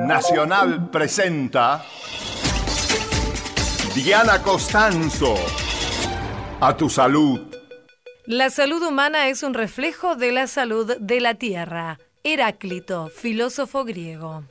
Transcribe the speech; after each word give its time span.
Nacional 0.00 0.90
presenta 0.90 1.84
Diana 3.94 4.42
Costanzo. 4.42 5.34
A 6.60 6.76
tu 6.76 6.88
salud. 6.88 7.40
La 8.26 8.50
salud 8.50 8.82
humana 8.82 9.28
es 9.28 9.42
un 9.42 9.54
reflejo 9.54 10.14
de 10.14 10.32
la 10.32 10.46
salud 10.46 10.96
de 10.98 11.20
la 11.20 11.34
tierra. 11.34 11.98
Heráclito, 12.24 13.08
filósofo 13.08 13.84
griego. 13.84 14.44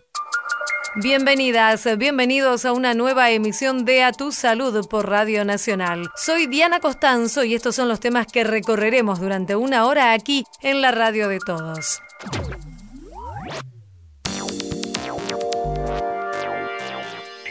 Bienvenidas, 0.96 1.88
bienvenidos 1.98 2.66
a 2.66 2.74
una 2.74 2.94
nueva 2.94 3.32
emisión 3.32 3.86
de 3.86 4.04
A 4.04 4.12
Tu 4.12 4.34
Salud 4.34 4.86
por 4.90 5.10
Radio 5.10 5.46
Nacional. 5.46 6.12
Soy 6.18 6.48
Diana 6.48 6.82
Costanzo 6.82 7.46
y 7.46 7.56
estos 7.56 7.76
son 7.76 7.88
los 7.88 8.02
temas 8.02 8.28
que 8.28 8.44
recorreremos 8.44 9.22
durante 9.22 9.56
una 9.56 9.86
hora 9.86 10.12
aquí 10.12 10.44
en 10.62 10.82
la 10.82 10.92
radio 10.92 11.30
de 11.30 11.40
todos. 11.40 12.02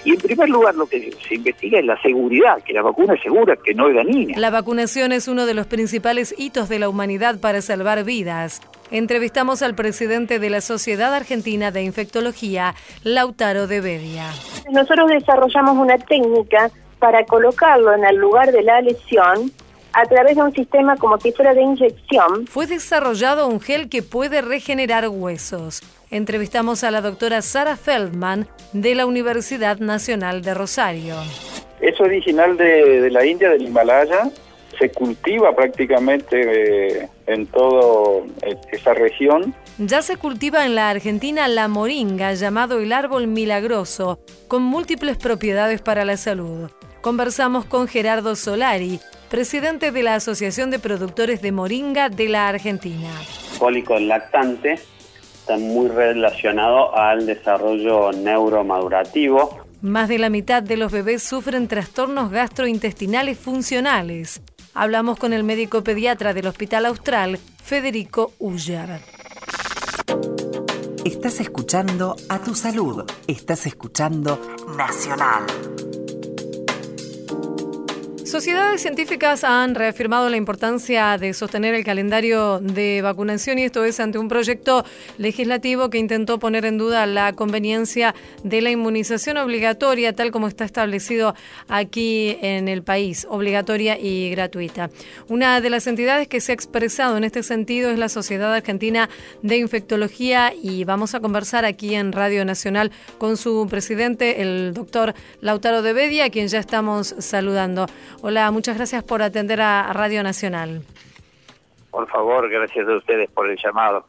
Y 0.04 0.12
en 0.12 0.18
primer 0.18 0.48
lugar 0.48 0.74
lo 0.74 0.86
que 0.86 1.12
se 1.28 1.34
investiga 1.34 1.78
es 1.78 1.84
la 1.84 2.00
seguridad, 2.00 2.62
que 2.62 2.72
la 2.72 2.82
vacuna 2.82 3.14
es 3.14 3.22
segura, 3.22 3.56
que 3.56 3.74
no 3.74 3.88
es 3.88 3.94
dañina. 3.94 4.38
La 4.38 4.50
vacunación 4.50 5.12
es 5.12 5.28
uno 5.28 5.46
de 5.46 5.54
los 5.54 5.66
principales 5.66 6.34
hitos 6.38 6.68
de 6.68 6.78
la 6.78 6.88
humanidad 6.88 7.38
para 7.40 7.60
salvar 7.60 8.04
vidas. 8.04 8.60
Entrevistamos 8.90 9.62
al 9.62 9.74
presidente 9.74 10.38
de 10.38 10.50
la 10.50 10.60
Sociedad 10.60 11.14
Argentina 11.14 11.70
de 11.70 11.82
Infectología, 11.82 12.74
Lautaro 13.04 13.66
de 13.66 13.80
Bedia. 13.80 14.26
Nosotros 14.70 15.10
desarrollamos 15.10 15.76
una 15.76 15.98
técnica 15.98 16.70
para 16.98 17.24
colocarlo 17.24 17.94
en 17.94 18.04
el 18.04 18.16
lugar 18.16 18.52
de 18.52 18.62
la 18.62 18.80
lesión 18.80 19.52
a 19.92 20.04
través 20.04 20.36
de 20.36 20.42
un 20.42 20.52
sistema 20.52 20.96
como 20.96 21.18
si 21.18 21.32
fuera 21.32 21.54
de 21.54 21.62
inyección. 21.62 22.46
Fue 22.46 22.66
desarrollado 22.66 23.46
un 23.48 23.60
gel 23.60 23.88
que 23.88 24.02
puede 24.02 24.40
regenerar 24.40 25.08
huesos. 25.08 25.82
Entrevistamos 26.10 26.82
a 26.82 26.90
la 26.90 27.02
doctora 27.02 27.40
Sara 27.40 27.76
Feldman 27.76 28.48
de 28.72 28.96
la 28.96 29.06
Universidad 29.06 29.78
Nacional 29.78 30.42
de 30.42 30.54
Rosario. 30.54 31.14
Es 31.80 32.00
original 32.00 32.56
de, 32.56 33.08
la 33.10 33.24
India, 33.24 33.48
del 33.48 33.62
Himalaya. 33.62 34.28
Se 34.76 34.90
cultiva 34.90 35.54
prácticamente 35.54 37.02
eh, 37.02 37.08
en 37.28 37.46
toda 37.46 38.26
eh, 38.42 38.56
esa 38.72 38.92
región. 38.92 39.54
Ya 39.78 40.02
se 40.02 40.16
cultiva 40.16 40.66
en 40.66 40.74
la 40.74 40.90
Argentina 40.90 41.46
la 41.46 41.68
moringa, 41.68 42.34
llamado 42.34 42.80
el 42.80 42.92
árbol 42.92 43.28
milagroso, 43.28 44.18
con 44.48 44.62
múltiples 44.64 45.16
propiedades 45.16 45.80
para 45.80 46.04
la 46.04 46.16
salud. 46.16 46.70
Conversamos 47.02 47.66
con 47.66 47.86
Gerardo 47.86 48.34
Solari, 48.34 48.98
presidente 49.28 49.92
de 49.92 50.02
la 50.02 50.16
Asociación 50.16 50.72
de 50.72 50.80
Productores 50.80 51.40
de 51.40 51.52
Moringa 51.52 52.08
de 52.08 52.28
la 52.28 52.48
Argentina. 52.48 53.10
Cólico 53.60 53.96
lactante 53.98 54.80
está 55.50 55.58
muy 55.58 55.88
relacionado 55.88 56.96
al 56.96 57.26
desarrollo 57.26 58.12
neuromadurativo. 58.12 59.58
Más 59.82 60.08
de 60.08 60.18
la 60.18 60.30
mitad 60.30 60.62
de 60.62 60.76
los 60.76 60.92
bebés 60.92 61.24
sufren 61.24 61.66
trastornos 61.66 62.30
gastrointestinales 62.30 63.36
funcionales. 63.36 64.42
Hablamos 64.74 65.18
con 65.18 65.32
el 65.32 65.42
médico 65.42 65.82
pediatra 65.82 66.34
del 66.34 66.46
Hospital 66.46 66.86
Austral, 66.86 67.38
Federico 67.64 68.32
Uller. 68.38 69.00
Estás 71.04 71.40
escuchando 71.40 72.14
a 72.28 72.38
tu 72.38 72.54
salud. 72.54 73.04
Estás 73.26 73.66
escuchando 73.66 74.38
Nacional. 74.76 75.46
Sociedades 78.30 78.82
científicas 78.82 79.42
han 79.42 79.74
reafirmado 79.74 80.28
la 80.28 80.36
importancia 80.36 81.18
de 81.18 81.34
sostener 81.34 81.74
el 81.74 81.82
calendario 81.82 82.60
de 82.60 83.02
vacunación 83.02 83.58
y 83.58 83.64
esto 83.64 83.84
es 83.84 83.98
ante 83.98 84.18
un 84.18 84.28
proyecto 84.28 84.84
legislativo 85.18 85.90
que 85.90 85.98
intentó 85.98 86.38
poner 86.38 86.64
en 86.64 86.78
duda 86.78 87.06
la 87.06 87.32
conveniencia 87.32 88.14
de 88.44 88.60
la 88.60 88.70
inmunización 88.70 89.36
obligatoria 89.36 90.14
tal 90.14 90.30
como 90.30 90.46
está 90.46 90.64
establecido 90.64 91.34
aquí 91.66 92.38
en 92.40 92.68
el 92.68 92.84
país, 92.84 93.26
obligatoria 93.28 93.98
y 93.98 94.30
gratuita. 94.30 94.90
Una 95.26 95.60
de 95.60 95.70
las 95.70 95.88
entidades 95.88 96.28
que 96.28 96.40
se 96.40 96.52
ha 96.52 96.54
expresado 96.54 97.16
en 97.16 97.24
este 97.24 97.42
sentido 97.42 97.90
es 97.90 97.98
la 97.98 98.08
Sociedad 98.08 98.54
Argentina 98.54 99.10
de 99.42 99.56
Infectología 99.56 100.52
y 100.54 100.84
vamos 100.84 101.16
a 101.16 101.20
conversar 101.20 101.64
aquí 101.64 101.96
en 101.96 102.12
Radio 102.12 102.44
Nacional 102.44 102.92
con 103.18 103.36
su 103.36 103.66
presidente, 103.68 104.40
el 104.40 104.72
doctor 104.72 105.14
Lautaro 105.40 105.82
de 105.82 105.94
Bedia, 105.94 106.26
a 106.26 106.30
quien 106.30 106.46
ya 106.46 106.60
estamos 106.60 107.16
saludando. 107.18 107.88
Hola, 108.22 108.50
muchas 108.50 108.76
gracias 108.76 109.02
por 109.02 109.22
atender 109.22 109.62
a 109.62 109.92
Radio 109.94 110.22
Nacional. 110.22 110.82
Por 111.90 112.06
favor, 112.08 112.50
gracias 112.50 112.86
a 112.86 112.96
ustedes 112.96 113.30
por 113.30 113.48
el 113.48 113.56
llamado. 113.56 114.04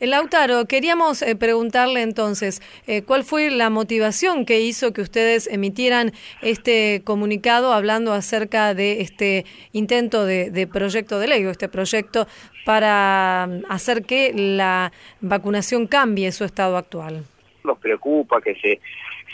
El 0.00 0.08
eh, 0.08 0.10
Lautaro, 0.10 0.66
queríamos 0.66 1.22
eh, 1.22 1.36
preguntarle 1.36 2.02
entonces, 2.02 2.60
eh, 2.88 3.02
¿cuál 3.02 3.22
fue 3.22 3.50
la 3.50 3.70
motivación 3.70 4.44
que 4.44 4.60
hizo 4.60 4.92
que 4.92 5.02
ustedes 5.02 5.46
emitieran 5.46 6.10
este 6.42 7.02
comunicado 7.04 7.72
hablando 7.72 8.12
acerca 8.12 8.74
de 8.74 9.00
este 9.02 9.44
intento 9.72 10.24
de, 10.24 10.50
de 10.50 10.66
proyecto 10.66 11.20
de 11.20 11.28
ley 11.28 11.46
o 11.46 11.50
este 11.50 11.68
proyecto 11.68 12.26
para 12.64 13.46
mm, 13.48 13.70
hacer 13.70 14.04
que 14.04 14.32
la 14.34 14.90
vacunación 15.20 15.86
cambie 15.86 16.32
su 16.32 16.42
estado 16.44 16.76
actual? 16.76 17.24
Nos 17.62 17.78
preocupa 17.78 18.40
que 18.40 18.56
se 18.56 18.80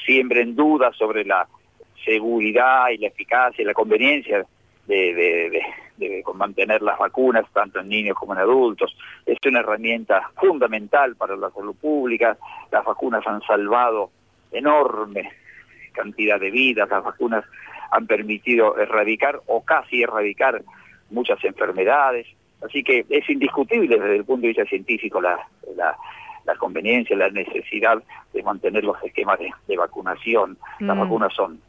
siembren 0.04 0.54
dudas 0.54 0.94
sobre 0.96 1.24
la 1.24 1.48
seguridad 2.04 2.88
y 2.90 2.98
la 2.98 3.08
eficacia 3.08 3.62
y 3.62 3.64
la 3.64 3.74
conveniencia 3.74 4.46
de, 4.86 5.62
mantener 6.34 6.80
las 6.82 6.98
vacunas, 6.98 7.44
tanto 7.52 7.80
en 7.80 7.88
niños 7.88 8.16
como 8.16 8.32
en 8.32 8.40
adultos. 8.40 8.96
Es 9.26 9.38
una 9.46 9.60
herramienta 9.60 10.30
fundamental 10.40 11.16
para 11.16 11.36
la 11.36 11.50
salud 11.50 11.74
pública. 11.76 12.38
Las 12.72 12.84
vacunas 12.84 13.26
han 13.26 13.42
salvado 13.42 14.10
enorme 14.50 15.30
cantidad 15.92 16.40
de 16.40 16.50
vidas, 16.50 16.88
las 16.88 17.04
vacunas 17.04 17.44
han 17.90 18.06
permitido 18.06 18.78
erradicar 18.78 19.40
o 19.46 19.64
casi 19.64 20.02
erradicar 20.02 20.62
muchas 21.10 21.42
enfermedades. 21.44 22.26
Así 22.64 22.82
que 22.82 23.04
es 23.08 23.28
indiscutible 23.28 23.98
desde 23.98 24.16
el 24.16 24.24
punto 24.24 24.42
de 24.42 24.48
vista 24.48 24.64
científico 24.64 25.20
la, 25.20 25.38
la, 25.76 25.96
conveniencia, 26.56 27.16
la 27.16 27.30
necesidad 27.30 28.02
de 28.32 28.42
mantener 28.42 28.84
los 28.84 29.02
esquemas 29.02 29.38
de, 29.66 29.76
vacunación. 29.76 30.58
Las 30.80 30.96
mm. 30.96 31.00
vacunas 31.00 31.32
son 31.34 31.60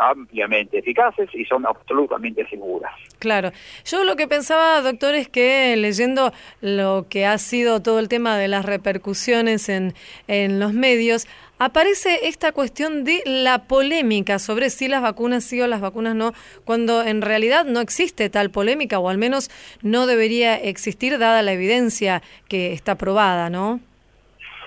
ampliamente 0.00 0.78
eficaces 0.78 1.28
y 1.34 1.44
son 1.44 1.66
absolutamente 1.66 2.46
seguras. 2.48 2.92
Claro. 3.18 3.52
Yo 3.84 4.04
lo 4.04 4.16
que 4.16 4.26
pensaba, 4.26 4.80
doctor, 4.80 5.14
es 5.14 5.28
que 5.28 5.76
leyendo 5.76 6.32
lo 6.60 7.06
que 7.08 7.26
ha 7.26 7.38
sido 7.38 7.80
todo 7.80 7.98
el 7.98 8.08
tema 8.08 8.36
de 8.38 8.48
las 8.48 8.64
repercusiones 8.64 9.68
en, 9.68 9.94
en 10.26 10.58
los 10.58 10.72
medios, 10.72 11.26
aparece 11.60 12.26
esta 12.26 12.52
cuestión 12.52 13.04
de 13.04 13.22
la 13.26 13.64
polémica 13.64 14.38
sobre 14.38 14.70
si 14.70 14.88
las 14.88 15.02
vacunas 15.02 15.44
sí 15.44 15.60
o 15.60 15.66
las 15.66 15.82
vacunas 15.82 16.14
no, 16.14 16.32
cuando 16.64 17.02
en 17.02 17.20
realidad 17.20 17.66
no 17.66 17.80
existe 17.80 18.30
tal 18.30 18.50
polémica, 18.50 18.98
o 18.98 19.10
al 19.10 19.18
menos 19.18 19.50
no 19.82 20.06
debería 20.06 20.56
existir 20.56 21.18
dada 21.18 21.42
la 21.42 21.52
evidencia 21.52 22.22
que 22.48 22.72
está 22.72 22.96
probada, 22.96 23.50
¿no? 23.50 23.80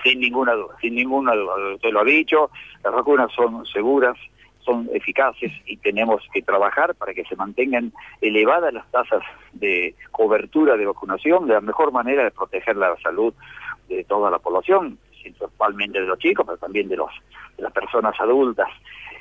Sin 0.04 0.20
ninguna 0.20 0.52
duda, 0.52 0.76
sin 0.80 0.94
ninguna 0.94 1.34
duda. 1.34 1.74
Usted 1.74 1.90
lo 1.90 2.00
ha 2.00 2.04
dicho, 2.04 2.50
las 2.84 2.94
vacunas 2.94 3.32
son 3.34 3.66
seguras, 3.66 4.16
son 4.64 4.88
eficaces 4.92 5.52
y 5.66 5.76
tenemos 5.76 6.22
que 6.32 6.42
trabajar 6.42 6.94
para 6.94 7.14
que 7.14 7.24
se 7.24 7.36
mantengan 7.36 7.92
elevadas 8.20 8.72
las 8.72 8.90
tasas 8.90 9.22
de 9.52 9.94
cobertura 10.10 10.76
de 10.76 10.86
vacunación, 10.86 11.46
de 11.46 11.54
la 11.54 11.60
mejor 11.60 11.92
manera 11.92 12.24
de 12.24 12.30
proteger 12.30 12.76
la 12.76 12.96
salud 13.02 13.34
de 13.88 14.04
toda 14.04 14.30
la 14.30 14.38
población, 14.38 14.98
principalmente 15.22 16.00
de 16.00 16.06
los 16.06 16.18
chicos, 16.18 16.44
pero 16.46 16.58
también 16.58 16.88
de, 16.88 16.96
los, 16.96 17.10
de 17.56 17.62
las 17.62 17.72
personas 17.72 18.18
adultas 18.18 18.68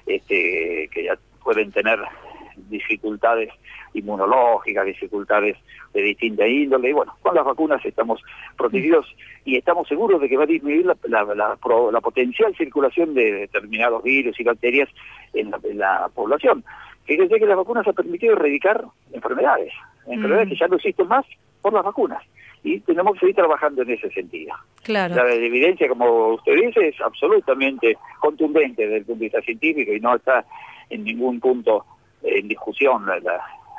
este, 0.05 0.89
que 0.91 1.03
ya 1.03 1.17
pueden 1.43 1.71
tener 1.71 1.99
dificultades 2.69 3.49
inmunológicas, 3.93 4.85
dificultades 4.85 5.57
de 5.93 6.01
distinta 6.01 6.47
índole. 6.47 6.89
Y 6.89 6.93
bueno, 6.93 7.15
con 7.21 7.35
las 7.35 7.45
vacunas 7.45 7.83
estamos 7.85 8.21
protegidos 8.57 9.05
y 9.45 9.57
estamos 9.57 9.87
seguros 9.87 10.21
de 10.21 10.29
que 10.29 10.37
va 10.37 10.43
a 10.43 10.47
disminuir 10.47 10.85
la, 10.85 11.23
la, 11.35 12.01
potencial 12.01 12.55
circulación 12.55 13.13
de 13.13 13.31
determinados 13.31 14.03
virus 14.03 14.39
y 14.39 14.43
bacterias 14.43 14.89
en 15.33 15.51
la, 15.77 16.09
población. 16.13 16.63
Que 17.05 17.17
decir 17.17 17.37
que 17.37 17.45
las 17.45 17.57
vacunas 17.57 17.87
han 17.87 17.93
permitido 17.93 18.33
erradicar 18.33 18.85
enfermedades, 19.11 19.73
enfermedades 20.07 20.49
que 20.49 20.55
ya 20.55 20.67
no 20.67 20.77
existen 20.77 21.07
más 21.07 21.25
por 21.61 21.73
las 21.73 21.83
vacunas. 21.83 22.23
Y 22.63 22.79
tenemos 22.79 23.13
que 23.13 23.19
seguir 23.19 23.35
trabajando 23.35 23.81
en 23.81 23.91
ese 23.91 24.09
sentido. 24.11 24.53
Claro. 24.83 25.15
La 25.15 25.33
evidencia, 25.33 25.89
como 25.89 26.35
usted 26.35 26.55
dice, 26.55 26.87
es 26.87 27.01
absolutamente 27.01 27.97
contundente 28.19 28.83
desde 28.83 28.97
el 28.97 29.05
punto 29.05 29.19
de 29.19 29.25
vista 29.25 29.41
científico 29.41 29.91
y 29.91 29.99
no 29.99 30.15
está 30.15 30.45
en 30.89 31.03
ningún 31.03 31.41
punto 31.41 31.85
en 32.23 32.47
discusión 32.47 33.05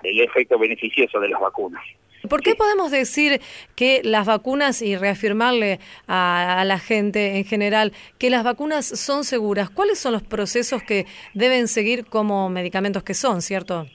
el 0.02 0.20
efecto 0.20 0.58
beneficioso 0.58 1.18
de 1.20 1.28
las 1.28 1.40
vacunas. 1.40 1.82
¿Por 2.28 2.40
qué 2.40 2.54
podemos 2.54 2.90
decir 2.90 3.40
que 3.76 4.00
las 4.02 4.26
vacunas, 4.26 4.80
y 4.80 4.96
reafirmarle 4.96 5.78
a, 6.08 6.64
la 6.64 6.78
gente 6.78 7.36
en 7.36 7.44
general, 7.44 7.92
que 8.18 8.30
las 8.30 8.44
vacunas 8.44 8.86
son 8.86 9.24
seguras? 9.24 9.68
¿Cuáles 9.68 9.98
son 9.98 10.12
los 10.12 10.22
procesos 10.22 10.82
que 10.82 11.06
deben 11.34 11.68
seguir 11.68 12.06
como 12.06 12.48
medicamentos 12.48 13.02
que 13.02 13.12
son, 13.12 13.42
cierto? 13.42 13.86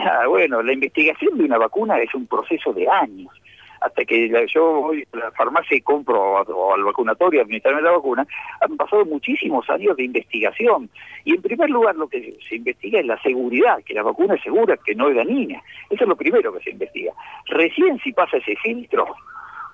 Ah, 0.00 0.26
bueno, 0.26 0.62
la 0.62 0.72
investigación 0.72 1.38
de 1.38 1.44
una 1.44 1.58
vacuna 1.58 2.00
es 2.00 2.12
un 2.14 2.26
proceso 2.26 2.72
de 2.72 2.88
años. 2.88 3.30
Hasta 3.80 4.04
que 4.04 4.30
yo 4.52 4.82
voy 4.82 5.06
a 5.12 5.16
la 5.16 5.30
farmacia 5.32 5.76
y 5.76 5.80
compro 5.80 6.20
o 6.20 6.74
al 6.74 6.84
vacunatorio 6.84 7.42
administrarme 7.42 7.82
la 7.82 7.92
vacuna, 7.92 8.26
han 8.60 8.76
pasado 8.76 9.04
muchísimos 9.04 9.68
años 9.70 9.96
de 9.96 10.04
investigación. 10.04 10.90
Y 11.24 11.34
en 11.34 11.42
primer 11.42 11.70
lugar 11.70 11.96
lo 11.96 12.08
que 12.08 12.38
se 12.48 12.56
investiga 12.56 13.00
es 13.00 13.06
la 13.06 13.20
seguridad, 13.22 13.82
que 13.84 13.94
la 13.94 14.02
vacuna 14.02 14.34
es 14.34 14.42
segura, 14.42 14.76
que 14.84 14.94
no 14.94 15.08
es 15.08 15.16
dañina. 15.16 15.62
Eso 15.88 16.04
es 16.04 16.08
lo 16.08 16.16
primero 16.16 16.52
que 16.52 16.62
se 16.62 16.70
investiga. 16.70 17.12
Recién 17.46 17.98
si 18.00 18.12
pasa 18.12 18.36
ese 18.36 18.56
filtro 18.56 19.06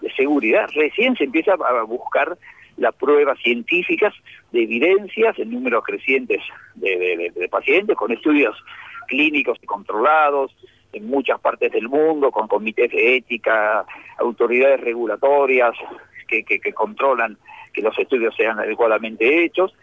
de 0.01 0.13
seguridad, 0.13 0.69
recién 0.75 1.17
se 1.17 1.25
empieza 1.25 1.55
a 1.55 1.83
buscar 1.83 2.39
las 2.77 2.95
pruebas 2.95 3.39
científicas 3.41 4.15
de 4.53 4.63
evidencias 4.63 5.39
en 5.39 5.51
números 5.51 5.83
crecientes 5.85 6.43
de, 6.75 7.33
de 7.35 7.49
pacientes 7.49 7.97
con 7.97 8.13
estudios 8.13 8.55
clínicos 9.09 9.59
controlados, 9.67 10.55
en 10.97 11.07
muchas 11.07 11.39
partes 11.41 11.71
del 11.73 11.89
mundo, 11.89 12.31
con 12.31 12.49
comités 12.49 12.91
de 12.91 13.17
ética, 13.17 13.85
autoridades 14.19 14.81
regulatorias 14.81 15.73
que, 16.27 16.43
que, 16.43 16.73
controlan 16.73 17.37
que 17.73 17.83
los 17.83 17.97
estudios 17.99 18.35
sean 18.35 18.59
adecuadamente 18.59 19.45
hechos, 19.45 19.75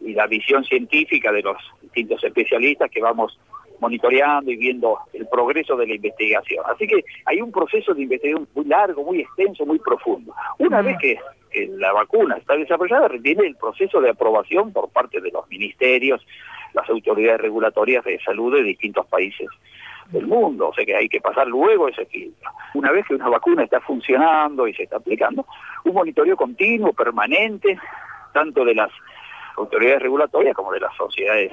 y 0.00 0.14
la 0.14 0.26
visión 0.26 0.64
científica 0.64 1.30
de 1.30 1.42
los 1.42 1.56
distintos 1.82 2.24
especialistas 2.24 2.90
que 2.90 3.00
vamos 3.00 3.38
monitoreando 3.78 4.50
y 4.50 4.56
viendo 4.56 4.98
el 5.12 5.26
progreso 5.26 5.76
de 5.76 5.86
la 5.86 5.94
investigación. 5.94 6.64
Así 6.66 6.86
que 6.86 7.04
hay 7.26 7.40
un 7.40 7.52
proceso 7.52 7.92
de 7.92 8.02
investigación 8.02 8.48
muy 8.54 8.64
largo, 8.64 9.04
muy 9.04 9.20
extenso, 9.20 9.66
muy 9.66 9.78
profundo. 9.78 10.32
Una 10.58 10.82
vez 10.82 10.96
que, 10.98 11.18
que 11.50 11.66
la 11.66 11.92
vacuna 11.92 12.36
está 12.36 12.56
desarrollada, 12.56 13.08
viene 13.08 13.46
el 13.46 13.56
proceso 13.56 14.00
de 14.00 14.10
aprobación 14.10 14.72
por 14.72 14.88
parte 14.88 15.20
de 15.20 15.30
los 15.30 15.48
ministerios, 15.48 16.24
las 16.72 16.88
autoridades 16.88 17.40
regulatorias 17.40 18.04
de 18.04 18.18
salud 18.20 18.54
de 18.54 18.62
distintos 18.62 19.06
países 19.06 19.48
del 20.12 20.26
mundo, 20.26 20.68
o 20.68 20.74
sea 20.74 20.84
que 20.84 20.94
hay 20.94 21.08
que 21.08 21.20
pasar 21.20 21.46
luego 21.46 21.88
ese 21.88 22.06
filtro. 22.06 22.50
Una 22.74 22.92
vez 22.92 23.06
que 23.06 23.14
una 23.14 23.28
vacuna 23.28 23.64
está 23.64 23.80
funcionando 23.80 24.68
y 24.68 24.74
se 24.74 24.84
está 24.84 24.96
aplicando, 24.96 25.46
un 25.84 25.94
monitoreo 25.94 26.36
continuo, 26.36 26.92
permanente, 26.92 27.78
tanto 28.32 28.64
de 28.64 28.74
las 28.74 28.90
autoridades 29.56 30.02
regulatorias 30.02 30.54
como 30.54 30.72
de 30.72 30.80
las 30.80 30.94
sociedades 30.96 31.52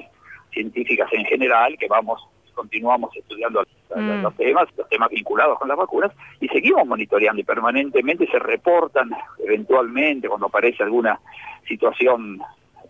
científicas 0.52 1.08
en 1.12 1.24
general, 1.24 1.76
que 1.78 1.88
vamos, 1.88 2.26
continuamos 2.54 3.16
estudiando 3.16 3.62
mm. 3.94 4.22
los 4.22 4.36
temas, 4.36 4.68
los 4.76 4.88
temas 4.88 5.10
vinculados 5.10 5.58
con 5.58 5.68
las 5.68 5.76
vacunas, 5.76 6.12
y 6.40 6.48
seguimos 6.48 6.86
monitoreando 6.86 7.40
y 7.40 7.44
permanentemente 7.44 8.26
se 8.26 8.38
reportan 8.38 9.10
eventualmente 9.38 10.28
cuando 10.28 10.46
aparece 10.46 10.82
alguna 10.82 11.18
situación 11.66 12.40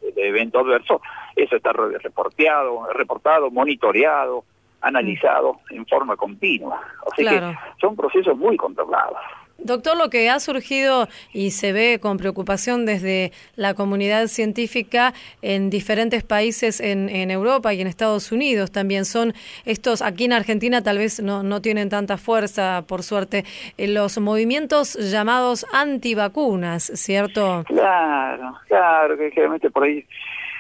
de 0.01 0.29
evento 0.29 0.61
adverso, 0.61 1.01
eso 1.37 1.57
está 1.57 1.73
reporteado, 1.73 2.87
reportado, 2.95 3.51
monitoreado, 3.51 4.45
analizado 4.81 5.61
en 5.71 5.87
forma 5.87 6.17
continua. 6.17 6.81
O 7.05 7.15
sea 7.15 7.41
que 7.41 7.59
son 7.81 7.97
procesos 7.97 8.37
muy 8.37 8.57
controlados. 8.57 9.19
Doctor, 9.63 9.97
lo 9.99 10.09
que 10.09 10.31
ha 10.31 10.41
surgido 10.41 11.07
y 11.35 11.51
se 11.51 11.73
ve 11.73 11.99
con 12.01 12.17
preocupación 12.17 12.87
desde 12.87 13.31
la 13.57 13.75
comunidad 13.75 14.29
científica 14.29 15.13
en 15.43 15.69
diferentes 15.69 16.25
países 16.25 16.81
en, 16.81 17.11
Europa 17.31 17.75
y 17.75 17.81
en 17.83 17.87
Estados 17.87 18.33
Unidos 18.33 18.73
también 18.73 19.05
son 19.05 19.35
estos, 19.67 20.01
aquí 20.01 20.25
en 20.25 20.33
Argentina 20.33 20.83
tal 20.83 20.97
vez 20.99 21.23
no, 21.23 21.43
no 21.43 21.61
tienen 21.61 21.91
tanta 21.91 22.17
fuerza, 22.17 22.85
por 22.89 23.03
suerte, 23.03 23.45
eh, 23.77 23.87
los 23.87 24.19
movimientos 24.19 24.95
llamados 24.95 25.67
antivacunas, 25.73 26.85
¿cierto? 26.95 27.65
Claro, 27.67 28.57
claro, 28.67 29.19
que 29.19 29.31
generalmente 29.31 29.71
por 29.71 29.85
ahí 29.85 30.07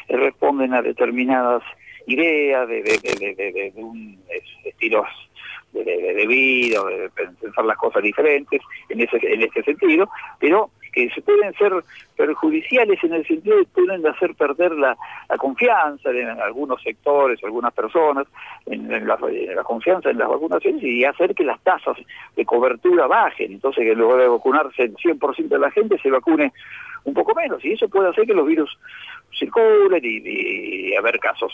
responden 0.08 0.74
a 0.74 0.82
determinadas 0.82 1.62
ideas 2.10 2.68
de, 2.68 2.82
de, 2.82 3.52
de, 3.52 3.72
un 3.76 4.18
estilos 4.64 5.06
de, 5.72 6.26
vida, 6.26 6.82
de 6.84 7.10
pensar 7.10 7.64
las 7.64 7.76
cosas 7.76 8.02
diferentes 8.02 8.60
en 8.88 9.00
ese, 9.00 9.18
en 9.22 9.42
ese 9.42 9.62
sentido, 9.62 10.08
pero 10.38 10.70
que 10.92 11.08
se 11.10 11.22
pueden 11.22 11.52
ser 11.54 11.72
perjudiciales 12.16 13.02
en 13.04 13.14
el 13.14 13.26
sentido 13.26 13.56
de 13.56 13.64
que 13.64 13.70
pueden 13.72 14.06
hacer 14.06 14.34
perder 14.34 14.72
la, 14.72 14.96
la 15.28 15.36
confianza 15.36 16.10
en 16.10 16.28
algunos 16.28 16.82
sectores, 16.82 17.42
algunas 17.44 17.72
personas, 17.72 18.26
en, 18.66 19.06
la, 19.06 19.16
confianza 19.62 20.10
en 20.10 20.18
las 20.18 20.28
vacunaciones 20.28 20.82
y 20.82 21.04
hacer 21.04 21.34
que 21.34 21.44
las 21.44 21.60
tasas 21.62 21.96
de 22.36 22.44
cobertura 22.44 23.06
bajen. 23.06 23.52
Entonces, 23.52 23.84
que 23.84 23.94
luego 23.94 24.16
de 24.16 24.28
vacunarse 24.28 24.82
el 24.82 24.96
100% 24.96 25.48
de 25.48 25.58
la 25.58 25.70
gente 25.70 25.98
se 25.98 26.10
vacune 26.10 26.52
un 27.04 27.14
poco 27.14 27.34
menos. 27.34 27.64
Y 27.64 27.72
eso 27.72 27.88
puede 27.88 28.10
hacer 28.10 28.26
que 28.26 28.34
los 28.34 28.46
virus 28.46 28.76
circulen 29.38 30.04
y, 30.04 30.90
y 30.90 30.96
haber 30.96 31.18
casos. 31.20 31.52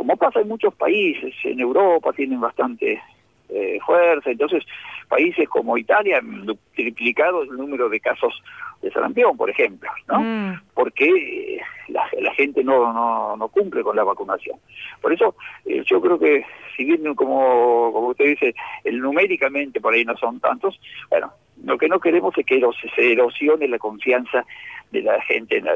Como 0.00 0.16
pasa 0.16 0.40
en 0.40 0.48
muchos 0.48 0.72
países, 0.76 1.34
en 1.44 1.60
Europa 1.60 2.10
tienen 2.14 2.40
bastante 2.40 3.02
eh, 3.50 3.78
fuerza. 3.84 4.30
Entonces, 4.30 4.64
países 5.10 5.46
como 5.46 5.76
Italia 5.76 6.16
han 6.16 6.46
triplicado 6.74 7.42
el 7.42 7.50
número 7.50 7.90
de 7.90 8.00
casos 8.00 8.42
de 8.80 8.90
sarampión, 8.90 9.36
por 9.36 9.50
ejemplo, 9.50 9.90
¿no? 10.08 10.20
Mm. 10.20 10.60
Porque 10.72 11.06
eh, 11.06 11.60
la, 11.88 12.32
gente 12.32 12.64
no, 12.64 12.94
no, 12.94 13.36
no, 13.36 13.48
cumple 13.48 13.82
con 13.82 13.94
la 13.94 14.02
vacunación. 14.02 14.56
Por 15.02 15.12
eso, 15.12 15.36
eh, 15.66 15.82
yo 15.84 16.00
creo 16.00 16.18
que, 16.18 16.46
si 16.78 16.86
bien, 16.86 17.14
como, 17.14 17.92
como 17.92 18.06
usted 18.06 18.24
dice, 18.24 18.54
el 18.84 19.00
numéricamente 19.00 19.82
por 19.82 19.92
ahí 19.92 20.06
no 20.06 20.16
son 20.16 20.40
tantos, 20.40 20.80
bueno, 21.10 21.30
lo 21.62 21.76
que 21.76 21.88
no 21.88 22.00
queremos 22.00 22.32
es 22.38 22.46
que 22.46 22.58
se 22.96 23.12
erosione 23.12 23.68
la 23.68 23.78
confianza 23.78 24.46
de 24.92 25.02
la 25.02 25.20
gente 25.20 25.58
en, 25.58 25.66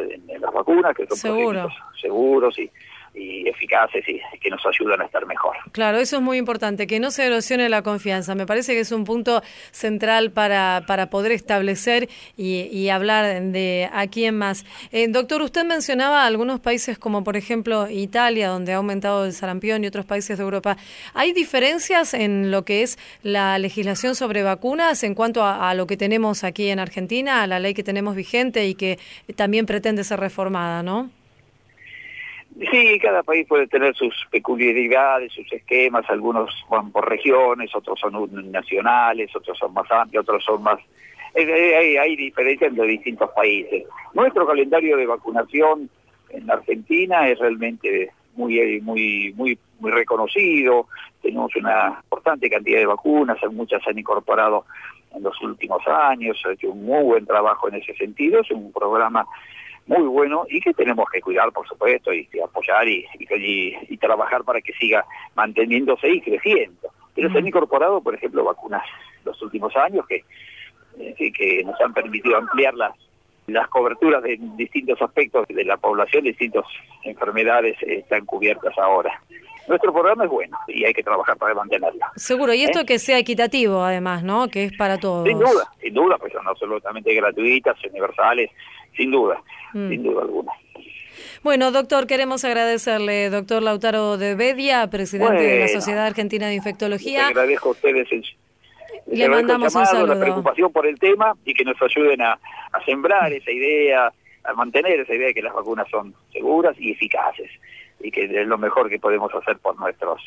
las 0.41 0.51
vacunas, 0.51 0.97
que 0.97 1.07
son 1.09 1.19
Seguro. 1.19 1.69
seguros 2.01 2.59
y 2.59 2.71
y 3.15 3.49
eficaces 3.49 4.05
y 4.09 4.21
que 4.39 4.51
nos 4.51 4.65
ayudan 4.67 5.01
a 5.01 5.05
estar 5.05 5.25
mejor. 5.27 5.57
Claro, 5.73 5.99
eso 5.99 6.17
es 6.17 6.23
muy 6.23 6.37
importante, 6.37 6.87
que 6.87 6.99
no 6.99 7.11
se 7.11 7.25
erosione 7.25 7.69
la 7.69 7.83
confianza. 7.83 8.35
Me 8.35 8.47
parece 8.47 8.75
que 8.75 8.81
es 8.81 8.93
un 8.93 9.05
punto 9.05 9.43
central 9.71 10.33
para, 10.33 10.83
para 10.87 11.11
poder 11.11 11.33
establecer 11.33 12.09
y, 12.37 12.89
hablar 12.89 13.43
de 13.43 13.89
a 13.93 14.07
quién 14.07 14.37
más. 14.37 14.65
Eh, 14.93 15.09
doctor, 15.09 15.43
usted 15.43 15.65
mencionaba 15.65 16.27
algunos 16.27 16.61
países 16.61 16.99
como 16.99 17.25
por 17.25 17.37
ejemplo 17.37 17.89
Italia, 17.89 18.49
donde 18.49 18.73
ha 18.73 18.77
aumentado 18.77 19.25
el 19.25 19.33
sarampión 19.33 19.83
y 19.83 19.87
otros 19.87 20.05
países 20.05 20.37
de 20.37 20.45
Europa. 20.45 20.77
¿Hay 21.15 21.33
diferencias 21.33 22.15
en 22.15 22.51
lo 22.51 22.65
que 22.65 22.83
es 22.83 22.99
la 23.23 23.59
legislación 23.59 24.15
sobre 24.15 24.43
vacunas 24.43 25.03
en 25.03 25.15
cuanto 25.15 25.43
a, 25.43 25.71
a 25.71 25.75
lo 25.75 25.87
que 25.87 25.97
tenemos 25.97 26.45
aquí 26.45 26.69
en 26.69 26.79
Argentina, 26.79 27.43
a 27.43 27.47
la 27.47 27.59
ley 27.59 27.75
que 27.75 27.83
tenemos 27.83 28.15
vigente 28.15 28.67
y 28.67 28.75
que 28.75 28.99
también 29.35 29.67
pretende 29.67 30.05
ser 30.05 30.21
reformada, 30.21 30.83
no? 30.83 31.11
Sí, 32.71 32.99
cada 33.01 33.23
país 33.25 33.47
puede 33.49 33.67
tener 33.67 33.97
sus 33.97 34.15
peculiaridades, 34.31 35.33
sus 35.33 35.53
esquemas, 35.53 36.05
algunos 36.09 36.51
van 36.71 36.93
por 36.93 37.09
regiones, 37.09 37.75
otros 37.75 37.99
son 37.99 38.53
nacionales, 38.53 39.35
otros 39.35 39.59
son 39.59 39.75
más 39.75 39.91
amplios, 39.91 40.23
otros 40.23 40.45
son 40.45 40.63
más... 40.63 40.79
Hay, 41.35 41.97
hay 41.97 42.17
diferencias 42.17 42.71
entre 42.71 42.87
distintos 42.87 43.29
países. 43.31 43.85
Nuestro 44.13 44.47
calendario 44.47 44.97
de 44.97 45.07
vacunación 45.07 45.91
en 46.31 46.49
Argentina 46.49 47.29
es 47.29 47.39
realmente 47.41 48.13
muy 48.37 48.81
muy 48.81 49.33
muy 49.37 49.59
muy 49.79 49.91
reconocido, 49.91 50.89
tenemos 51.23 51.55
una 51.57 52.01
importante 52.03 52.49
cantidad 52.49 52.79
de 52.79 52.87
vacunas, 52.87 53.39
muchas 53.51 53.83
se 53.83 53.91
han 53.91 53.99
incorporado 53.99 54.65
en 55.15 55.23
los 55.23 55.41
últimos 55.43 55.87
años, 55.87 56.41
ha 56.45 56.53
hecho 56.53 56.71
un 56.71 56.85
muy 56.85 57.03
buen 57.03 57.27
trabajo 57.27 57.69
en 57.69 57.77
ese 57.77 57.95
sentido, 57.95 58.41
es 58.41 58.51
un 58.51 58.73
programa 58.73 59.27
muy 59.87 60.07
bueno 60.07 60.47
y 60.49 60.61
que 60.61 60.73
tenemos 60.73 61.07
que 61.11 61.21
cuidar, 61.21 61.53
por 61.53 61.67
supuesto, 61.69 62.13
y, 62.13 62.29
apoyar 62.43 62.89
y, 62.89 63.07
y, 63.19 63.97
trabajar 63.99 64.45
para 64.45 64.61
que 64.61 64.73
siga 64.75 65.05
manteniéndose 65.35 66.09
y 66.09 66.21
creciendo. 66.21 66.89
Pero 67.15 67.31
se 67.31 67.39
han 67.39 67.47
incorporado, 67.47 68.01
por 68.01 68.15
ejemplo, 68.15 68.45
vacunas 68.45 68.83
los 69.25 69.41
últimos 69.43 69.75
años 69.77 70.07
que, 70.07 70.25
eh, 70.99 71.33
que 71.33 71.63
nos 71.65 71.81
han 71.81 71.93
permitido 71.93 72.37
ampliar 72.37 72.75
las, 72.75 72.95
las 73.47 73.69
coberturas 73.69 74.23
de 74.23 74.39
distintos 74.57 75.01
aspectos 75.01 75.47
de 75.49 75.65
la 75.65 75.77
población, 75.77 76.25
distintas 76.25 76.65
enfermedades 77.05 77.77
están 77.83 78.25
cubiertas 78.25 78.77
ahora. 78.79 79.21
Nuestro 79.67 79.93
programa 79.95 80.25
es 80.25 80.31
bueno 80.31 80.59
y 80.69 80.85
hay 80.85 80.93
que 80.93 81.03
trabajar 81.03 81.37
para 81.39 81.55
mantenerlo. 81.55 82.05
Seguro, 82.17 82.53
y 82.53 82.65
esto 82.65 82.81
¿Eh? 82.81 82.87
que 82.87 82.99
sea 82.99 83.19
equitativo 83.19 83.83
además, 83.83 84.23
¿no? 84.23 84.49
Que 84.49 84.65
es 84.65 84.77
para 84.77 84.99
todos. 84.99 85.27
Sin 85.27 85.39
duda, 85.39 85.71
sin 85.81 85.95
duda, 85.95 86.19
pues 86.19 86.33
son 86.33 86.47
absolutamente 86.47 87.15
gratuitas, 87.15 87.77
universales, 87.85 88.51
sin 88.97 89.11
duda, 89.11 89.43
mm. 89.73 89.89
sin 89.89 90.03
duda 90.03 90.23
alguna. 90.23 90.53
Bueno, 91.43 91.71
doctor, 91.71 92.07
queremos 92.07 92.45
agradecerle, 92.45 93.29
doctor 93.31 93.63
Lautaro 93.63 94.17
de 94.17 94.35
Bedia, 94.35 94.89
presidente 94.89 95.43
de 95.43 95.61
la 95.61 95.69
Sociedad 95.69 96.07
Argentina 96.07 96.47
de 96.49 96.55
Infectología. 96.55 97.25
Le 97.25 97.27
agradezco 97.27 97.69
a 97.69 97.73
ustedes 97.73 98.09
le 99.07 99.29
mandamos 99.29 99.75
un 99.75 99.87
saludo. 99.87 100.15
La 100.15 100.21
preocupación 100.21 100.73
por 100.73 100.87
el 100.87 100.99
tema 100.99 101.35
y 101.45 101.55
que 101.55 101.65
nos 101.65 101.81
ayuden 101.83 102.23
a, 102.23 102.39
a 102.73 102.85
sembrar 102.85 103.33
esa 103.33 103.51
idea, 103.51 104.13
a 104.45 104.53
mantener 104.55 105.01
esa 105.01 105.15
idea 105.15 105.29
de 105.29 105.35
que 105.35 105.43
las 105.43 105.55
vacunas 105.55 105.89
son 105.91 106.15
seguras 106.33 106.75
y 106.79 106.93
eficaces 106.93 107.51
y 108.01 108.11
que 108.11 108.25
es 108.25 108.47
lo 108.47 108.59
mejor 108.59 108.89
que 108.89 108.99
podemos 108.99 109.35
hacer 109.35 109.59
por 109.59 109.79
nuestros 109.79 110.21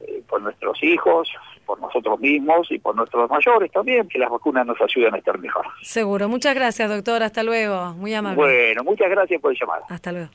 eh, 0.00 0.22
por 0.28 0.40
nuestros 0.40 0.82
hijos, 0.82 1.28
por 1.68 1.78
nosotros 1.82 2.18
mismos 2.18 2.66
y 2.70 2.78
por 2.78 2.96
nuestros 2.96 3.28
mayores 3.28 3.70
también, 3.70 4.08
que 4.08 4.18
las 4.18 4.30
vacunas 4.30 4.66
nos 4.66 4.80
ayuden 4.80 5.14
a 5.14 5.18
estar 5.18 5.38
mejor. 5.38 5.66
Seguro. 5.82 6.26
Muchas 6.26 6.54
gracias, 6.54 6.88
doctor. 6.88 7.22
Hasta 7.22 7.42
luego. 7.42 7.92
Muy 7.92 8.14
amable. 8.14 8.36
Bueno, 8.36 8.82
muchas 8.84 9.10
gracias 9.10 9.38
por 9.38 9.54
llamar. 9.54 9.82
Hasta 9.90 10.10
luego. 10.12 10.30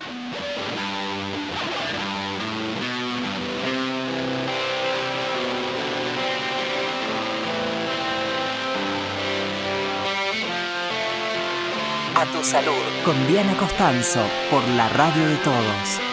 A 12.15 12.25
tu 12.31 12.43
salud. 12.43 12.71
Con 13.03 13.27
Diana 13.27 13.57
Costanzo, 13.57 14.21
por 14.51 14.61
la 14.77 14.87
radio 14.89 15.27
de 15.27 15.37
todos. 15.37 16.12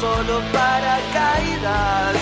Solo 0.00 0.40
paracaídas. 0.52 2.14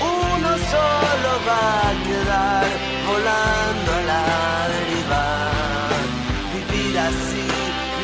Uno 0.00 0.50
solo 0.72 1.30
va 1.48 1.66
a 1.88 1.94
quedar 2.06 2.66
volando 3.08 3.90
a 3.98 4.02
la 4.10 4.26
deriva. 4.74 5.26
Vivir 6.54 6.98
así 6.98 7.46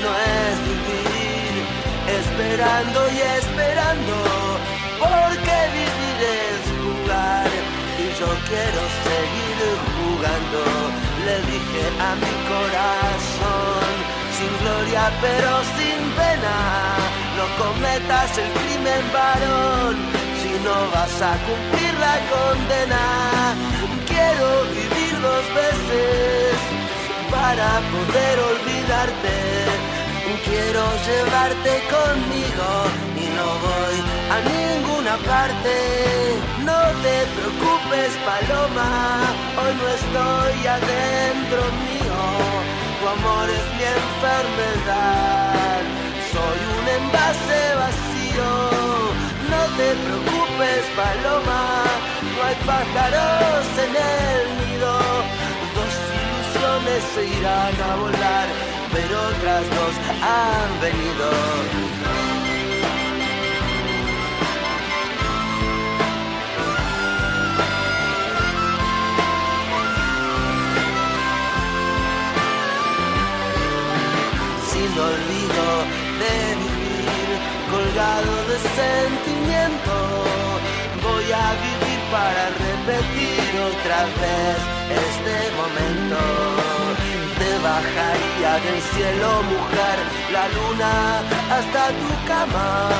no 0.03 0.11
es 0.39 0.55
vivir, 0.69 1.53
esperando 2.21 2.99
y 3.17 3.19
esperando, 3.39 4.17
porque 5.03 5.57
vivir 5.79 6.19
es 6.41 6.63
jugar 6.83 7.51
y 8.05 8.07
yo 8.21 8.31
quiero 8.49 8.83
seguir 9.09 9.59
jugando. 9.97 10.63
Le 11.27 11.37
dije 11.53 11.85
a 12.09 12.11
mi 12.23 12.35
corazón, 12.53 13.93
sin 14.37 14.53
gloria 14.63 15.05
pero 15.21 15.51
sin 15.77 16.01
pena, 16.19 16.57
no 17.37 17.45
cometas 17.63 18.39
el 18.39 18.49
crimen 18.53 18.70
varón, 19.13 19.97
si 20.41 20.53
no 20.65 20.77
vas 20.95 21.17
a 21.23 21.33
cumplir 21.47 21.95
la 22.07 22.17
condena. 22.35 23.05
Quiero 24.07 24.49
vivir 24.75 25.15
dos 25.21 25.45
veces 25.55 26.55
para 27.31 27.69
poder 27.93 28.37
olvidarte. 28.53 29.51
Quiero 30.45 30.85
llevarte 31.07 31.73
conmigo 31.95 32.69
y 33.15 33.27
no 33.39 33.47
voy 33.67 33.97
a 34.35 34.37
ninguna 34.55 35.15
parte. 35.19 35.75
No 36.65 36.81
te 37.05 37.17
preocupes, 37.37 38.11
paloma, 38.25 38.91
hoy 39.61 39.73
no 39.81 39.87
estoy 39.99 40.67
adentro 40.67 41.61
mío. 41.87 42.21
Tu 42.99 43.05
amor 43.09 43.47
es 43.51 43.67
mi 43.77 43.85
enfermedad. 44.01 45.81
Soy 46.33 46.59
un 46.79 46.85
envase 46.89 47.75
vacío. 47.75 48.20
No 49.53 49.61
te 49.77 49.89
preocupes, 50.05 50.83
paloma, 50.97 51.63
no 52.35 52.43
hay 52.47 52.57
pájaros 52.67 53.67
en 53.85 53.93
el 53.97 54.43
nido. 54.61 54.93
Dos 55.77 55.95
ilusiones 56.21 57.01
se 57.15 57.23
irán 57.39 57.77
a 57.81 57.97
volar, 57.97 58.47
pero 58.93 59.15
otras 59.33 59.65
dos 59.77 59.95
han 60.23 60.81
venido. 60.81 61.31
sin 74.73 74.99
olvido 74.99 75.67
de 76.21 76.35
vivir, 76.61 76.80
colgado 77.71 78.33
de 78.51 78.57
sentimiento. 78.83 79.95
Voy 81.07 81.27
a 81.33 81.49
vivir 81.67 82.01
para 82.11 82.43
repetir 82.67 83.51
otra 83.71 84.01
vez 84.21 84.57
este 85.09 85.37
momento. 85.61 86.21
Te 87.41 87.51
bajaría 87.69 88.53
del 88.67 88.81
cielo, 88.93 89.29
mujer, 89.55 89.99
la 90.37 90.45
luna 90.57 90.93
hasta 91.57 91.83
tu 92.01 92.11
cama, 92.31 92.91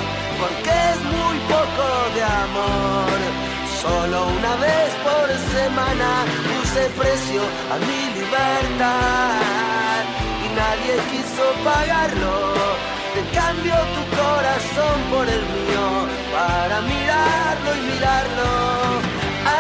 porque 0.41 0.73
es 0.93 1.01
muy 1.15 1.37
poco 1.55 1.87
de 2.15 2.23
amor. 2.47 3.19
Solo 3.83 4.19
una 4.39 4.55
vez 4.67 4.91
por 5.09 5.27
semana 5.57 6.11
puse 6.49 6.83
precio 7.01 7.43
a 7.73 7.77
mi 7.87 8.01
libertad 8.19 10.03
y 10.45 10.49
nadie 10.61 10.95
quiso 11.11 11.45
pagarlo. 11.65 13.00
Te 13.15 13.23
cambio 13.37 13.75
tu 13.97 14.03
corazón 14.17 14.99
por 15.11 15.27
el 15.29 15.43
mío 15.57 15.87
para 16.33 16.81
mirarlo 16.83 17.71
y 17.75 17.81
mirarlo. 17.93 18.51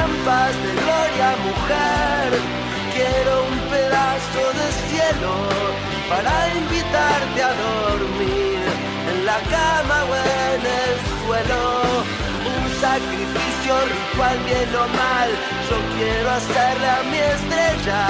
Ambas 0.04 0.52
de 0.62 0.73
gloria, 0.83 1.28
mujer. 1.49 2.28
Quiero 2.95 3.33
un 3.50 3.59
pedazo 3.75 4.42
de 4.59 4.66
cielo 4.87 5.33
para 6.11 6.33
invitarte 6.61 7.42
a 7.42 7.52
dormir 7.66 8.62
en 9.11 9.26
la 9.26 9.38
cama 9.57 9.99
o 10.04 10.14
en 10.14 10.61
el 10.83 10.95
suelo. 11.19 11.62
Un 12.54 12.64
sacrificio 12.80 13.73
ritual, 13.90 14.38
bien 14.47 14.71
o 14.76 14.87
mal. 15.02 15.30
Yo 15.69 15.76
quiero 15.97 16.30
hacerle 16.38 16.88
a 16.99 17.02
mi 17.11 17.19
estrella 17.35 18.00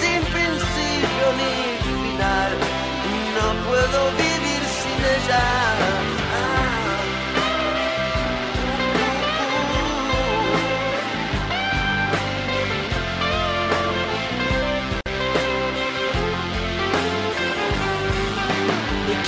sin 0.00 0.20
principio 0.32 1.26
ni 1.40 1.52
final. 1.84 2.52
No 3.36 3.46
puedo 3.68 4.10
vivir 4.16 4.27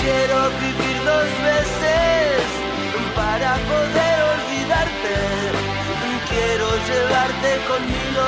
quiero 0.01 0.49
vivir 0.59 0.97
dos 1.05 1.29
veces 1.49 2.41
para 3.15 3.53
poder 3.71 4.17
olvidarte. 4.35 5.15
Quiero 6.29 6.67
llevarte 6.89 7.49
conmigo 7.71 8.27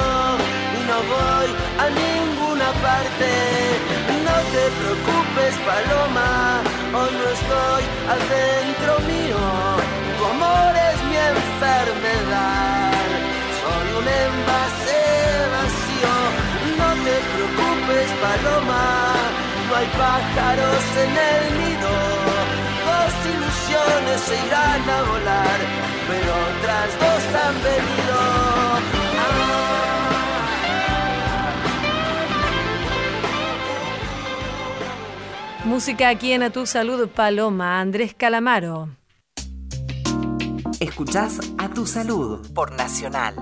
y 0.76 0.82
no 0.90 0.98
voy 1.14 1.50
a 1.80 1.90
ninguna 1.90 2.72
parte. 2.82 4.13
No 4.34 4.40
te 4.40 4.66
preocupes, 4.82 5.54
paloma, 5.70 6.64
hoy 6.98 7.12
no 7.20 7.26
estoy 7.38 7.84
adentro 8.14 8.92
mío. 9.06 9.38
Tu 10.18 10.24
amor 10.26 10.74
es 10.90 10.98
mi 11.10 11.18
enfermedad. 11.34 12.94
Soy 13.62 13.88
un 14.00 14.08
envase 14.26 15.02
vacío. 15.54 16.16
No 16.82 16.90
te 17.06 17.16
preocupes, 17.32 18.08
paloma, 18.26 18.86
no 19.68 19.76
hay 19.76 19.90
pájaros 20.02 20.84
en 21.04 21.12
el 21.32 21.44
nido. 21.60 21.94
Dos 22.90 23.14
ilusiones 23.36 24.20
se 24.28 24.36
irán 24.48 24.84
a 24.98 25.00
volar, 25.12 25.60
pero 26.10 26.30
otras 26.50 26.90
dos 27.04 27.24
han 27.44 27.56
venido. 27.70 28.03
Música 35.74 36.10
aquí 36.10 36.34
en 36.34 36.44
A 36.44 36.52
Tu 36.52 36.68
Salud 36.68 37.10
Paloma, 37.10 37.82
Andrés 37.82 38.14
Calamaro. 38.14 38.90
Escuchás 40.80 41.40
A 41.58 41.68
Tu 41.68 41.88
Salud 41.88 42.48
por 42.54 42.74
Nacional. 42.74 43.34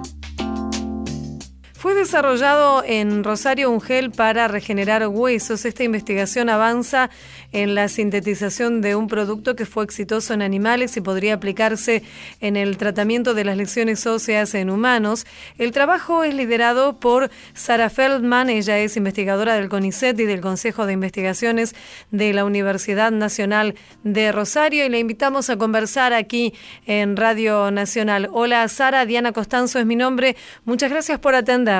Fue 1.73 1.93
desarrollado 1.93 2.85
en 2.85 3.25
Rosario 3.25 3.69
un 3.69 3.81
gel 3.81 4.11
para 4.11 4.47
regenerar 4.47 5.05
huesos. 5.07 5.65
Esta 5.65 5.83
investigación 5.83 6.47
avanza 6.47 7.09
en 7.51 7.75
la 7.75 7.87
sintetización 7.87 8.81
de 8.81 8.95
un 8.95 9.07
producto 9.07 9.55
que 9.55 9.65
fue 9.65 9.83
exitoso 9.83 10.33
en 10.33 10.41
animales 10.41 10.95
y 10.97 11.01
podría 11.01 11.35
aplicarse 11.35 12.03
en 12.39 12.55
el 12.55 12.77
tratamiento 12.77 13.33
de 13.33 13.45
las 13.45 13.57
lesiones 13.57 14.05
óseas 14.07 14.53
en 14.55 14.69
humanos. 14.69 15.25
El 15.57 15.71
trabajo 15.71 16.23
es 16.23 16.33
liderado 16.33 16.99
por 16.99 17.29
Sara 17.53 17.89
Feldman. 17.89 18.49
Ella 18.49 18.77
es 18.79 18.97
investigadora 18.97 19.55
del 19.55 19.69
CONICET 19.69 20.19
y 20.19 20.25
del 20.25 20.41
Consejo 20.41 20.85
de 20.85 20.93
Investigaciones 20.93 21.75
de 22.11 22.33
la 22.33 22.45
Universidad 22.45 23.11
Nacional 23.11 23.75
de 24.03 24.31
Rosario 24.31 24.85
y 24.85 24.89
le 24.89 24.99
invitamos 24.99 25.49
a 25.49 25.57
conversar 25.57 26.13
aquí 26.13 26.53
en 26.85 27.17
Radio 27.17 27.71
Nacional. 27.71 28.29
Hola 28.31 28.67
Sara, 28.67 29.05
Diana 29.05 29.31
Costanzo 29.31 29.79
es 29.79 29.85
mi 29.85 29.95
nombre. 29.95 30.35
Muchas 30.65 30.89
gracias 30.89 31.19
por 31.19 31.35
atender. 31.35 31.71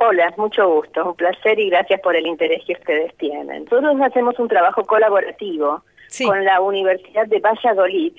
Hola, 0.00 0.32
mucho 0.36 0.68
gusto, 0.68 1.04
un 1.10 1.14
placer 1.16 1.58
y 1.58 1.70
gracias 1.70 2.00
por 2.00 2.14
el 2.14 2.26
interés 2.26 2.62
que 2.64 2.74
ustedes 2.74 3.14
tienen. 3.16 3.64
Nosotros 3.64 4.00
hacemos 4.00 4.38
un 4.38 4.48
trabajo 4.48 4.84
colaborativo 4.84 5.82
Sí. 6.08 6.24
con 6.24 6.44
la 6.44 6.60
Universidad 6.60 7.26
de 7.26 7.40
Valladolid, 7.40 8.12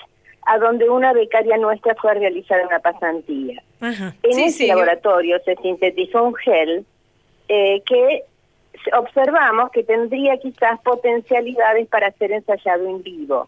a 0.45 0.57
donde 0.57 0.89
una 0.89 1.13
becaria 1.13 1.57
nuestra 1.57 1.95
fue 1.95 2.11
a 2.11 2.15
realizar 2.15 2.65
una 2.65 2.79
pasantía. 2.79 3.61
Ajá. 3.81 4.13
En 4.23 4.33
Sí, 4.33 4.43
ese 4.43 4.57
sí, 4.57 4.67
yo- 4.67 4.75
laboratorio 4.75 5.39
se 5.45 5.55
sintetizó 5.55 6.23
un 6.23 6.35
gel 6.35 6.85
eh, 7.47 7.81
que 7.85 8.23
observamos 8.97 9.71
que 9.71 9.83
tendría 9.83 10.37
quizás 10.37 10.79
potencialidades 10.81 11.87
para 11.87 12.11
ser 12.11 12.31
ensayado 12.31 12.87
en 12.87 13.01
vivo. 13.03 13.47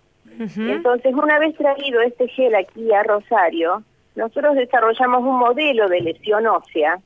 Entonces, 0.58 1.14
una 1.14 1.38
vez 1.38 1.56
traído 1.56 2.02
este 2.02 2.28
gel 2.30 2.56
aquí 2.56 2.92
a 2.94 3.04
Rosario, 3.04 3.84
nosotros 4.16 4.56
desarrollamos 4.56 5.22
un 5.22 5.38
modelo 5.38 5.88
de 5.88 6.02
lesión 6.02 6.48
ósea 6.48 6.98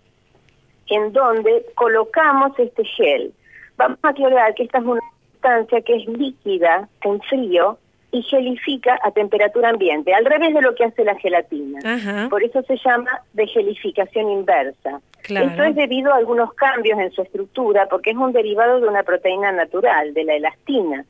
en 0.89 1.13
donde 1.13 1.65
colocamos 1.75 2.58
este 2.60 2.84
gel 2.86 3.34
Vamos 3.77 4.00
a 4.04 4.10
aclarar 4.10 4.54
que 4.56 4.63
esta 4.63 4.80
es 4.80 4.86
una 4.86 5.01
sustancia 5.32 5.82
que 5.82 5.96
es 5.96 6.08
líquida 6.08 6.88
en 7.04 7.20
frío 7.22 7.77
y 8.12 8.22
gelifica 8.24 8.98
a 9.04 9.12
temperatura 9.12 9.70
ambiente, 9.70 10.13
al 10.13 10.24
revés 10.24 10.54
de 10.54 10.62
lo 10.62 10.74
que 10.74 10.86
hace 10.86 11.04
la 11.04 11.15
gelatina. 11.15 12.30
Por 12.30 12.44
eso 12.44 12.62
se 12.63 12.77
llama 12.77 13.12
de 13.34 13.46
gelificación 13.48 14.30
inversa. 14.30 15.01
Esto 15.27 15.63
es 15.63 15.75
debido 15.75 16.13
a 16.13 16.18
algunos 16.18 16.54
cambios 16.54 16.98
en 17.00 17.12
su 17.12 17.22
estructura, 17.24 17.88
porque 17.89 18.12
es 18.12 18.15
un 18.18 18.32
derivado 18.32 18.80
de 18.80 18.88
una 18.88 19.04
proteína 19.04 19.51
natural, 19.51 20.13
de 20.13 20.24
la 20.24 20.36
elastina. 20.36 21.04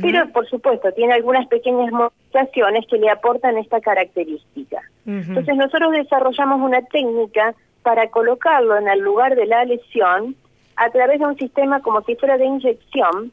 Pero, 0.00 0.28
por 0.30 0.48
supuesto, 0.48 0.92
tiene 0.92 1.12
algunas 1.12 1.46
pequeñas 1.48 1.90
modificaciones 1.92 2.86
que 2.86 2.96
le 2.96 3.10
aportan 3.10 3.58
esta 3.58 3.80
característica. 3.80 4.80
Entonces, 5.04 5.56
nosotros 5.56 5.92
desarrollamos 5.92 6.60
una 6.60 6.82
técnica 6.82 7.54
para 7.84 8.08
colocarlo 8.10 8.76
en 8.76 8.88
el 8.88 9.00
lugar 9.00 9.36
de 9.36 9.46
la 9.46 9.64
lesión 9.64 10.34
a 10.74 10.90
través 10.90 11.20
de 11.20 11.26
un 11.26 11.36
sistema 11.36 11.80
como 11.80 12.02
si 12.02 12.16
fuera 12.16 12.36
de 12.36 12.46
inyección, 12.46 13.30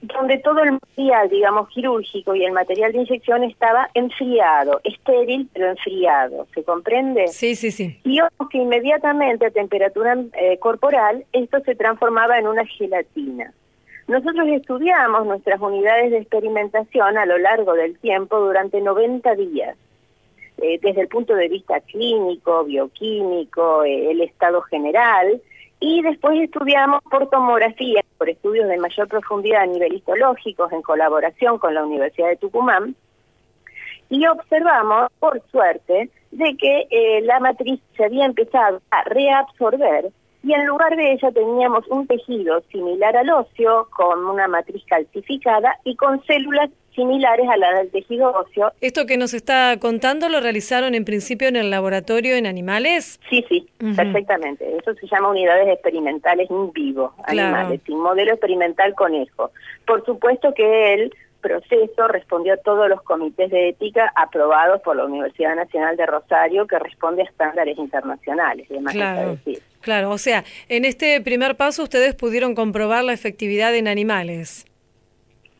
donde 0.00 0.38
todo 0.38 0.60
el 0.64 0.72
material, 0.72 1.28
digamos, 1.28 1.68
quirúrgico 1.68 2.34
y 2.34 2.44
el 2.44 2.52
material 2.52 2.92
de 2.92 3.02
inyección 3.02 3.44
estaba 3.44 3.88
enfriado, 3.94 4.80
estéril 4.82 5.48
pero 5.52 5.68
enfriado, 5.68 6.48
¿se 6.52 6.64
comprende? 6.64 7.28
Sí, 7.28 7.54
sí, 7.54 7.70
sí. 7.70 8.00
Y 8.02 8.18
que 8.50 8.58
inmediatamente 8.58 9.46
a 9.46 9.50
temperatura 9.50 10.16
eh, 10.32 10.58
corporal 10.58 11.24
esto 11.32 11.60
se 11.60 11.76
transformaba 11.76 12.38
en 12.38 12.48
una 12.48 12.66
gelatina. 12.66 13.52
Nosotros 14.08 14.48
estudiamos 14.48 15.26
nuestras 15.26 15.60
unidades 15.60 16.10
de 16.10 16.18
experimentación 16.18 17.16
a 17.16 17.26
lo 17.26 17.38
largo 17.38 17.74
del 17.74 17.96
tiempo 17.98 18.40
durante 18.40 18.80
90 18.80 19.36
días, 19.36 19.76
eh, 20.62 20.78
desde 20.80 21.02
el 21.02 21.08
punto 21.08 21.34
de 21.34 21.48
vista 21.48 21.80
clínico, 21.80 22.64
bioquímico, 22.64 23.84
eh, 23.84 24.12
el 24.12 24.20
estado 24.22 24.62
general, 24.62 25.42
y 25.80 26.00
después 26.02 26.40
estudiamos 26.40 27.02
por 27.10 27.28
tomografía, 27.28 28.02
por 28.16 28.30
estudios 28.30 28.68
de 28.68 28.78
mayor 28.78 29.08
profundidad 29.08 29.62
a 29.62 29.66
nivel 29.66 29.94
histológico, 29.94 30.68
en 30.70 30.82
colaboración 30.82 31.58
con 31.58 31.74
la 31.74 31.84
Universidad 31.84 32.28
de 32.28 32.36
Tucumán, 32.36 32.94
y 34.08 34.26
observamos, 34.26 35.10
por 35.18 35.42
suerte, 35.50 36.10
de 36.30 36.56
que 36.56 36.86
eh, 36.90 37.22
la 37.22 37.40
matriz 37.40 37.80
se 37.96 38.04
había 38.04 38.26
empezado 38.26 38.80
a 38.90 39.02
reabsorber 39.04 40.12
y 40.44 40.52
en 40.52 40.66
lugar 40.66 40.96
de 40.96 41.12
ella 41.12 41.30
teníamos 41.30 41.86
un 41.88 42.06
tejido 42.06 42.62
similar 42.72 43.16
al 43.16 43.30
óseo, 43.30 43.88
con 43.90 44.26
una 44.26 44.48
matriz 44.48 44.82
calcificada 44.86 45.78
y 45.84 45.94
con 45.94 46.22
células 46.24 46.70
similares 46.94 47.48
a 47.48 47.56
las 47.56 47.78
del 47.78 47.90
tejido 47.90 48.30
óseo. 48.30 48.72
¿Esto 48.80 49.06
que 49.06 49.16
nos 49.16 49.34
está 49.34 49.76
contando 49.78 50.28
lo 50.28 50.40
realizaron 50.40 50.94
en 50.94 51.04
principio 51.04 51.48
en 51.48 51.56
el 51.56 51.70
laboratorio 51.70 52.34
en 52.36 52.46
animales? 52.46 53.20
Sí, 53.30 53.44
sí, 53.48 53.68
perfectamente. 53.96 54.76
Eso 54.76 54.94
se 54.94 55.06
llama 55.06 55.30
unidades 55.30 55.68
experimentales 55.68 56.50
in 56.50 56.72
vivo, 56.72 57.14
animales, 57.24 57.80
sin 57.86 57.98
modelo 57.98 58.32
experimental 58.32 58.94
conejo. 58.94 59.50
Por 59.86 60.04
supuesto 60.04 60.52
que 60.54 60.94
el 60.94 61.14
proceso 61.42 62.08
respondió 62.08 62.54
a 62.54 62.56
todos 62.56 62.88
los 62.88 63.02
comités 63.02 63.50
de 63.50 63.70
ética 63.70 64.10
aprobados 64.14 64.80
por 64.82 64.96
la 64.96 65.04
Universidad 65.04 65.56
Nacional 65.56 65.96
de 65.96 66.06
Rosario, 66.06 66.66
que 66.66 66.78
responde 66.78 67.22
a 67.22 67.24
estándares 67.24 67.76
internacionales, 67.76 68.68
claro, 68.90 69.36
Claro, 69.80 70.10
o 70.10 70.18
sea, 70.18 70.44
en 70.68 70.84
este 70.84 71.20
primer 71.20 71.56
paso 71.56 71.82
ustedes 71.82 72.14
pudieron 72.14 72.54
comprobar 72.54 73.02
la 73.02 73.12
efectividad 73.12 73.74
en 73.74 73.88
animales. 73.88 74.64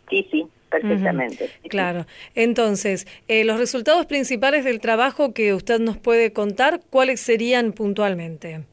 Sí, 0.09 0.29
sí, 0.31 0.47
perfectamente. 0.73 1.51
claro. 1.69 2.07
Entonces, 2.35 3.07
eh, 3.29 3.45
los 3.45 3.59
resultados 3.59 4.07
principales 4.07 4.65
del 4.65 4.81
trabajo 4.81 5.33
que 5.33 5.55
usted 5.55 5.79
nos 5.79 5.97
puede 5.97 6.33
contar, 6.33 6.81
¿cuáles 6.91 7.21
serían 7.21 7.73
puntualmente? 7.73 8.65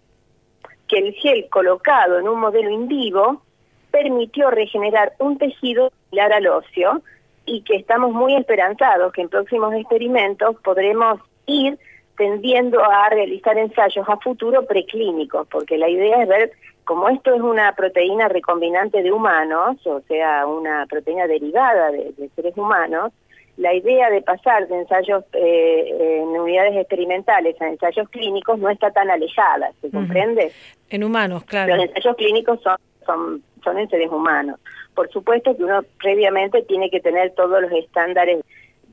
Que 0.88 0.98
el 1.00 1.14
gel 1.14 1.48
colocado 1.50 2.20
en 2.20 2.28
un 2.28 2.40
modelo 2.40 2.70
in 2.70 2.88
vivo 2.88 3.44
permitió 3.92 4.50
regenerar 4.50 5.14
un 5.20 5.38
tejido 5.38 5.92
similar 6.10 6.34
al 6.34 6.48
óseo 6.48 7.02
y 7.46 7.62
que 7.64 7.76
estamos 7.76 8.12
muy 8.12 8.36
esperanzados 8.36 9.12
que 9.14 9.22
en 9.22 9.30
próximos 9.30 9.74
experimentos 9.74 10.56
podremos 10.64 11.20
ir 11.48 11.78
tendiendo 12.18 12.84
a 12.84 13.10
realizar 13.10 13.58
ensayos 13.58 14.08
a 14.08 14.18
futuro 14.18 14.66
preclínicos, 14.66 15.48
porque 15.50 15.78
la 15.78 15.90
idea 15.90 16.22
es 16.22 16.28
ver 16.28 16.52
como 16.90 17.08
esto 17.08 17.32
es 17.36 17.42
una 17.42 17.72
proteína 17.74 18.30
recombinante 18.30 19.04
de 19.04 19.12
humanos, 19.12 19.78
o 19.86 20.02
sea, 20.08 20.48
una 20.48 20.88
proteína 20.88 21.28
derivada 21.28 21.92
de, 21.92 22.32
seres 22.36 22.58
humanos, 22.58 23.14
la 23.58 23.76
idea 23.76 24.10
de 24.10 24.24
pasar 24.24 24.68
de 24.68 24.80
ensayos 24.80 25.24
eh, 25.34 26.20
en 26.20 26.30
unidades 26.30 26.76
experimentales 26.78 27.62
a 27.62 27.68
ensayos 27.68 28.10
clínicos 28.10 28.58
no 28.58 28.72
está 28.72 28.90
tan 28.90 29.12
alejada, 29.12 29.72
¿se 29.82 29.92
comprende? 29.92 30.52
En 30.90 31.04
humanos, 31.04 31.44
claro. 31.44 31.76
Los 31.76 31.86
ensayos 31.86 32.16
clínicos 32.16 32.60
son, 32.64 32.78
son, 33.06 33.44
son 33.64 33.78
en 33.78 33.88
seres 33.88 34.10
humanos. 34.10 34.60
Por 34.96 35.12
supuesto 35.12 35.56
que 35.56 35.66
uno 35.66 35.82
previamente 36.02 36.64
tiene 36.64 36.90
que 36.90 37.02
tener 37.02 37.36
todos 37.36 37.62
los 37.62 37.72
estándares 37.72 38.44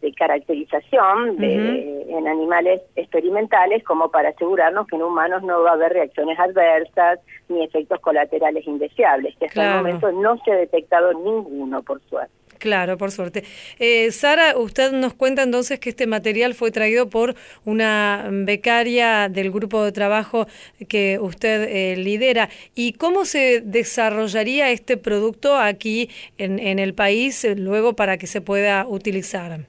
de 0.00 0.12
caracterización 0.12 1.42
en 1.42 2.28
animales 2.28 2.82
experimentales 2.96 3.82
como 3.84 4.10
para 4.10 4.30
asegurarnos 4.30 4.86
que 4.86 4.96
en 4.96 5.02
humanos 5.02 5.42
no 5.42 5.62
va 5.62 5.70
a 5.70 5.74
haber 5.74 5.92
reacciones 5.92 6.38
adversas 6.38 7.20
ni 7.48 7.64
efectos 7.64 8.00
colaterales 8.00 8.66
indeseables, 8.66 9.36
que 9.36 9.46
hasta 9.46 9.70
el 9.70 9.76
momento 9.76 10.12
no 10.12 10.38
se 10.44 10.52
ha 10.52 10.56
detectado 10.56 11.12
ninguno, 11.14 11.82
por 11.82 12.00
suerte. 12.08 12.32
Claro, 12.58 12.96
por 12.96 13.10
suerte. 13.10 13.44
Eh, 13.78 14.10
Sara, 14.12 14.56
usted 14.56 14.92
nos 14.92 15.14
cuenta 15.14 15.42
entonces 15.42 15.78
que 15.78 15.90
este 15.90 16.06
material 16.06 16.54
fue 16.54 16.70
traído 16.70 17.08
por 17.08 17.34
una 17.64 18.28
becaria 18.30 19.28
del 19.28 19.50
grupo 19.50 19.84
de 19.84 19.92
trabajo 19.92 20.46
que 20.88 21.18
usted 21.20 21.68
eh, 21.68 21.96
lidera. 21.96 22.48
¿Y 22.74 22.92
cómo 22.94 23.24
se 23.24 23.60
desarrollaría 23.60 24.70
este 24.70 24.96
producto 24.96 25.56
aquí 25.56 26.10
en, 26.38 26.58
en 26.58 26.78
el 26.78 26.94
país 26.94 27.44
eh, 27.44 27.56
luego 27.56 27.94
para 27.94 28.16
que 28.16 28.26
se 28.26 28.40
pueda 28.40 28.86
utilizar? 28.86 29.66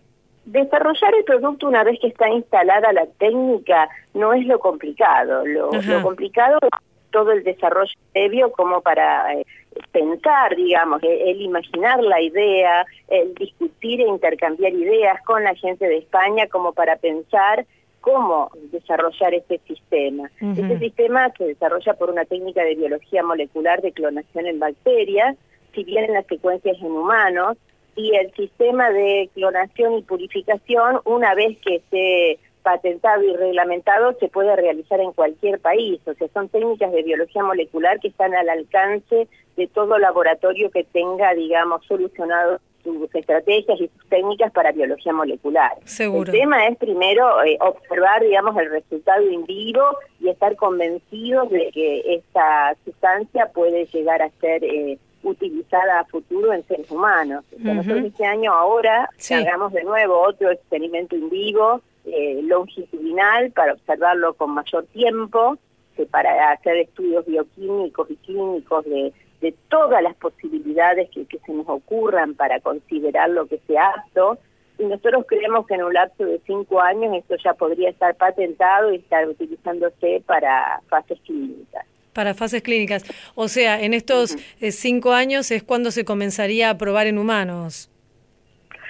Desarrollar 0.47 1.13
el 1.13 1.25
producto 1.25 1.67
una 1.67 1.83
vez 1.83 1.99
que 1.99 2.07
está 2.07 2.29
instalada 2.29 2.93
la 2.93 3.05
técnica 3.05 3.89
no 4.13 4.31
es 4.31 4.45
lo 4.45 4.59
complicado, 4.59 5.45
lo, 5.45 5.69
complicado 6.01 6.57
es 6.61 6.69
todo 7.11 7.33
el 7.33 7.43
desarrollo 7.43 7.91
previo 8.13 8.49
como 8.53 8.79
para 8.79 9.33
eh, 9.33 9.45
pensar, 9.91 10.55
digamos, 10.55 11.03
el, 11.03 11.41
imaginar 11.41 12.01
la 12.01 12.21
idea, 12.21 12.85
el 13.09 13.33
discutir 13.35 13.99
e 13.99 14.07
intercambiar 14.07 14.71
ideas 14.71 15.21
con 15.25 15.43
la 15.43 15.53
gente 15.53 15.85
de 15.85 15.97
España 15.97 16.47
como 16.47 16.71
para 16.71 16.95
pensar 16.95 17.65
cómo 17.99 18.49
desarrollar 18.71 19.33
este 19.33 19.59
sistema. 19.67 20.31
Este 20.39 20.79
sistema 20.79 21.29
se 21.37 21.43
desarrolla 21.43 21.93
por 21.95 22.09
una 22.09 22.23
técnica 22.23 22.63
de 22.63 22.75
biología 22.75 23.21
molecular 23.21 23.81
de 23.81 23.91
clonación 23.91 24.47
en 24.47 24.59
bacterias, 24.59 25.35
si 25.75 25.83
bien 25.83 26.05
en 26.05 26.13
las 26.13 26.25
secuencias 26.25 26.77
en 26.79 26.91
humanos, 26.93 27.57
y 27.97 28.15
el 28.15 28.31
sistema 28.35 28.91
de 28.91 29.29
clonación 29.33 29.95
y 29.95 30.03
purificación, 30.03 31.01
una 31.03 31.33
vez 31.33 31.57
que 31.65 31.77
esté 31.77 32.39
patentado 32.61 33.23
y 33.23 33.35
reglamentado, 33.35 34.13
se 34.19 34.27
puede 34.27 34.55
realizar 34.55 34.99
en 34.99 35.13
cualquier 35.13 35.59
país. 35.59 35.99
O 36.05 36.13
sea, 36.13 36.27
son 36.33 36.47
técnicas 36.49 36.91
de 36.91 37.01
biología 37.01 37.43
molecular 37.43 37.99
que 37.99 38.09
están 38.09 38.35
al 38.35 38.49
alcance 38.49 39.27
de 39.55 39.67
todo 39.67 39.97
laboratorio 39.97 40.69
que 40.69 40.83
tenga, 40.83 41.33
digamos, 41.33 41.83
solucionado 41.85 42.59
sus 42.83 43.13
estrategias 43.15 43.81
y 43.81 43.87
sus 43.87 44.09
técnicas 44.09 44.51
para 44.51 44.71
biología 44.71 45.11
molecular. 45.11 45.71
Seguro. 45.85 46.31
El 46.31 46.39
tema 46.39 46.67
es 46.67 46.77
primero 46.77 47.43
eh, 47.43 47.57
observar, 47.61 48.21
digamos, 48.21 48.55
el 48.57 48.69
resultado 48.69 49.25
en 49.27 49.45
vivo 49.45 49.83
y 50.19 50.29
estar 50.29 50.55
convencidos 50.55 51.49
de 51.49 51.71
que 51.71 52.15
esta 52.15 52.75
sustancia 52.85 53.47
puede 53.53 53.85
llegar 53.87 54.21
a 54.21 54.29
ser 54.39 54.63
eh, 54.63 54.99
utilizada 55.23 55.99
a 55.99 56.05
futuro 56.05 56.53
en 56.53 56.65
seres 56.67 56.89
humanos. 56.91 57.43
Nosotros 57.57 58.05
este 58.05 58.25
año 58.25 58.53
ahora 58.53 59.09
hagamos 59.31 59.73
de 59.73 59.83
nuevo 59.83 60.21
otro 60.21 60.51
experimento 60.51 61.15
en 61.15 61.29
vivo, 61.29 61.81
eh, 62.05 62.41
longitudinal, 62.43 63.51
para 63.51 63.73
observarlo 63.73 64.33
con 64.33 64.51
mayor 64.51 64.85
tiempo, 64.87 65.57
que 65.95 66.05
para 66.05 66.51
hacer 66.51 66.77
estudios 66.77 67.25
bioquímicos 67.25 68.09
y 68.11 68.15
clínicos 68.17 68.85
de, 68.85 69.13
de 69.41 69.55
todas 69.69 70.01
las 70.01 70.15
posibilidades 70.15 71.09
que, 71.09 71.25
que 71.25 71.39
se 71.39 71.51
nos 71.51 71.67
ocurran 71.67 72.35
para 72.35 72.59
considerar 72.59 73.29
lo 73.29 73.47
que 73.47 73.59
sea 73.67 73.89
apto. 73.89 74.37
Y 74.79 74.85
nosotros 74.85 75.25
creemos 75.27 75.65
que 75.65 75.73
en 75.73 75.83
un 75.83 75.93
lapso 75.93 76.23
de 76.23 76.39
cinco 76.45 76.79
años 76.79 77.15
esto 77.15 77.35
ya 77.43 77.53
podría 77.55 77.89
estar 77.89 78.15
patentado 78.15 78.93
y 78.93 78.97
estar 78.97 79.27
utilizándose 79.27 80.21
para 80.25 80.81
fases 80.87 81.19
clínicas. 81.21 81.85
Para 82.17 82.33
fases 82.33 82.63
clínicas. 82.63 83.03
O 83.35 83.47
sea, 83.47 83.79
en 83.79 83.93
estos 83.93 84.35
eh, 84.59 84.71
cinco 84.71 85.13
años 85.13 85.51
es 85.51 85.61
cuando 85.61 85.91
se 85.91 86.03
comenzaría 86.03 86.71
a 86.71 86.75
probar 86.75 87.05
en 87.05 87.19
humanos. 87.19 87.91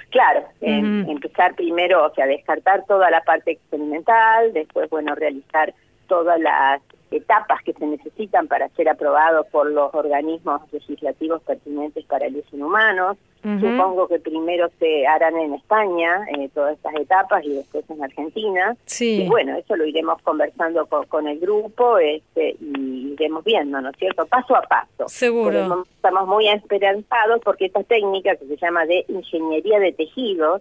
Claro, 0.08 0.48
empezar 0.62 1.54
primero, 1.54 2.06
o 2.06 2.14
sea, 2.14 2.24
descartar 2.24 2.86
toda 2.86 3.10
la 3.10 3.22
parte 3.24 3.50
experimental, 3.50 4.54
después, 4.54 4.88
bueno, 4.88 5.14
realizar 5.14 5.74
todas 6.06 6.40
las 6.40 6.80
etapas 7.10 7.62
que 7.62 7.72
se 7.72 7.86
necesitan 7.86 8.48
para 8.48 8.68
ser 8.70 8.88
aprobados 8.88 9.46
por 9.48 9.70
los 9.70 9.94
organismos 9.94 10.60
legislativos 10.72 11.42
pertinentes 11.42 12.04
para 12.06 12.26
el 12.26 12.36
uso 12.36 12.48
en 12.56 12.62
humanos. 12.62 13.16
Supongo 13.40 14.08
que 14.08 14.18
primero 14.18 14.68
se 14.80 15.06
harán 15.06 15.36
en 15.36 15.54
España 15.54 16.26
eh, 16.36 16.50
todas 16.52 16.74
estas 16.74 16.94
etapas 16.96 17.44
y 17.44 17.54
después 17.54 17.88
en 17.88 18.02
Argentina. 18.02 18.76
Sí. 18.84 19.22
Y 19.22 19.28
bueno, 19.28 19.56
eso 19.56 19.76
lo 19.76 19.86
iremos 19.86 20.20
conversando 20.22 20.86
con, 20.86 21.28
el 21.28 21.38
grupo 21.38 21.98
este, 21.98 22.56
y 22.60 23.12
iremos 23.12 23.44
viendo, 23.44 23.80
¿no 23.80 23.90
es 23.90 23.96
cierto? 23.96 24.26
Paso 24.26 24.56
a 24.56 24.62
paso. 24.62 25.04
Seguro. 25.06 25.84
estamos 25.94 26.26
muy 26.26 26.48
esperanzados 26.48 27.40
porque 27.44 27.66
esta 27.66 27.84
técnica 27.84 28.34
que 28.36 28.46
se 28.46 28.56
llama 28.56 28.84
de 28.86 29.04
ingeniería 29.08 29.78
de 29.78 29.92
tejidos, 29.92 30.60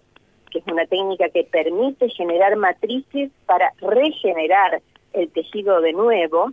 que 0.51 0.59
es 0.59 0.67
una 0.67 0.85
técnica 0.85 1.29
que 1.29 1.43
permite 1.43 2.09
generar 2.09 2.55
matrices 2.57 3.31
para 3.47 3.73
regenerar 3.81 4.81
el 5.17 5.29
tejido 5.31 5.81
de 5.81 5.93
nuevo, 5.93 6.51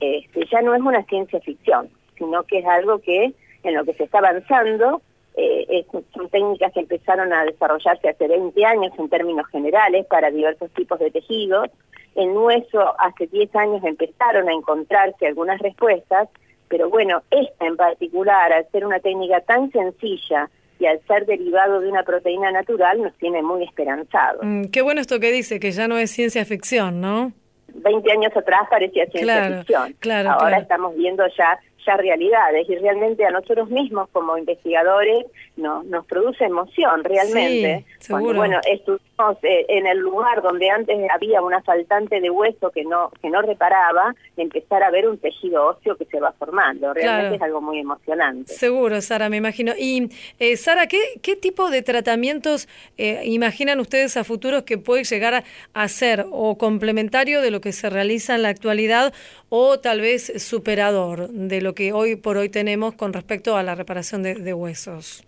este, 0.00 0.46
ya 0.50 0.62
no 0.62 0.74
es 0.74 0.80
una 0.80 1.04
ciencia 1.04 1.40
ficción, 1.40 1.88
sino 2.18 2.42
que 2.44 2.58
es 2.58 2.66
algo 2.66 2.98
que 3.00 3.32
en 3.62 3.74
lo 3.74 3.84
que 3.84 3.94
se 3.94 4.04
está 4.04 4.18
avanzando 4.18 5.02
eh, 5.34 5.86
son 6.12 6.28
técnicas 6.28 6.72
que 6.72 6.80
empezaron 6.80 7.32
a 7.32 7.44
desarrollarse 7.44 8.08
hace 8.08 8.28
20 8.28 8.64
años 8.64 8.92
en 8.98 9.08
términos 9.08 9.46
generales 9.48 10.04
para 10.06 10.30
diversos 10.30 10.70
tipos 10.72 10.98
de 10.98 11.10
tejidos. 11.10 11.70
En 12.14 12.36
hueso 12.36 12.94
hace 12.98 13.26
10 13.26 13.56
años 13.56 13.82
empezaron 13.84 14.48
a 14.48 14.52
encontrarse 14.52 15.26
algunas 15.26 15.58
respuestas, 15.60 16.28
pero 16.68 16.90
bueno, 16.90 17.22
esta 17.30 17.66
en 17.66 17.76
particular, 17.76 18.52
al 18.52 18.68
ser 18.70 18.84
una 18.84 19.00
técnica 19.00 19.40
tan 19.40 19.70
sencilla 19.70 20.50
y 20.78 20.86
al 20.86 21.00
ser 21.06 21.24
derivado 21.24 21.80
de 21.80 21.88
una 21.88 22.02
proteína 22.02 22.50
natural, 22.50 23.00
nos 23.00 23.14
tiene 23.14 23.42
muy 23.42 23.64
esperanzados. 23.64 24.40
Mm, 24.42 24.64
qué 24.64 24.82
bueno 24.82 25.00
esto 25.00 25.20
que 25.20 25.32
dice, 25.32 25.60
que 25.60 25.72
ya 25.72 25.88
no 25.88 25.96
es 25.96 26.10
ciencia 26.10 26.44
ficción, 26.44 27.00
¿no? 27.00 27.32
20 27.74 28.12
años 28.12 28.36
atrás 28.36 28.62
parecía 28.70 29.06
ciencia 29.06 29.58
ficción. 29.58 29.94
Ahora 30.26 30.58
estamos 30.58 30.96
viendo 30.96 31.24
ya 31.36 31.58
ya 31.86 31.96
realidades 31.96 32.68
y 32.68 32.76
realmente 32.76 33.24
a 33.24 33.30
nosotros 33.30 33.70
mismos 33.70 34.08
como 34.12 34.36
investigadores 34.38 35.26
no, 35.56 35.82
nos 35.84 36.06
produce 36.06 36.44
emoción 36.44 37.04
realmente. 37.04 37.84
Sí, 37.98 38.12
bueno, 38.12 38.60
estuvimos 38.68 39.36
eh, 39.42 39.66
en 39.68 39.86
el 39.86 39.98
lugar 39.98 40.42
donde 40.42 40.70
antes 40.70 40.98
había 41.12 41.42
una 41.42 41.62
faltante 41.62 42.20
de 42.20 42.30
hueso 42.30 42.70
que 42.70 42.84
no 42.84 43.10
que 43.20 43.28
no 43.30 43.42
reparaba, 43.42 44.14
empezar 44.36 44.82
a 44.82 44.90
ver 44.90 45.08
un 45.08 45.18
tejido 45.18 45.66
óseo 45.66 45.96
que 45.96 46.04
se 46.06 46.20
va 46.20 46.32
formando. 46.32 46.92
Realmente 46.94 47.36
es 47.36 47.42
algo 47.42 47.60
muy 47.60 47.78
emocionante. 47.78 48.52
Seguro, 48.52 49.00
Sara, 49.00 49.28
me 49.28 49.36
imagino. 49.36 49.72
Y 49.78 50.10
eh, 50.38 50.56
Sara, 50.56 50.86
¿qué, 50.86 50.98
¿qué 51.22 51.36
tipo 51.36 51.70
de 51.70 51.82
tratamientos 51.82 52.68
eh, 52.96 53.22
imaginan 53.24 53.80
ustedes 53.80 54.16
a 54.16 54.24
futuros 54.24 54.62
que 54.62 54.78
puede 54.78 55.04
llegar 55.04 55.44
a 55.74 55.88
ser 55.88 56.26
o 56.30 56.56
complementario 56.58 57.40
de 57.40 57.50
lo 57.50 57.60
que 57.60 57.72
se 57.72 57.90
realiza 57.90 58.34
en 58.34 58.42
la 58.42 58.48
actualidad 58.48 59.12
o 59.48 59.78
tal 59.78 60.00
vez 60.00 60.32
superador 60.42 61.28
de 61.28 61.60
lo 61.60 61.71
que 61.74 61.92
hoy 61.92 62.16
por 62.16 62.36
hoy 62.36 62.48
tenemos 62.48 62.94
con 62.94 63.12
respecto 63.12 63.56
a 63.56 63.62
la 63.62 63.74
reparación 63.74 64.22
de, 64.22 64.54
huesos? 64.54 65.24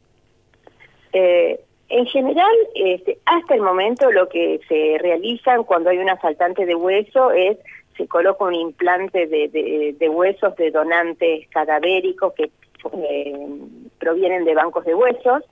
Eh, 1.12 1.60
en 1.88 2.06
general, 2.06 2.54
este, 2.74 3.18
hasta 3.26 3.54
el 3.54 3.60
momento 3.60 4.10
lo 4.10 4.28
que 4.28 4.60
se 4.68 4.98
realiza 5.00 5.58
cuando 5.62 5.90
hay 5.90 5.98
una 5.98 6.16
faltante 6.16 6.66
de 6.66 6.74
hueso 6.74 7.30
es 7.30 7.58
se 7.96 8.08
coloca 8.08 8.44
un 8.44 8.54
implante 8.54 9.26
de, 9.26 10.08
huesos 10.08 10.56
de 10.56 10.70
donantes 10.70 11.46
cadavéricos 11.50 12.32
que 12.34 12.50
eh, 12.92 13.48
provienen 13.98 14.44
de 14.44 14.54
bancos 14.54 14.84
de 14.84 14.94
huesos, 14.94 15.44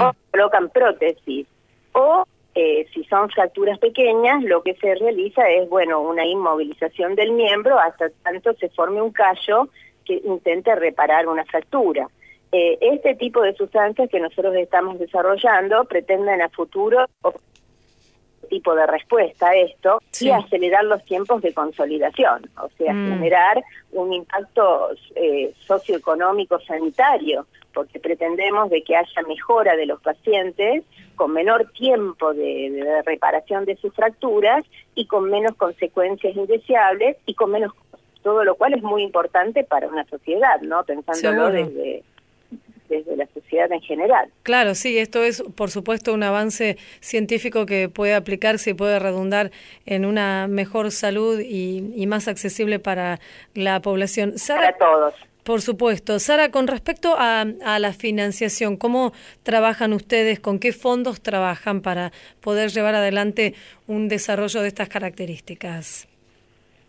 o 0.00 0.12
colocan 0.30 0.70
prótesis, 0.70 1.46
o 1.92 2.24
eh, 2.54 2.86
si 2.92 3.04
son 3.04 3.30
fracturas 3.30 3.78
pequeñas, 3.78 4.42
lo 4.42 4.62
que 4.62 4.74
se 4.74 4.94
realiza 4.96 5.48
es, 5.48 5.68
bueno, 5.68 6.00
una 6.00 6.26
inmovilización 6.26 7.14
del 7.14 7.32
miembro 7.32 7.78
hasta 7.78 8.10
tanto 8.22 8.54
se 8.54 8.68
forme 8.70 9.00
un 9.00 9.12
callo 9.12 9.68
que 10.10 10.26
intente 10.26 10.74
reparar 10.74 11.28
una 11.28 11.44
fractura. 11.44 12.08
Eh, 12.50 12.78
este 12.80 13.14
tipo 13.14 13.42
de 13.42 13.54
sustancias 13.54 14.10
que 14.10 14.18
nosotros 14.18 14.56
estamos 14.56 14.98
desarrollando 14.98 15.84
pretenden 15.84 16.42
a 16.42 16.48
futuro 16.48 17.06
tipo 18.48 18.74
de 18.74 18.84
respuesta 18.88 19.50
a 19.50 19.54
esto 19.54 20.02
y 20.20 20.30
acelerar 20.30 20.84
los 20.84 21.04
tiempos 21.04 21.40
de 21.40 21.54
consolidación, 21.54 22.50
o 22.60 22.68
sea, 22.76 22.92
mm. 22.92 23.12
generar 23.12 23.62
un 23.92 24.12
impacto 24.12 24.88
eh, 25.14 25.54
socioeconómico 25.66 26.58
sanitario, 26.58 27.46
porque 27.72 28.00
pretendemos 28.00 28.68
de 28.70 28.82
que 28.82 28.96
haya 28.96 29.22
mejora 29.28 29.76
de 29.76 29.86
los 29.86 30.00
pacientes 30.02 30.82
con 31.14 31.32
menor 31.32 31.70
tiempo 31.72 32.34
de, 32.34 33.00
reparación 33.06 33.64
de 33.66 33.76
sus 33.76 33.94
fracturas 33.94 34.64
y 34.96 35.06
con 35.06 35.30
menos 35.30 35.54
consecuencias 35.54 36.34
indeseables 36.34 37.18
y 37.26 37.34
con 37.34 37.52
menos 37.52 37.72
todo 38.22 38.44
lo 38.44 38.54
cual 38.54 38.74
es 38.74 38.82
muy 38.82 39.02
importante 39.02 39.64
para 39.64 39.88
una 39.88 40.04
sociedad, 40.06 40.60
¿no? 40.60 40.84
Pensándolo 40.84 41.50
desde 41.50 42.02
desde 42.90 43.16
la 43.16 43.26
sociedad 43.32 43.72
en 43.72 43.80
general. 43.80 44.30
Claro, 44.42 44.74
sí, 44.74 44.98
esto 44.98 45.22
es 45.22 45.42
por 45.54 45.70
supuesto 45.70 46.12
un 46.12 46.22
avance 46.22 46.76
científico 47.00 47.64
que 47.64 47.88
puede 47.88 48.14
aplicarse 48.14 48.70
y 48.70 48.74
puede 48.74 48.98
redundar 48.98 49.50
en 49.86 50.04
una 50.04 50.48
mejor 50.48 50.90
salud 50.90 51.40
y, 51.40 52.06
más 52.10 52.26
accesible 52.26 52.80
para 52.80 53.20
la 53.54 53.80
población. 53.80 54.34
para 54.48 54.76
todos. 54.76 55.14
Por 55.44 55.62
supuesto. 55.62 56.18
Sara, 56.18 56.50
con 56.50 56.66
respecto 56.66 57.14
a, 57.16 57.42
a, 57.64 57.78
la 57.78 57.92
financiación, 57.92 58.76
¿cómo 58.76 59.12
trabajan 59.44 59.92
ustedes? 59.92 60.40
¿Con 60.40 60.58
qué 60.58 60.72
fondos 60.72 61.22
trabajan 61.22 61.80
para 61.82 62.10
poder 62.40 62.70
llevar 62.70 62.96
adelante 62.96 63.54
un 63.86 64.08
desarrollo 64.08 64.60
de 64.60 64.68
estas 64.68 64.88
características? 64.88 66.09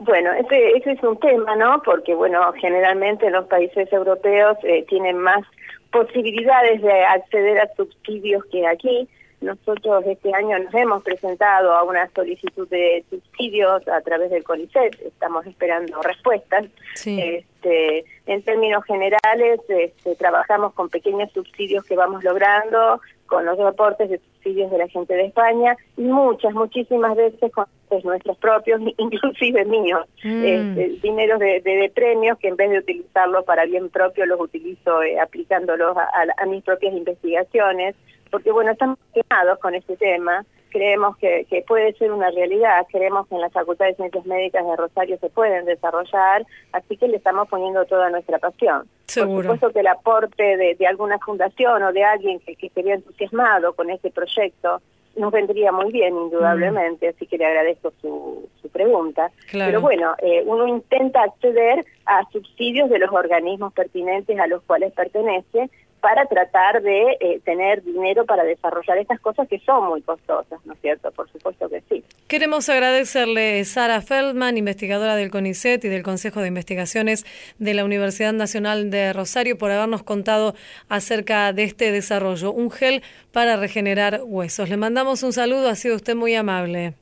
Bueno, 0.03 0.31
ese, 0.33 0.77
ese 0.77 0.93
es 0.93 1.03
un 1.03 1.19
tema, 1.19 1.55
¿no? 1.55 1.79
Porque, 1.83 2.15
bueno, 2.15 2.51
generalmente 2.53 3.29
los 3.29 3.45
países 3.45 3.91
europeos 3.93 4.57
eh, 4.63 4.83
tienen 4.89 5.19
más 5.19 5.45
posibilidades 5.91 6.81
de 6.81 7.03
acceder 7.03 7.59
a 7.59 7.71
subsidios 7.75 8.43
que 8.45 8.65
aquí. 8.65 9.07
Nosotros 9.41 10.03
este 10.05 10.33
año 10.33 10.59
nos 10.59 10.73
hemos 10.73 11.03
presentado 11.03 11.73
a 11.73 11.83
una 11.83 12.07
solicitud 12.15 12.67
de 12.69 13.03
subsidios 13.09 13.87
a 13.87 13.99
través 14.01 14.29
del 14.29 14.43
CONICET, 14.43 15.01
estamos 15.01 15.45
esperando 15.47 15.99
respuestas. 16.03 16.65
Este, 17.03 18.05
en 18.27 18.43
términos 18.43 18.83
generales, 18.85 19.59
este, 19.67 20.15
trabajamos 20.15 20.73
con 20.73 20.89
pequeños 20.89 21.31
subsidios 21.31 21.83
que 21.85 21.95
vamos 21.95 22.23
logrando, 22.23 23.01
con 23.25 23.45
los 23.45 23.57
reportes 23.57 24.09
de 24.09 24.19
subsidios 24.19 24.69
de 24.69 24.77
la 24.77 24.87
gente 24.89 25.13
de 25.15 25.25
España 25.25 25.75
y 25.97 26.03
muchas, 26.03 26.53
muchísimas 26.53 27.15
veces 27.15 27.51
con 27.51 27.65
nuestros 28.03 28.37
propios, 28.37 28.81
inclusive 28.97 29.65
míos, 29.65 30.05
mm. 30.23 30.43
este, 30.45 30.87
dinero 31.01 31.37
de, 31.37 31.91
premios 31.95 32.37
que 32.37 32.47
en 32.47 32.55
vez 32.55 32.69
de 32.69 32.79
utilizarlos 32.79 33.43
para 33.45 33.65
bien 33.65 33.89
propio 33.89 34.25
los 34.25 34.39
utilizo 34.39 35.01
eh, 35.01 35.19
aplicándolos 35.19 35.95
a, 35.97 36.45
mis 36.45 36.63
propias 36.63 36.93
investigaciones, 36.93 37.95
porque 38.31 38.51
bueno, 38.51 38.71
estamos 38.71 38.97
quemados 39.13 39.59
con 39.59 39.75
este 39.75 39.97
tema, 39.97 40.45
creemos 40.69 41.17
que, 41.17 41.45
que, 41.49 41.63
puede 41.67 41.93
ser 41.93 42.11
una 42.11 42.31
realidad, 42.31 42.87
creemos 42.91 43.27
que 43.27 43.35
en 43.35 43.41
la 43.41 43.49
Facultad 43.49 43.87
de 43.87 43.95
Ciencias 43.95 44.25
Médicas 44.25 44.65
de 44.65 44.75
Rosario 44.77 45.17
se 45.19 45.29
pueden 45.29 45.65
desarrollar, 45.65 46.45
así 46.71 46.97
que 46.97 47.07
le 47.07 47.17
estamos 47.17 47.47
poniendo 47.49 47.85
toda 47.85 48.09
nuestra 48.09 48.39
pasión. 48.39 48.87
Seguro. 49.05 49.35
Por 49.35 49.43
supuesto 49.43 49.73
que 49.73 49.79
el 49.81 49.87
aporte 49.87 50.57
de, 50.57 50.87
alguna 50.87 51.19
fundación 51.19 51.83
o 51.83 51.91
de 51.91 52.03
alguien 52.03 52.39
que, 52.39 52.55
que 52.55 52.67
estaría 52.67 52.95
entusiasmado 52.95 53.73
con 53.73 53.89
este 53.89 54.09
proyecto 54.11 54.81
nos 55.15 55.31
vendría 55.31 55.71
muy 55.71 55.91
bien, 55.91 56.15
indudablemente, 56.15 57.09
así 57.09 57.27
que 57.27 57.37
le 57.37 57.45
agradezco 57.45 57.91
su, 58.01 58.49
su 58.61 58.69
pregunta. 58.69 59.29
Pero 59.51 59.81
bueno, 59.81 60.15
eh, 60.19 60.43
uno 60.45 60.67
intenta 60.67 61.23
acceder 61.23 61.85
a 62.05 62.23
subsidios 62.31 62.89
de 62.89 62.99
los 62.99 63.11
organismos 63.11 63.73
pertinentes 63.73 64.39
a 64.39 64.47
los 64.47 64.63
cuales 64.63 64.93
pertenece 64.93 65.69
para 66.01 66.25
tratar 66.25 66.81
de 66.81 67.17
eh, 67.19 67.39
tener 67.45 67.83
dinero 67.83 68.25
para 68.25 68.43
desarrollar 68.43 68.97
estas 68.97 69.19
cosas 69.19 69.47
que 69.47 69.59
son 69.59 69.87
muy 69.87 70.01
costosas, 70.01 70.59
¿no 70.65 70.73
es 70.73 70.81
cierto? 70.81 71.11
Por 71.11 71.29
supuesto 71.31 71.69
que 71.69 71.81
sí. 71.89 72.03
Queremos 72.27 72.67
agradecerle 72.69 73.63
Sara 73.65 74.01
Feldman, 74.01 74.57
investigadora 74.57 75.15
del 75.15 75.29
CONICET 75.29 75.85
y 75.85 75.89
del 75.89 76.03
Consejo 76.03 76.41
de 76.41 76.47
Investigaciones 76.47 77.25
de 77.59 77.73
la 77.73 77.85
Universidad 77.85 78.33
Nacional 78.33 78.89
de 78.89 79.13
Rosario, 79.13 79.57
por 79.57 79.71
habernos 79.71 80.03
contado 80.03 80.55
acerca 80.89 81.53
de 81.53 81.63
este 81.63 81.91
desarrollo, 81.91 82.51
un 82.51 82.71
gel 82.71 83.03
para 83.31 83.55
regenerar 83.55 84.21
huesos. 84.25 84.69
Le 84.69 84.77
mandamos 84.77 85.23
un 85.23 85.33
saludo, 85.33 85.69
ha 85.69 85.75
sido 85.75 85.95
usted 85.95 86.15
muy 86.15 86.33
amable. 86.35 86.93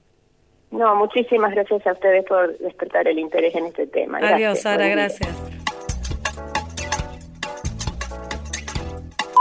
No, 0.71 0.95
muchísimas 0.95 1.51
gracias 1.53 1.85
a 1.88 1.93
ustedes 1.93 2.25
por 2.25 2.55
despertar 2.59 3.07
el 3.07 3.17
interés 3.17 3.55
en 3.55 3.65
este 3.65 3.88
tema. 3.88 4.19
Adiós, 4.19 4.62
Sara, 4.62 4.88
gracias. 4.88 5.29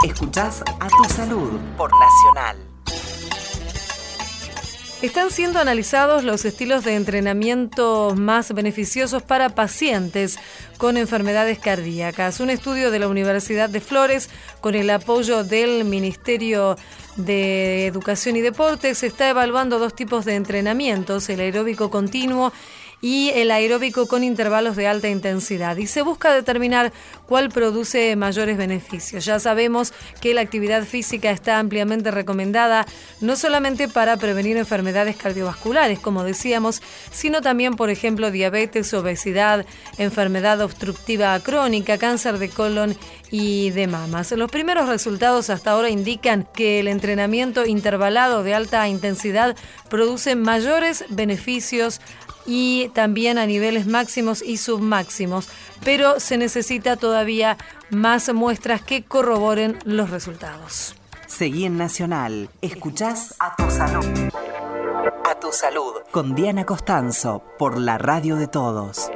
Escuchás 0.04 0.62
a 0.78 0.88
tu 0.88 1.12
salud 1.12 1.58
por 1.76 1.90
Nacional. 1.90 2.56
Están 5.02 5.30
siendo 5.32 5.58
analizados 5.58 6.22
los 6.22 6.44
estilos 6.44 6.84
de 6.84 6.94
entrenamiento 6.94 8.14
más 8.16 8.52
beneficiosos 8.52 9.24
para 9.24 9.50
pacientes 9.50 10.38
con 10.76 10.96
enfermedades 10.96 11.58
cardíacas. 11.58 12.38
Un 12.38 12.50
estudio 12.50 12.92
de 12.92 13.00
la 13.00 13.08
Universidad 13.08 13.68
de 13.68 13.80
Flores, 13.80 14.30
con 14.60 14.76
el 14.76 14.88
apoyo 14.90 15.42
del 15.42 15.84
Ministerio 15.84 16.76
de 17.16 17.86
Educación 17.86 18.36
y 18.36 18.40
Deportes, 18.40 19.02
está 19.02 19.28
evaluando 19.28 19.80
dos 19.80 19.96
tipos 19.96 20.24
de 20.24 20.36
entrenamientos, 20.36 21.28
el 21.28 21.40
aeróbico 21.40 21.90
continuo 21.90 22.52
y 23.00 23.30
el 23.30 23.50
aeróbico 23.50 24.06
con 24.06 24.24
intervalos 24.24 24.76
de 24.76 24.86
alta 24.86 25.08
intensidad. 25.08 25.76
Y 25.76 25.86
se 25.86 26.02
busca 26.02 26.32
determinar 26.32 26.92
cuál 27.26 27.48
produce 27.48 28.16
mayores 28.16 28.56
beneficios. 28.56 29.24
Ya 29.24 29.38
sabemos 29.38 29.92
que 30.20 30.34
la 30.34 30.40
actividad 30.40 30.84
física 30.84 31.30
está 31.30 31.58
ampliamente 31.58 32.10
recomendada 32.10 32.86
no 33.20 33.36
solamente 33.36 33.88
para 33.88 34.16
prevenir 34.16 34.56
enfermedades 34.56 35.16
cardiovasculares, 35.16 36.00
como 36.00 36.24
decíamos, 36.24 36.82
sino 37.12 37.40
también, 37.40 37.76
por 37.76 37.90
ejemplo, 37.90 38.30
diabetes, 38.30 38.92
obesidad, 38.94 39.64
enfermedad 39.98 40.60
obstructiva 40.60 41.38
crónica, 41.40 41.98
cáncer 41.98 42.38
de 42.38 42.48
colon 42.48 42.96
y 43.30 43.70
de 43.70 43.86
mamas. 43.86 44.32
Los 44.32 44.50
primeros 44.50 44.88
resultados 44.88 45.50
hasta 45.50 45.72
ahora 45.72 45.90
indican 45.90 46.48
que 46.54 46.80
el 46.80 46.88
entrenamiento 46.88 47.66
intervalado 47.66 48.42
de 48.42 48.54
alta 48.54 48.88
intensidad 48.88 49.56
produce 49.88 50.34
mayores 50.34 51.04
beneficios 51.10 52.00
y 52.48 52.88
también 52.94 53.36
a 53.36 53.44
niveles 53.44 53.86
máximos 53.86 54.40
y 54.40 54.56
submáximos, 54.56 55.50
pero 55.84 56.18
se 56.18 56.38
necesita 56.38 56.96
todavía 56.96 57.58
más 57.90 58.32
muestras 58.32 58.80
que 58.80 59.04
corroboren 59.04 59.78
los 59.84 60.08
resultados. 60.08 60.94
Seguí 61.26 61.66
en 61.66 61.76
Nacional. 61.76 62.48
Escuchás 62.62 63.36
a 63.38 63.54
tu 63.54 63.70
salud. 63.70 64.06
A 65.30 65.38
tu 65.38 65.52
salud. 65.52 65.92
Con 66.10 66.34
Diana 66.34 66.64
Costanzo 66.64 67.44
por 67.58 67.78
la 67.78 67.98
radio 67.98 68.36
de 68.36 68.48
todos. 68.48 69.10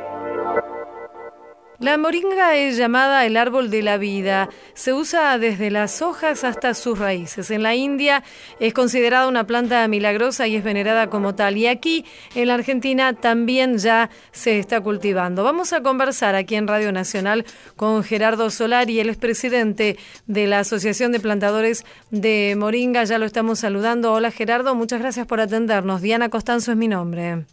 La 1.82 1.98
moringa 1.98 2.54
es 2.54 2.76
llamada 2.76 3.26
el 3.26 3.36
árbol 3.36 3.68
de 3.68 3.82
la 3.82 3.96
vida. 3.96 4.48
Se 4.72 4.92
usa 4.92 5.36
desde 5.38 5.68
las 5.68 6.00
hojas 6.00 6.44
hasta 6.44 6.74
sus 6.74 6.96
raíces. 6.96 7.50
En 7.50 7.64
la 7.64 7.74
India 7.74 8.22
es 8.60 8.72
considerada 8.72 9.26
una 9.26 9.48
planta 9.48 9.88
milagrosa 9.88 10.46
y 10.46 10.54
es 10.54 10.62
venerada 10.62 11.10
como 11.10 11.34
tal. 11.34 11.56
Y 11.56 11.66
aquí, 11.66 12.04
en 12.36 12.46
la 12.46 12.54
Argentina, 12.54 13.14
también 13.14 13.78
ya 13.78 14.10
se 14.30 14.60
está 14.60 14.80
cultivando. 14.80 15.42
Vamos 15.42 15.72
a 15.72 15.82
conversar 15.82 16.36
aquí 16.36 16.54
en 16.54 16.68
Radio 16.68 16.92
Nacional 16.92 17.44
con 17.74 18.04
Gerardo 18.04 18.48
Solari, 18.50 19.00
el 19.00 19.08
expresidente 19.08 19.98
de 20.28 20.46
la 20.46 20.60
Asociación 20.60 21.10
de 21.10 21.18
Plantadores 21.18 21.84
de 22.12 22.54
Moringa. 22.56 23.02
Ya 23.02 23.18
lo 23.18 23.26
estamos 23.26 23.58
saludando. 23.58 24.12
Hola 24.12 24.30
Gerardo, 24.30 24.76
muchas 24.76 25.00
gracias 25.00 25.26
por 25.26 25.40
atendernos. 25.40 26.00
Diana 26.00 26.28
Costanzo 26.28 26.70
es 26.70 26.76
mi 26.76 26.86
nombre. 26.86 27.44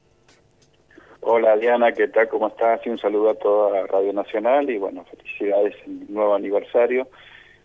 Hola 1.32 1.56
Diana, 1.58 1.92
¿qué 1.92 2.08
tal? 2.08 2.28
¿Cómo 2.28 2.48
estás? 2.48 2.84
Y 2.88 2.90
un 2.90 2.98
saludo 2.98 3.30
a 3.30 3.36
toda 3.36 3.86
Radio 3.86 4.12
Nacional 4.14 4.68
y 4.68 4.80
bueno, 4.80 5.06
felicidades 5.12 5.76
en 5.86 6.02
el 6.02 6.12
nuevo 6.12 6.34
aniversario. 6.34 7.08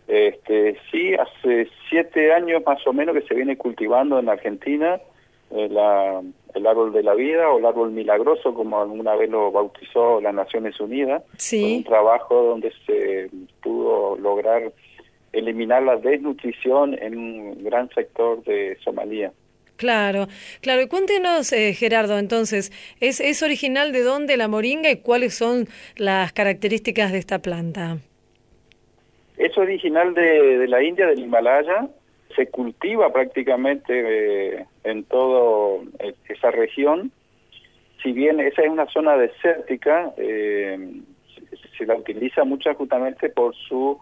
Este, 0.07 0.77
sí, 0.91 1.15
hace 1.15 1.67
siete 1.89 2.31
años 2.31 2.61
más 2.63 2.85
o 2.85 2.93
menos 2.93 3.15
que 3.15 3.23
se 3.23 3.33
viene 3.33 3.57
cultivando 3.57 4.19
en 4.19 4.29
Argentina 4.29 5.01
eh, 5.49 5.67
la, 5.67 6.21
el 6.53 6.67
árbol 6.67 6.93
de 6.93 7.01
la 7.01 7.15
vida 7.15 7.49
o 7.49 7.57
el 7.57 7.65
árbol 7.65 7.89
milagroso, 7.89 8.53
como 8.53 8.79
alguna 8.79 9.15
vez 9.15 9.31
lo 9.31 9.51
bautizó 9.51 10.21
las 10.21 10.35
Naciones 10.35 10.79
Unidas. 10.79 11.23
Sí. 11.37 11.77
Un 11.77 11.85
trabajo 11.85 12.43
donde 12.43 12.71
se 12.85 13.31
pudo 13.63 14.15
lograr 14.17 14.73
eliminar 15.33 15.81
la 15.81 15.95
desnutrición 15.95 16.93
en 17.01 17.17
un 17.17 17.63
gran 17.63 17.89
sector 17.89 18.43
de 18.43 18.77
Somalia. 18.83 19.33
Claro, 19.77 20.27
claro. 20.61 20.81
Y 20.81 20.87
cuéntenos, 20.87 21.51
eh, 21.51 21.73
Gerardo, 21.73 22.17
entonces, 22.17 22.71
¿es, 22.99 23.19
¿es 23.19 23.43
original 23.43 23.91
de 23.91 24.03
dónde 24.03 24.37
la 24.37 24.47
moringa 24.47 24.89
y 24.89 24.97
cuáles 24.97 25.35
son 25.35 25.67
las 25.97 26.31
características 26.33 27.11
de 27.11 27.17
esta 27.17 27.39
planta? 27.39 27.97
Es 29.37 29.57
original 29.57 30.13
de, 30.13 30.67
la 30.67 30.81
India, 30.81 31.07
del 31.07 31.19
Himalaya. 31.19 31.89
Se 32.35 32.47
cultiva 32.47 33.11
prácticamente 33.11 33.93
eh, 34.59 34.65
en 34.83 35.03
toda 35.03 35.81
esa 36.29 36.51
región. 36.51 37.11
Si 38.01 38.11
bien 38.11 38.39
esa 38.39 38.61
es 38.61 38.69
una 38.69 38.85
zona 38.87 39.17
desértica, 39.17 40.13
eh, 40.17 41.01
se 41.77 41.85
la 41.85 41.95
utiliza 41.95 42.43
mucho 42.43 42.73
justamente 42.75 43.29
por 43.29 43.55
su 43.55 43.99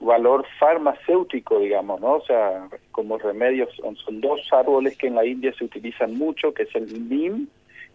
valor 0.00 0.44
farmacéutico, 0.58 1.58
digamos, 1.58 2.00
¿no? 2.00 2.14
O 2.14 2.24
sea, 2.24 2.68
como 2.92 3.18
remedios, 3.18 3.74
son, 3.76 3.96
son, 3.96 4.20
dos 4.20 4.40
árboles 4.52 4.96
que 4.96 5.06
en 5.06 5.14
la 5.14 5.24
India 5.24 5.52
se 5.56 5.64
utilizan 5.64 6.16
mucho, 6.16 6.52
que 6.52 6.64
es 6.64 6.74
el 6.74 7.08
nim 7.08 7.46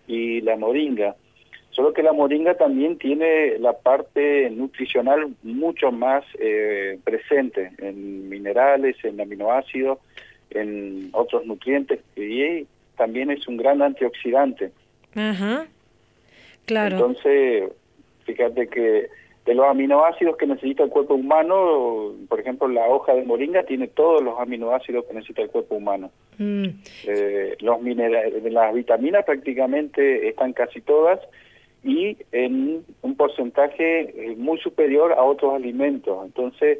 y 0.08 0.42
la 0.42 0.56
moringa. 0.58 1.16
Solo 1.72 1.94
que 1.94 2.04
la 2.04 2.14
moringa 2.14 2.56
también 2.56 2.98
tiene 2.98 3.58
la 3.60 3.74
parte 3.74 4.50
nutricional 4.50 5.30
mucho 5.44 5.92
más 5.92 6.26
eh, 6.40 7.00
presente 7.04 7.72
en 7.78 8.28
minerales, 8.28 8.98
en 9.04 9.22
aminoácidos, 9.22 10.00
en 10.50 11.10
otros 11.14 11.46
nutrientes, 11.46 12.00
y 12.16 12.66
también 12.98 13.30
es 13.32 13.48
un 13.48 13.58
gran 13.58 13.82
antioxidante. 13.82 14.72
Ajá, 15.16 15.68
claro. 16.66 16.96
Entonces, 16.98 17.72
fíjate 18.26 18.68
que 18.68 19.08
de 19.50 19.56
los 19.56 19.66
aminoácidos 19.66 20.38
que 20.38 20.46
necesita 20.46 20.84
el 20.84 20.92
cuerpo 20.92 21.16
humano, 21.16 22.14
por 22.28 22.40
ejemplo, 22.40 22.68
la 22.68 22.88
hoja 22.88 23.16
de 23.16 23.24
moringa 23.24 23.64
tiene 23.64 23.88
todos 23.88 24.22
los 24.22 24.40
aminoácidos 24.40 25.06
que 25.06 25.16
necesita 25.16 25.42
el 25.42 25.50
cuerpo 25.50 25.74
humano. 25.74 26.12
Mm. 26.38 26.66
Eh, 27.08 27.58
los 27.60 27.82
minerales, 27.82 28.44
las 28.44 28.72
vitaminas 28.76 29.26
prácticamente 29.26 30.30
están 30.30 30.54
casi 30.54 30.82
todas 30.82 31.20
y 31.84 32.16
en 32.32 32.86
un 33.02 33.16
porcentaje 33.16 34.36
muy 34.38 34.60
superior 34.60 35.14
a 35.14 35.24
otros 35.24 35.56
alimentos. 35.56 36.24
Entonces, 36.24 36.78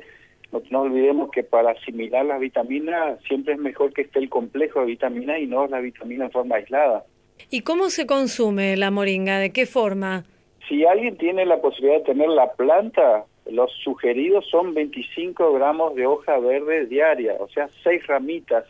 no 0.52 0.62
nos 0.70 0.84
olvidemos 0.84 1.32
que 1.32 1.42
para 1.42 1.72
asimilar 1.72 2.24
las 2.24 2.40
vitaminas 2.40 3.20
siempre 3.28 3.54
es 3.54 3.60
mejor 3.60 3.94
que 3.94 4.04
esté 4.04 4.20
el 4.20 4.30
complejo 4.30 4.82
de 4.82 4.86
vitaminas 4.86 5.40
y 5.40 5.48
no 5.48 5.66
la 5.66 5.80
vitamina 5.80 6.26
en 6.26 6.32
forma 6.32 6.58
aislada. 6.58 7.04
¿Y 7.50 7.62
cómo 7.62 7.90
se 7.90 8.06
consume 8.06 8.78
la 8.78 8.92
moringa? 8.92 9.40
¿De 9.40 9.52
qué 9.52 9.66
forma? 9.66 10.26
Si 10.70 10.86
alguien 10.86 11.18
tiene 11.18 11.46
la 11.46 11.60
posibilidad 11.60 11.98
de 11.98 12.06
tener 12.06 12.30
la 12.30 12.54
planta, 12.54 13.26
los 13.50 13.72
sugeridos 13.84 14.48
son 14.50 14.74
25 14.74 15.54
gramos 15.54 15.96
de 15.96 16.06
hoja 16.06 16.38
verde 16.38 16.86
diaria, 16.86 17.36
o 17.40 17.50
sea, 17.50 17.68
seis 17.84 18.06
ramitas, 18.08 18.66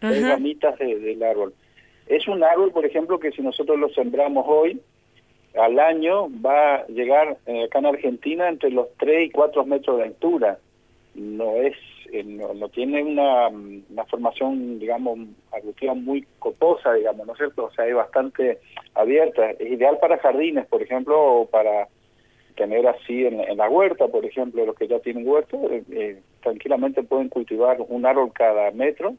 Ajá. 0.00 0.12
seis 0.12 0.28
ramitas 0.28 0.78
de, 0.78 0.98
del 0.98 1.22
árbol. 1.22 1.52
Es 2.06 2.26
un 2.28 2.42
árbol, 2.42 2.70
por 2.72 2.86
ejemplo, 2.86 3.18
que 3.18 3.32
si 3.32 3.42
nosotros 3.42 3.78
lo 3.78 3.88
sembramos 3.90 4.44
hoy, 4.48 4.80
al 5.58 5.78
año 5.78 6.28
va 6.44 6.76
a 6.76 6.86
llegar 6.86 7.38
eh, 7.46 7.64
acá 7.64 7.80
en 7.80 7.86
Argentina 7.86 8.48
entre 8.48 8.70
los 8.70 8.86
3 8.98 9.26
y 9.26 9.30
4 9.30 9.64
metros 9.64 9.98
de 9.98 10.04
altura. 10.04 10.58
No 11.14 11.56
es, 11.56 11.74
eh, 12.12 12.24
no, 12.24 12.68
tiene 12.68 13.02
una, 13.02 13.48
una 13.48 14.04
formación, 14.06 14.78
digamos, 14.78 15.18
arbustiva 15.52 15.94
muy 15.94 16.26
coposa, 16.38 16.92
digamos, 16.94 17.26
¿no 17.26 17.32
es 17.32 17.38
cierto? 17.38 17.64
O 17.64 17.70
sea, 17.72 17.86
es 17.86 17.94
bastante 17.94 18.58
abierta. 18.94 19.50
Es 19.52 19.70
ideal 19.72 19.98
para 20.00 20.18
jardines, 20.18 20.66
por 20.66 20.82
ejemplo, 20.82 21.20
o 21.20 21.46
para 21.46 21.88
tener 22.56 22.86
así 22.86 23.24
en, 23.24 23.40
en 23.40 23.56
la 23.56 23.70
huerta, 23.70 24.08
por 24.08 24.24
ejemplo, 24.24 24.66
los 24.66 24.76
que 24.76 24.86
ya 24.86 24.98
tienen 24.98 25.26
huerta, 25.26 25.56
eh, 25.70 25.82
eh, 25.92 26.20
tranquilamente 26.42 27.02
pueden 27.02 27.30
cultivar 27.30 27.78
un 27.88 28.04
árbol 28.04 28.32
cada 28.34 28.70
metro 28.72 29.14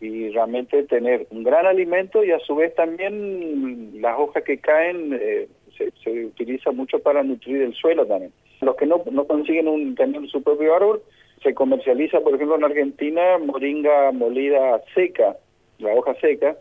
y 0.00 0.30
realmente 0.30 0.84
tener 0.84 1.26
un 1.30 1.42
gran 1.42 1.66
alimento 1.66 2.24
y 2.24 2.32
a 2.32 2.38
su 2.38 2.56
vez 2.56 2.74
también 2.74 4.00
las 4.00 4.18
hojas 4.18 4.44
que 4.44 4.58
caen 4.58 5.12
eh, 5.12 5.48
se, 5.76 5.92
se, 6.02 6.24
utiliza 6.24 6.70
mucho 6.72 6.98
para 7.00 7.22
nutrir 7.22 7.60
el 7.62 7.74
suelo 7.74 8.06
también. 8.06 8.32
Los 8.62 8.76
que 8.76 8.86
no, 8.86 9.02
no 9.10 9.26
consiguen 9.26 9.68
un, 9.68 9.94
tener 9.94 10.26
su 10.28 10.42
propio 10.42 10.74
árbol, 10.74 11.02
se 11.42 11.54
comercializa, 11.54 12.20
por 12.20 12.34
ejemplo, 12.34 12.56
en 12.56 12.64
Argentina, 12.64 13.38
moringa 13.38 14.12
molida 14.12 14.82
seca, 14.94 15.36
la 15.78 15.94
hoja 15.94 16.14
seca, 16.20 16.56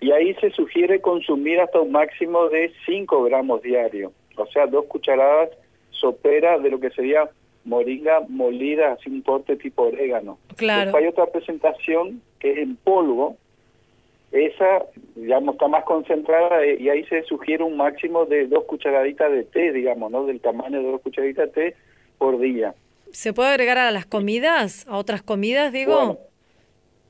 y 0.00 0.12
ahí 0.12 0.34
se 0.34 0.50
sugiere 0.50 1.00
consumir 1.00 1.60
hasta 1.60 1.80
un 1.80 1.92
máximo 1.92 2.48
de 2.48 2.72
5 2.86 3.24
gramos 3.24 3.62
diarios, 3.62 4.12
o 4.36 4.46
sea, 4.46 4.66
dos 4.66 4.86
cucharadas 4.86 5.50
soperas 5.90 6.62
de 6.62 6.70
lo 6.70 6.80
que 6.80 6.90
sería 6.90 7.28
moringa 7.64 8.20
molida, 8.28 8.92
así 8.92 9.10
un 9.10 9.22
corte 9.22 9.56
tipo 9.56 9.84
orégano. 9.84 10.38
Claro. 10.56 10.82
Después 10.82 11.02
hay 11.02 11.08
otra 11.08 11.26
presentación 11.26 12.20
que 12.38 12.52
es 12.52 12.58
en 12.58 12.76
polvo, 12.76 13.36
esa, 14.32 14.84
digamos, 15.14 15.54
está 15.54 15.68
más 15.68 15.84
concentrada 15.84 16.66
y 16.66 16.88
ahí 16.88 17.04
se 17.04 17.22
sugiere 17.22 17.62
un 17.62 17.76
máximo 17.76 18.26
de 18.26 18.48
dos 18.48 18.64
cucharaditas 18.64 19.30
de 19.30 19.44
té, 19.44 19.72
digamos, 19.72 20.10
¿no? 20.10 20.26
Del 20.26 20.40
tamaño 20.40 20.82
de 20.82 20.90
dos 20.90 21.00
cucharaditas 21.02 21.52
de 21.54 21.70
té 21.70 21.76
por 22.18 22.40
día. 22.40 22.74
¿Se 23.14 23.32
puede 23.32 23.50
agregar 23.50 23.78
a 23.78 23.92
las 23.92 24.06
comidas? 24.06 24.86
¿A 24.88 24.96
otras 24.96 25.22
comidas, 25.22 25.72
digo? 25.72 25.94
Bueno, 25.94 26.18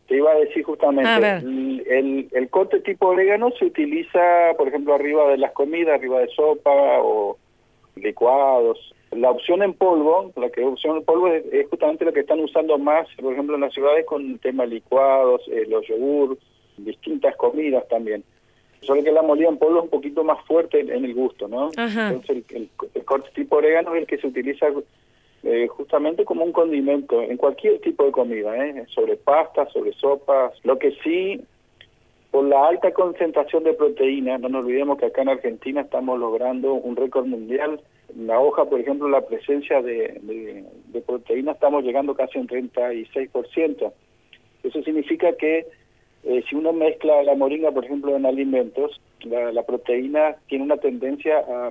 te 0.06 0.18
iba 0.18 0.32
a 0.32 0.34
decir 0.34 0.62
justamente, 0.62 1.08
a 1.08 1.38
el, 1.38 1.82
el, 1.86 2.28
el, 2.30 2.50
corte 2.50 2.80
tipo 2.80 3.08
orégano 3.08 3.50
se 3.58 3.64
utiliza, 3.64 4.52
por 4.58 4.68
ejemplo, 4.68 4.94
arriba 4.94 5.30
de 5.30 5.38
las 5.38 5.52
comidas, 5.52 5.94
arriba 5.94 6.20
de 6.20 6.28
sopa 6.28 7.00
o 7.00 7.38
licuados. 7.96 8.94
La 9.12 9.30
opción 9.30 9.62
en 9.62 9.72
polvo, 9.72 10.30
la 10.36 10.50
que 10.50 10.62
opción 10.62 10.98
en 10.98 11.04
polvo 11.04 11.28
es, 11.28 11.42
es 11.50 11.66
justamente 11.70 12.04
la 12.04 12.12
que 12.12 12.20
están 12.20 12.40
usando 12.40 12.76
más, 12.76 13.08
por 13.18 13.32
ejemplo, 13.32 13.54
en 13.54 13.62
las 13.62 13.72
ciudades 13.72 14.04
con 14.04 14.32
el 14.32 14.38
tema 14.40 14.66
licuados, 14.66 15.40
eh, 15.48 15.64
los 15.70 15.86
yogur, 15.86 16.36
distintas 16.76 17.34
comidas 17.36 17.88
también. 17.88 18.22
Solo 18.82 19.02
que 19.02 19.10
la 19.10 19.22
molida 19.22 19.48
en 19.48 19.56
polvo 19.56 19.78
es 19.78 19.84
un 19.84 19.90
poquito 19.90 20.22
más 20.22 20.44
fuerte 20.44 20.80
en, 20.80 20.90
en 20.90 21.06
el 21.06 21.14
gusto, 21.14 21.48
¿no? 21.48 21.70
Ajá. 21.78 22.08
Entonces 22.08 22.44
el, 22.50 22.56
el, 22.56 22.70
el, 22.92 23.04
corte 23.06 23.30
tipo 23.34 23.56
orégano 23.56 23.94
es 23.94 24.02
el 24.02 24.06
que 24.06 24.18
se 24.18 24.26
utiliza 24.26 24.66
eh, 25.44 25.68
justamente 25.68 26.24
como 26.24 26.44
un 26.44 26.52
condimento 26.52 27.22
en 27.22 27.36
cualquier 27.36 27.80
tipo 27.80 28.04
de 28.04 28.12
comida, 28.12 28.56
¿eh? 28.66 28.86
sobre 28.88 29.16
pastas, 29.16 29.70
sobre 29.72 29.92
sopas. 29.92 30.52
Lo 30.64 30.78
que 30.78 30.92
sí 31.02 31.40
por 32.34 32.46
la 32.46 32.66
alta 32.66 32.92
concentración 32.92 33.62
de 33.62 33.74
proteína, 33.74 34.38
no 34.38 34.48
nos 34.48 34.64
olvidemos 34.64 34.98
que 34.98 35.06
acá 35.06 35.22
en 35.22 35.28
Argentina 35.28 35.82
estamos 35.82 36.18
logrando 36.18 36.74
un 36.74 36.96
récord 36.96 37.26
mundial. 37.26 37.80
En 38.12 38.26
la 38.26 38.40
hoja, 38.40 38.64
por 38.64 38.80
ejemplo, 38.80 39.08
la 39.08 39.20
presencia 39.20 39.80
de, 39.80 40.20
de, 40.88 41.00
proteína 41.02 41.52
estamos 41.52 41.84
llegando 41.84 42.12
casi 42.16 42.36
a 42.36 42.40
un 42.40 42.48
36%. 42.48 43.92
Eso 44.64 44.82
significa 44.82 45.36
que 45.36 45.64
eh, 46.24 46.42
si 46.48 46.56
uno 46.56 46.72
mezcla 46.72 47.22
la 47.22 47.36
moringa, 47.36 47.70
por 47.70 47.84
ejemplo, 47.84 48.16
en 48.16 48.26
alimentos, 48.26 49.00
la, 49.22 49.62
proteína 49.62 50.34
tiene 50.48 50.64
una 50.64 50.78
tendencia 50.78 51.38
a, 51.38 51.70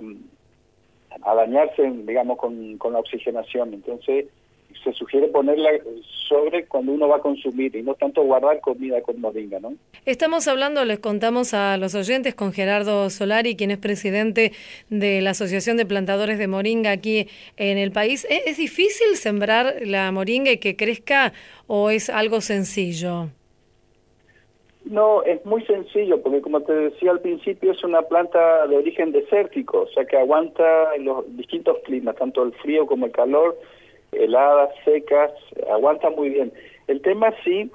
a 1.21 1.36
dañarse, 1.36 1.91
digamos, 2.06 2.38
con, 2.38 2.78
con 2.78 2.93
la 2.93 2.99
oxigenación. 2.99 3.73
Entonces, 3.73 4.26
se 4.84 4.91
sugiere 4.93 5.28
ponerla 5.28 5.69
sobre 6.28 6.65
cuando 6.65 6.91
uno 6.91 7.08
va 7.08 7.17
a 7.17 7.19
consumir 7.19 7.76
y 7.76 7.84
no 7.84 7.93
tanto 7.95 8.23
guardar 8.23 8.60
comida 8.60 9.02
con 9.02 9.19
moringa, 9.21 9.60
¿no? 9.60 9.73
Estamos 10.06 10.47
hablando, 10.47 10.84
les 10.86 10.99
contamos 10.99 11.54
a 11.54 11.78
los 11.78 11.95
oyentes, 11.95 12.36
con 12.36 12.52
Gerardo 12.52 13.10
Solari, 13.10 13.56
quien 13.56 13.71
es 13.71 13.78
presidente 13.78 14.52
de 14.89 15.21
la 15.21 15.32
Asociación 15.32 15.78
de 15.78 15.86
Plantadores 15.86 16.38
de 16.38 16.47
Moringa 16.47 16.91
aquí 16.91 17.28
en 17.58 17.78
el 17.78 17.91
país. 17.91 18.26
¿Es, 18.30 18.45
es 18.45 18.58
difícil 18.58 19.15
sembrar 19.15 19.76
la 19.86 20.12
moringa 20.12 20.52
y 20.52 20.58
que 20.58 20.76
crezca 20.76 21.34
o 21.67 21.89
es 21.89 22.10
algo 22.10 22.41
sencillo? 22.41 23.30
No, 24.86 25.24
es 25.24 25.46
muy 25.46 25.63
sencillo, 25.65 26.22
porque 26.22 26.41
como 26.41 26.62
te 26.62 26.74
decía 26.74 27.12
al 27.12 27.22
principio, 27.22 27.72
es 27.72 27.84
una 27.84 28.02
planta 28.02 28.67
de 28.67 28.78
origen 28.78 29.13
desértico, 29.13 29.82
o 29.82 29.88
sea 29.88 30.04
que 30.06 30.17
aguanta 30.17 30.98
los 30.98 31.26
distintos 31.38 31.78
climas, 31.86 32.17
tanto 32.17 32.43
el 32.43 32.52
frío 32.54 32.86
como 32.86 33.06
el 33.06 33.13
calor, 33.13 33.58
heladas, 34.12 34.72
secas, 34.84 35.32
aguanta 35.72 36.10
muy 36.10 36.30
bien. 36.30 36.52
El 36.88 37.02
tema 37.02 37.34
sí 37.46 37.72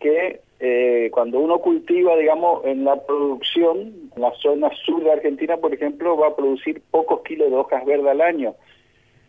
que 0.00 0.40
eh, 0.60 1.08
cuando 1.12 1.38
uno 1.38 1.58
cultiva, 1.60 2.14
digamos, 2.16 2.64
en 2.66 2.84
la 2.84 3.00
producción, 3.06 4.10
en 4.14 4.22
la 4.22 4.32
zona 4.42 4.70
sur 4.84 5.02
de 5.02 5.12
Argentina, 5.12 5.56
por 5.56 5.72
ejemplo, 5.72 6.18
va 6.18 6.28
a 6.28 6.36
producir 6.36 6.82
pocos 6.90 7.22
kilos 7.22 7.50
de 7.50 7.56
hojas 7.56 7.84
verdes 7.86 8.06
al 8.06 8.20
año. 8.20 8.54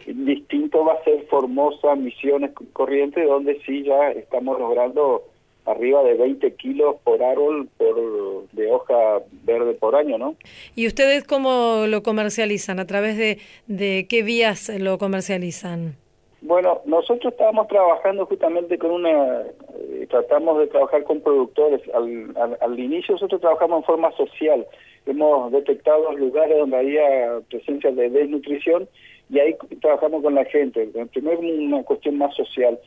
Distinto 0.05 0.83
va 0.83 0.93
a 0.93 1.03
ser 1.05 1.21
Formosa, 1.27 1.95
Misiones, 1.95 2.51
Corrientes, 2.73 3.25
donde 3.25 3.61
sí 3.65 3.83
ya 3.83 4.11
estamos 4.11 4.59
logrando 4.59 5.23
arriba 5.65 6.03
de 6.03 6.15
20 6.15 6.55
kilos 6.55 6.95
por 7.03 7.21
árbol 7.21 7.69
por, 7.77 8.47
de 8.51 8.71
hoja 8.71 9.21
verde 9.43 9.73
por 9.73 9.95
año, 9.95 10.17
¿no? 10.17 10.35
¿Y 10.75 10.87
ustedes 10.87 11.23
cómo 11.23 11.85
lo 11.87 12.03
comercializan? 12.03 12.79
¿A 12.79 12.87
través 12.87 13.17
de, 13.17 13.39
de 13.67 14.07
qué 14.09 14.23
vías 14.23 14.69
lo 14.69 14.97
comercializan? 14.97 15.95
Bueno, 16.41 16.81
nosotros 16.85 17.33
estábamos 17.33 17.67
trabajando 17.67 18.25
justamente 18.25 18.79
con 18.79 18.89
una, 18.91 19.41
eh, 19.41 20.07
tratamos 20.09 20.57
de 20.59 20.67
trabajar 20.67 21.03
con 21.03 21.21
productores. 21.21 21.81
Al, 21.93 22.33
al, 22.59 22.79
inicio 22.79 23.13
nosotros 23.13 23.41
trabajamos 23.41 23.79
en 23.79 23.85
forma 23.85 24.11
social. 24.13 24.65
Hemos 25.05 25.51
detectado 25.51 26.11
lugares 26.13 26.57
donde 26.57 26.77
había 26.77 27.41
presencia 27.47 27.91
de 27.91 28.09
desnutrición 28.09 28.89
y 29.29 29.39
ahí 29.39 29.55
trabajamos 29.81 30.23
con 30.23 30.33
la 30.33 30.45
gente. 30.45 30.89
Primero 31.11 31.39
una 31.39 31.83
cuestión 31.83 32.17
más 32.17 32.35
social. 32.35 32.79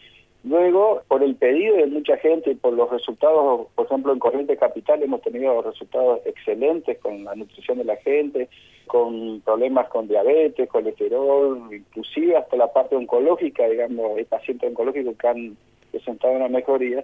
Luego, 0.45 1.03
por 1.09 1.23
el 1.23 1.37
pedido 1.37 1.77
de 1.77 1.87
mucha 1.87 2.19
gente 2.19 2.51
y 2.51 2.55
por 2.55 2.75
los 2.75 2.91
resultados, 2.91 3.67
por 3.75 3.87
ejemplo, 3.87 4.13
en 4.13 4.19
Corriente 4.19 4.59
Capital 4.59 5.03
hemos 5.03 5.23
tenido 5.23 5.63
resultados 5.63 6.21
excelentes 6.27 6.99
con 6.99 7.25
la 7.25 7.35
nutrición 7.35 7.79
de 7.79 7.85
la 7.85 7.97
gente, 7.97 8.51
con 8.87 9.41
problemas 9.41 9.89
con 9.89 10.07
diabetes, 10.07 10.69
colesterol, 10.69 11.67
inclusive 11.73 12.37
hasta 12.37 12.59
la 12.59 12.71
parte 12.71 12.95
oncológica, 12.95 13.67
digamos, 13.67 14.19
hay 14.19 14.25
pacientes 14.25 14.69
oncológicos 14.69 15.17
que 15.17 15.29
han 15.29 15.57
presentado 15.91 16.35
una 16.35 16.49
mejoría. 16.49 17.03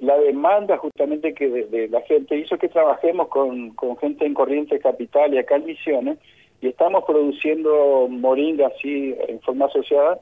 La 0.00 0.18
demanda 0.18 0.76
justamente 0.76 1.34
que 1.34 1.48
de, 1.48 1.86
la 1.86 2.00
gente 2.00 2.36
hizo 2.36 2.58
que 2.58 2.68
trabajemos 2.68 3.28
con, 3.28 3.70
con 3.74 3.96
gente 3.98 4.26
en 4.26 4.34
Corriente 4.34 4.80
Capital 4.80 5.32
y 5.32 5.38
acá 5.38 5.54
en 5.54 5.66
Misiones 5.66 6.18
y 6.60 6.66
estamos 6.66 7.04
produciendo 7.04 8.08
moringa 8.10 8.66
así 8.66 9.14
en 9.28 9.40
forma 9.40 9.66
asociada 9.66 10.18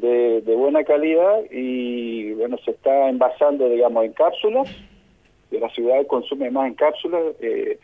de, 0.00 0.54
buena 0.56 0.84
calidad 0.84 1.40
y 1.50 2.32
bueno, 2.32 2.56
se 2.64 2.72
está 2.72 3.08
envasando, 3.08 3.68
digamos, 3.68 4.04
en 4.04 4.12
cápsulas, 4.12 4.68
de 5.50 5.60
la 5.60 5.68
ciudad 5.70 6.06
consume 6.06 6.50
más 6.50 6.68
en 6.68 6.74
cápsulas, 6.74 7.22
eh, 7.40 7.78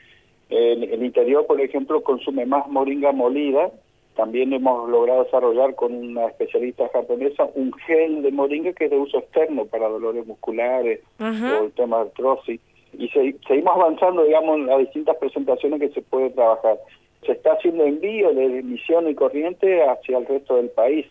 el, 0.48 1.05
interior, 1.05 1.46
por 1.46 1.61
ejemplo, 1.61 2.02
consume 2.02 2.46
más 2.46 2.68
moringa 2.68 3.12
molida, 3.12 3.70
también 4.14 4.52
hemos 4.52 4.88
logrado 4.88 5.24
desarrollar 5.24 5.74
con 5.74 5.94
una 5.94 6.26
especialista 6.26 6.88
japonesa 6.92 7.48
un 7.55 7.72
gel 7.72 8.22
de 8.22 8.33
moringa 8.33 8.72
que 8.72 8.87
es 8.87 8.90
de 8.90 8.96
uso 8.96 9.18
externo 9.18 9.66
para 9.66 9.88
dolores 9.88 10.26
musculares 10.26 11.00
o 11.20 11.64
el 11.64 11.72
tema 11.72 11.98
de 11.98 12.02
artrosis. 12.05 12.61
Y 12.98 13.09
seguimos 13.09 13.76
avanzando, 13.76 14.24
digamos, 14.24 14.57
en 14.57 14.66
las 14.66 14.79
distintas 14.79 15.16
presentaciones 15.16 15.81
que 15.81 15.90
se 15.90 16.00
puede 16.00 16.31
trabajar. 16.31 16.79
Se 17.26 17.33
está 17.33 17.52
haciendo 17.52 17.85
envío 17.85 18.33
de 18.33 18.61
emisión 18.61 19.09
y 19.09 19.14
corriente 19.14 19.83
hacia 19.83 20.16
el 20.16 20.26
resto 20.26 20.57
del 20.57 20.70
país. 20.70 21.07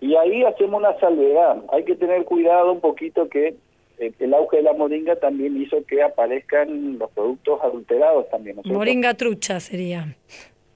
Y 0.00 0.14
ahí 0.14 0.44
hacemos 0.44 0.80
una 0.80 0.98
salvedad. 0.98 1.62
Hay 1.72 1.84
que 1.84 1.94
tener 1.94 2.24
cuidado 2.24 2.72
un 2.72 2.80
poquito 2.80 3.28
que 3.28 3.54
eh, 3.98 4.12
el 4.18 4.32
auge 4.34 4.58
de 4.58 4.62
la 4.62 4.72
moringa 4.72 5.16
también 5.16 5.60
hizo 5.60 5.84
que 5.84 6.02
aparezcan 6.02 6.98
los 6.98 7.10
productos 7.10 7.60
adulterados 7.62 8.28
también. 8.30 8.56
moringa 8.64 9.14
trucha 9.14 9.60
sería. 9.60 10.16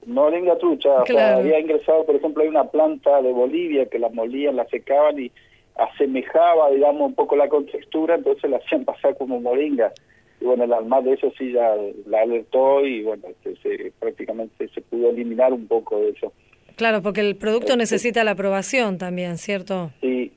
Moringa 0.05 0.57
trucha. 0.57 0.99
había 0.99 1.59
ingresado, 1.59 2.05
por 2.05 2.15
ejemplo, 2.15 2.43
hay 2.43 2.49
una 2.49 2.65
planta 2.65 3.21
de 3.23 3.31
Bolivia 3.31 3.87
que 3.87 3.97
la 3.97 4.09
molían, 4.09 4.55
la 4.55 4.67
secaban 4.67 5.19
y 5.19 5.31
asemejaba, 5.75 6.69
digamos, 6.69 7.09
un 7.09 7.15
poco 7.15 7.35
la 7.35 7.49
contextura, 7.49 8.15
entonces 8.15 8.49
la 8.49 8.57
hacían 8.57 8.85
pasar 8.85 9.17
como 9.17 9.41
moringa. 9.41 9.91
Y 10.39 10.45
bueno, 10.45 10.65
el 10.65 10.73
alma 10.73 11.01
de 11.01 11.13
eso 11.13 11.31
sí 11.37 11.53
ya 11.53 11.75
la 12.05 12.21
alertó 12.21 12.85
y 12.85 13.03
bueno, 13.03 13.23
este, 13.43 13.91
prácticamente 13.99 14.67
se 14.67 14.81
pudo 14.81 15.09
eliminar 15.09 15.51
un 15.51 15.67
poco 15.67 15.99
de 15.99 16.09
eso. 16.09 16.31
Claro, 16.75 17.01
porque 17.01 17.21
el 17.21 17.35
producto 17.35 17.75
necesita 17.77 18.23
la 18.23 18.31
aprobación 18.31 18.97
también, 18.97 19.37
¿cierto? 19.37 19.91
Sí. 20.01 20.31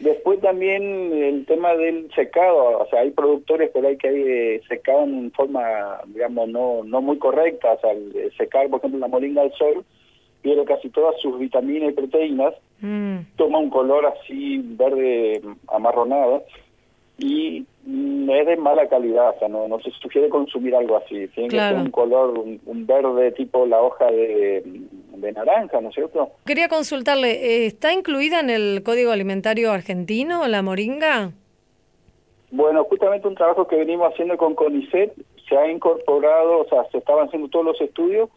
Después 0.00 0.40
también 0.40 0.82
el 1.12 1.46
tema 1.46 1.74
del 1.74 2.10
secado, 2.14 2.80
o 2.80 2.86
sea, 2.90 3.00
hay 3.00 3.12
productores 3.12 3.70
por 3.70 3.86
ahí 3.86 3.96
que 3.96 4.08
hay 4.08 4.22
eh, 4.26 4.62
secado 4.68 5.04
en 5.04 5.32
forma, 5.32 6.00
digamos, 6.08 6.48
no 6.50 6.84
no 6.84 7.00
muy 7.00 7.18
correcta, 7.18 7.72
o 7.72 7.80
sea, 7.80 7.92
el 7.92 8.30
secar, 8.36 8.68
por 8.68 8.80
ejemplo, 8.80 9.00
la 9.00 9.08
moringa 9.08 9.42
al 9.42 9.52
sol, 9.54 9.84
pierde 10.42 10.66
casi 10.66 10.90
todas 10.90 11.18
sus 11.22 11.38
vitaminas 11.38 11.90
y 11.90 11.94
proteínas, 11.94 12.52
mm. 12.80 13.16
toma 13.36 13.58
un 13.58 13.70
color 13.70 14.04
así 14.04 14.60
verde 14.62 15.40
amarronado, 15.68 16.44
y 17.18 17.64
es 17.86 18.46
de 18.46 18.56
mala 18.56 18.88
calidad, 18.88 19.30
o 19.36 19.38
sea, 19.38 19.48
no, 19.48 19.68
no 19.68 19.78
se 19.80 19.90
sugiere 19.92 20.28
consumir 20.28 20.74
algo 20.74 20.96
así, 20.96 21.28
tiene 21.28 21.48
que 21.48 21.56
ser 21.56 21.76
un 21.76 21.90
color, 21.92 22.36
un, 22.36 22.86
verde 22.86 23.30
tipo 23.32 23.64
la 23.64 23.80
hoja 23.80 24.06
de, 24.06 24.62
de, 25.14 25.32
naranja, 25.32 25.80
¿no 25.80 25.90
es 25.90 25.94
cierto? 25.94 26.30
Quería 26.44 26.68
consultarle, 26.68 27.30
eh, 27.30 27.66
¿está 27.66 27.92
incluida 27.92 28.40
en 28.40 28.50
el 28.50 28.82
Código 28.82 29.12
Alimentario 29.12 29.70
Argentino 29.70 30.46
la 30.48 30.62
moringa? 30.62 31.30
Bueno, 32.50 32.84
justamente 32.84 33.28
un 33.28 33.34
trabajo 33.36 33.68
que 33.68 33.76
venimos 33.76 34.12
haciendo 34.12 34.36
con 34.36 34.54
CONICET, 34.54 35.12
se 35.48 35.56
ha 35.56 35.70
incorporado, 35.70 36.60
o 36.60 36.68
sea, 36.68 36.84
se 36.90 36.98
estaban 36.98 37.26
haciendo 37.28 37.48
todos 37.48 37.66
los 37.66 37.80
estudios, 37.80 38.30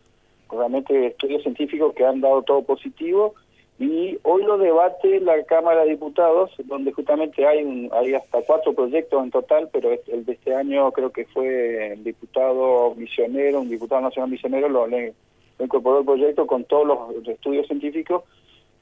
realmente 0.51 1.07
estudios 1.07 1.41
científicos 1.41 1.93
que 1.95 2.05
han 2.05 2.21
dado 2.21 2.43
todo 2.43 2.61
positivo, 2.61 3.33
y 3.79 4.19
hoy 4.23 4.43
lo 4.43 4.57
debate 4.57 5.21
la 5.21 5.41
Cámara 5.45 5.85
de 5.85 5.91
Diputados, 5.91 6.51
donde 6.65 6.91
justamente 6.91 7.47
hay, 7.47 7.63
un, 7.63 7.89
hay 7.93 8.13
hasta 8.13 8.41
cuatro 8.41 8.73
proyectos 8.73 9.23
en 9.23 9.31
total, 9.31 9.69
pero 9.71 9.91
el 9.91 10.25
de 10.25 10.33
este 10.33 10.53
año 10.53 10.91
creo 10.91 11.11
que 11.13 11.23
fue 11.25 11.93
el 11.93 12.03
diputado 12.03 12.93
misionero, 12.95 13.61
un 13.61 13.69
diputado 13.69 14.01
nacional 14.01 14.31
misionero, 14.31 14.67
lo, 14.67 14.85
incorporó 15.59 15.99
el 15.99 16.05
proyecto 16.05 16.45
con 16.45 16.65
todos 16.65 16.87
los 16.87 17.27
estudios 17.27 17.67
científicos 17.67 18.23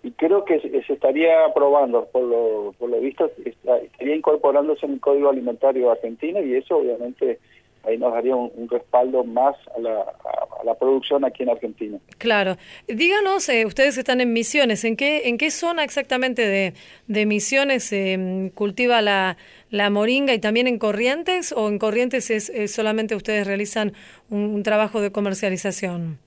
y 0.02 0.12
creo 0.12 0.44
que 0.46 0.60
se, 0.60 0.92
estaría 0.92 1.46
aprobando, 1.46 2.06
por 2.12 2.24
lo, 2.24 2.74
por 2.80 2.90
lo 2.90 3.00
visto, 3.00 3.30
estaría 3.46 4.16
incorporándose 4.16 4.88
en 4.88 4.94
el 4.94 5.00
Código 5.00 5.30
Alimentario 5.30 5.92
argentino 5.92 6.42
y 6.42 6.56
eso 6.56 6.78
obviamente 6.78 7.38
ahí 7.84 7.98
nos 7.98 8.14
daría 8.14 8.36
un, 8.36 8.68
respaldo 8.70 9.24
más 9.24 9.56
a 9.76 9.80
la, 9.80 10.02
a, 10.02 10.64
la, 10.64 10.76
producción 10.76 11.24
aquí 11.24 11.44
en 11.44 11.50
Argentina. 11.50 11.98
Claro. 12.18 12.58
Díganos, 12.88 13.48
eh, 13.50 13.66
ustedes 13.66 13.98
están 13.98 14.22
en 14.22 14.34
Misiones, 14.34 14.84
¿en 14.84 14.96
qué, 14.96 15.30
en 15.30 15.38
qué 15.38 15.52
zona 15.52 15.84
exactamente 15.84 16.46
de, 16.46 16.74
de 17.08 17.26
Misiones 17.26 17.92
mm, 17.94 18.48
cultiva 18.50 19.02
la, 19.02 19.38
la 19.70 19.90
moringa 19.90 20.34
y 20.34 20.40
también 20.40 20.68
en 20.68 20.80
Corrientes 20.80 21.52
o 21.52 21.70
en 21.70 21.80
Corrientes 21.80 22.30
es, 22.30 22.52
solamente 22.72 23.16
ustedes 23.16 23.48
realizan 23.48 23.94
un 24.30 24.64
trabajo 24.64 25.02
de 25.02 25.12
comercialización? 25.12 26.20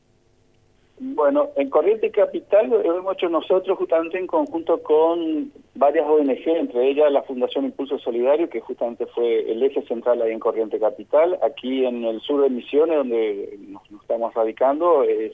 Bueno, 1.02 1.48
en 1.56 1.70
Corriente 1.70 2.10
Capital 2.10 2.68
lo 2.68 2.98
hemos 2.98 3.14
hecho 3.14 3.30
nosotros 3.30 3.78
justamente 3.78 4.18
en 4.18 4.26
conjunto 4.26 4.82
con 4.82 5.50
varias 5.74 6.06
ONG, 6.06 6.46
entre 6.46 6.90
ellas 6.90 7.10
la 7.10 7.22
Fundación 7.22 7.64
Impulso 7.64 7.98
Solidario, 7.98 8.50
que 8.50 8.60
justamente 8.60 9.06
fue 9.06 9.50
el 9.50 9.62
eje 9.62 9.80
central 9.86 10.20
ahí 10.20 10.30
en 10.30 10.40
Corriente 10.40 10.78
Capital. 10.78 11.38
Aquí 11.42 11.86
en 11.86 12.04
el 12.04 12.20
sur 12.20 12.42
de 12.42 12.50
Misiones, 12.50 12.98
donde 12.98 13.58
nos, 13.66 13.82
estamos 14.02 14.34
radicando, 14.34 15.02
es, 15.04 15.32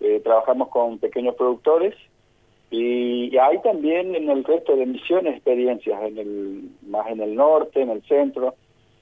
eh, 0.00 0.22
trabajamos 0.24 0.68
con 0.68 0.98
pequeños 0.98 1.34
productores 1.34 1.94
y, 2.70 3.36
hay 3.36 3.60
también 3.60 4.14
en 4.14 4.30
el 4.30 4.42
resto 4.42 4.74
de 4.74 4.86
Misiones 4.86 5.34
experiencias, 5.34 6.02
en 6.02 6.16
el, 6.16 6.62
más 6.88 7.08
en 7.08 7.20
el 7.20 7.34
norte, 7.34 7.82
en 7.82 7.90
el 7.90 8.02
centro. 8.04 8.54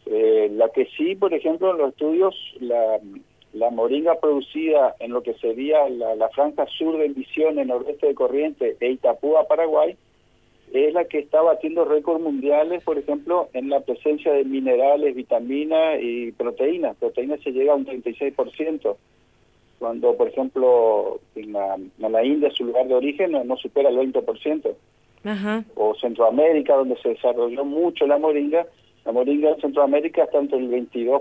Eh, 0.06 0.50
la 0.50 0.68
que 0.70 0.86
sí, 0.96 1.14
por 1.14 1.32
ejemplo, 1.32 1.70
en 1.70 1.78
los 1.78 1.90
estudios, 1.90 2.34
la, 2.58 2.98
la 3.52 3.70
moringa 3.70 4.18
producida 4.20 4.94
en 4.98 5.12
lo 5.12 5.22
que 5.22 5.34
sería 5.34 5.88
la, 5.88 6.14
la 6.14 6.28
franja 6.30 6.66
sur 6.66 6.98
de 6.98 7.08
Misiones, 7.10 7.66
noroeste 7.66 8.08
de 8.08 8.14
Corrientes 8.14 8.76
e 8.80 8.90
Itapúa, 8.90 9.46
Paraguay, 9.46 9.96
es 10.72 10.94
la 10.94 11.04
que 11.04 11.18
está 11.18 11.42
batiendo 11.42 11.84
récords 11.84 12.22
mundiales, 12.22 12.82
por 12.82 12.98
ejemplo, 12.98 13.48
en 13.52 13.68
la 13.68 13.80
presencia 13.80 14.32
de 14.32 14.44
minerales, 14.44 15.14
vitaminas 15.14 15.98
y 16.00 16.32
proteínas. 16.32 16.96
Proteínas 16.96 17.40
se 17.42 17.52
llega 17.52 17.74
a 17.74 17.76
un 17.76 17.84
36%, 17.84 18.96
cuando, 19.78 20.16
por 20.16 20.28
ejemplo, 20.28 21.20
en 21.34 21.52
la, 21.52 21.74
en 21.74 22.12
la 22.12 22.24
India, 22.24 22.50
su 22.50 22.64
lugar 22.64 22.86
de 22.88 22.94
origen, 22.94 23.32
no, 23.32 23.44
no 23.44 23.56
supera 23.56 23.90
el 23.90 23.96
20%. 23.96 24.74
Ajá. 25.24 25.64
O 25.74 25.94
Centroamérica, 25.94 26.74
donde 26.74 26.96
se 27.02 27.10
desarrolló 27.10 27.64
mucho 27.64 28.06
la 28.06 28.18
moringa, 28.18 28.66
la 29.04 29.12
moringa 29.12 29.50
en 29.50 29.60
Centroamérica 29.60 30.24
está 30.24 30.38
entre 30.38 30.58
el 30.58 30.70
22%, 30.70 31.18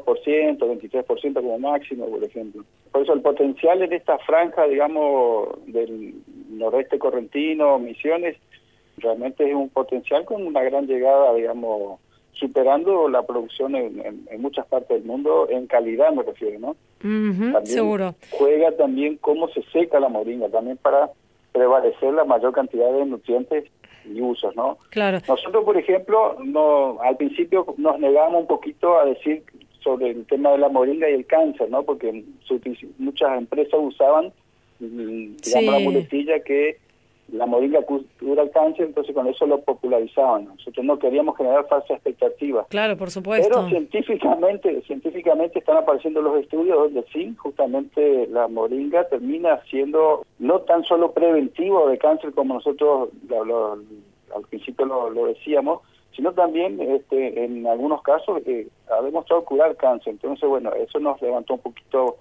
23% 0.59 1.33
como 1.33 1.59
máximo, 1.59 2.05
por 2.07 2.23
ejemplo. 2.23 2.63
Por 2.91 3.01
eso 3.01 3.13
el 3.13 3.21
potencial 3.21 3.81
en 3.81 3.93
esta 3.93 4.17
franja, 4.19 4.67
digamos, 4.67 5.49
del 5.65 6.13
noroeste 6.49 6.99
correntino, 6.99 7.79
Misiones, 7.79 8.37
realmente 8.97 9.47
es 9.49 9.55
un 9.55 9.69
potencial 9.69 10.25
con 10.25 10.45
una 10.45 10.61
gran 10.61 10.85
llegada, 10.85 11.33
digamos, 11.33 11.99
superando 12.33 13.09
la 13.09 13.23
producción 13.25 13.75
en, 13.75 13.99
en- 14.05 14.27
en 14.29 14.41
muchas 14.41 14.65
partes 14.67 14.89
del 14.97 15.03
mundo, 15.05 15.47
en 15.49 15.67
calidad 15.67 16.11
me 16.13 16.23
refiero, 16.23 16.59
¿no? 16.59 16.75
También 17.53 17.65
seguro. 17.65 18.15
Juega 18.31 18.71
también 18.73 19.17
cómo 19.21 19.47
se 19.49 19.63
seca 19.71 19.99
la 19.99 20.09
moringa, 20.09 20.49
también 20.49 20.77
para 20.77 21.09
prevalecer 21.51 22.13
la 22.13 22.23
mayor 22.25 22.53
cantidad 22.53 22.91
de 22.93 23.05
nutrientes 23.05 23.65
y 24.05 24.21
usos, 24.21 24.55
¿no? 24.55 24.77
Claro. 24.89 25.19
Nosotros, 25.27 25.63
por 25.63 25.77
ejemplo, 25.77 26.37
no 26.43 26.99
al 27.01 27.17
principio 27.17 27.65
nos 27.77 27.99
negamos 27.99 28.41
un 28.41 28.47
poquito 28.47 28.99
a 28.99 29.05
decir 29.05 29.43
sobre 29.83 30.11
el 30.11 30.25
tema 30.27 30.51
de 30.51 30.59
la 30.59 30.69
moringa 30.69 31.09
y 31.09 31.13
el 31.13 31.25
cáncer, 31.25 31.69
¿no? 31.69 31.83
Porque 31.83 32.23
muchas 32.99 33.37
empresas 33.37 33.79
usaban, 33.81 34.31
mm, 34.79 35.35
digamos, 35.37 35.41
Sí. 35.43 35.65
la 35.65 35.79
muletilla 35.79 36.39
que 36.43 36.77
la 37.31 37.45
moringa 37.45 37.81
cu- 37.83 38.05
cura 38.19 38.43
el 38.43 38.51
cáncer, 38.51 38.85
entonces 38.87 39.13
con 39.15 39.27
eso 39.27 39.45
lo 39.45 39.61
popularizaban. 39.61 40.45
Nosotros 40.45 40.85
no 40.85 40.99
queríamos 40.99 41.37
generar 41.37 41.67
falsas 41.67 41.91
expectativas. 41.91 42.67
Claro, 42.67 42.97
por 42.97 43.09
supuesto. 43.11 43.47
Pero 43.49 43.69
científicamente, 43.69 44.81
científicamente 44.83 45.59
están 45.59 45.77
apareciendo 45.77 46.21
los 46.21 46.39
estudios 46.39 46.77
donde 46.77 47.03
sí, 47.13 47.33
justamente 47.37 48.27
la 48.27 48.47
moringa 48.47 49.07
termina 49.07 49.61
siendo 49.69 50.25
no 50.39 50.59
tan 50.61 50.83
solo 50.83 51.11
preventivo 51.11 51.87
de 51.89 51.97
cáncer 51.97 52.33
como 52.33 52.55
nosotros 52.55 53.09
lo- 53.29 53.45
lo- 53.45 53.73
al 54.35 54.43
principio 54.49 54.85
lo, 54.85 55.09
lo 55.09 55.25
decíamos, 55.27 55.81
sino 56.15 56.33
también 56.33 56.79
este, 56.81 57.45
en 57.45 57.65
algunos 57.67 58.01
casos 58.01 58.41
eh, 58.45 58.67
ha 58.89 59.01
demostrado 59.01 59.43
curar 59.45 59.75
cáncer. 59.77 60.13
Entonces, 60.13 60.47
bueno, 60.49 60.73
eso 60.73 60.99
nos 60.99 61.21
levantó 61.21 61.53
un 61.55 61.59
poquito 61.61 62.17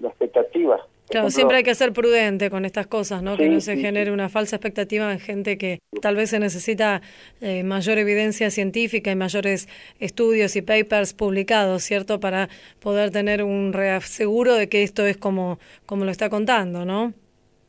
la 0.00 0.08
expectativa. 0.08 0.80
Claro, 1.08 1.26
ejemplo, 1.26 1.30
siempre 1.30 1.56
hay 1.58 1.62
que 1.62 1.74
ser 1.74 1.92
prudente 1.92 2.48
con 2.48 2.64
estas 2.64 2.86
cosas, 2.86 3.22
¿no? 3.22 3.36
que 3.36 3.48
no 3.48 3.60
se 3.60 3.74
sí, 3.76 3.82
genere 3.82 4.06
sí. 4.06 4.12
una 4.12 4.28
falsa 4.30 4.56
expectativa 4.56 5.12
en 5.12 5.18
gente 5.20 5.58
que 5.58 5.80
tal 6.00 6.16
vez 6.16 6.30
se 6.30 6.38
necesita 6.38 7.02
eh, 7.42 7.64
mayor 7.64 7.98
evidencia 7.98 8.50
científica 8.50 9.10
y 9.10 9.16
mayores 9.16 9.68
estudios 10.00 10.56
y 10.56 10.62
papers 10.62 11.12
publicados, 11.12 11.82
¿cierto? 11.82 12.18
Para 12.18 12.48
poder 12.80 13.10
tener 13.10 13.42
un 13.42 13.74
seguro 14.00 14.54
de 14.54 14.68
que 14.68 14.82
esto 14.84 15.04
es 15.04 15.16
como, 15.18 15.58
como 15.86 16.04
lo 16.04 16.10
está 16.10 16.30
contando, 16.30 16.84
¿no? 16.86 17.12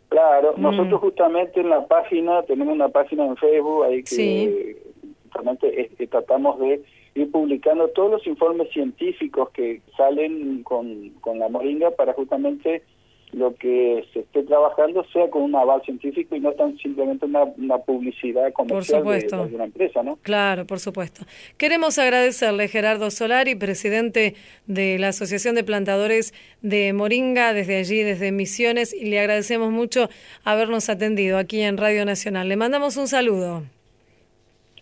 Claro, 0.09 0.53
Mm. 0.55 0.61
nosotros 0.61 1.01
justamente 1.01 1.59
en 1.59 1.69
la 1.69 1.85
página, 1.87 2.43
tenemos 2.43 2.73
una 2.73 2.89
página 2.89 3.25
en 3.25 3.35
Facebook 3.35 3.83
ahí 3.85 4.03
que 4.03 4.77
justamente 5.23 5.81
es- 5.81 5.91
que 5.97 6.07
tratamos 6.07 6.59
de 6.59 6.81
ir 7.15 7.31
publicando 7.31 7.87
todos 7.89 8.11
los 8.11 8.27
informes 8.27 8.69
científicos 8.71 9.49
que 9.49 9.81
salen 9.97 10.63
con, 10.63 11.09
con 11.21 11.39
la 11.39 11.49
moringa 11.49 11.91
para 11.91 12.13
justamente 12.13 12.83
lo 13.33 13.55
que 13.55 14.05
se 14.13 14.19
esté 14.21 14.43
trabajando 14.43 15.03
sea 15.11 15.29
con 15.29 15.43
un 15.43 15.55
aval 15.55 15.81
científico 15.83 16.35
y 16.35 16.39
no 16.39 16.51
tan 16.53 16.77
simplemente 16.77 17.25
una, 17.25 17.43
una 17.43 17.77
publicidad 17.79 18.51
comercial 18.53 19.03
de, 19.03 19.21
supuesto. 19.21 19.47
de 19.47 19.55
una 19.55 19.65
empresa, 19.65 20.03
¿no? 20.03 20.17
Claro, 20.21 20.65
por 20.65 20.79
supuesto. 20.79 21.25
Queremos 21.57 21.97
agradecerle 21.99 22.67
Gerardo 22.67 23.09
Solari, 23.11 23.55
presidente 23.55 24.35
de 24.67 24.99
la 24.99 25.09
Asociación 25.09 25.55
de 25.55 25.63
Plantadores 25.63 26.33
de 26.61 26.93
Moringa, 26.93 27.53
desde 27.53 27.77
allí, 27.77 28.03
desde 28.03 28.31
Misiones, 28.31 28.93
y 28.93 29.05
le 29.05 29.19
agradecemos 29.19 29.71
mucho 29.71 30.09
habernos 30.43 30.89
atendido 30.89 31.37
aquí 31.37 31.61
en 31.61 31.77
Radio 31.77 32.05
Nacional. 32.05 32.47
Le 32.47 32.55
mandamos 32.55 32.97
un 32.97 33.07
saludo. 33.07 33.63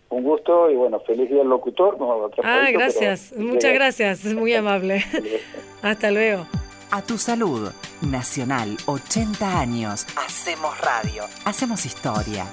Un 0.10 0.24
gusto 0.24 0.70
y 0.70 0.76
bueno, 0.76 1.00
feliz 1.00 1.30
día 1.30 1.42
al 1.42 1.48
locutor. 1.48 1.98
no, 1.98 2.30
Ah, 2.44 2.68
gracias. 2.72 3.34
Muchas 3.38 3.74
gracias. 3.74 4.26
Es 4.26 4.36
muy 4.36 4.54
amable. 4.54 5.02
Hasta 5.82 6.12
luego. 6.12 6.46
A 6.92 7.02
tu 7.02 7.18
salud. 7.18 7.72
Nacional 8.02 8.78
80 8.86 9.60
años. 9.60 10.06
Hacemos 10.18 10.78
radio. 10.82 11.24
Hacemos 11.46 11.86
historia. 11.86 12.46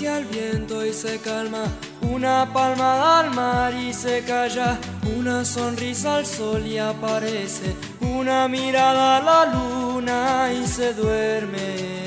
Caricia 0.00 0.16
al 0.16 0.24
viento 0.24 0.84
y 0.84 0.92
se 0.92 1.18
calma, 1.18 1.64
una 2.00 2.50
palmada 2.52 3.20
al 3.20 3.30
mar 3.32 3.74
y 3.74 3.92
se 3.92 4.22
calla, 4.24 4.78
una 5.18 5.44
sonrisa 5.44 6.16
al 6.16 6.24
sol 6.26 6.66
y 6.66 6.78
aparece, 6.78 7.76
una 8.00 8.48
mirada 8.48 9.18
a 9.18 9.22
la 9.22 9.44
luna 9.52 10.50
y 10.52 10.66
se 10.66 10.94
duerme. 10.94 12.00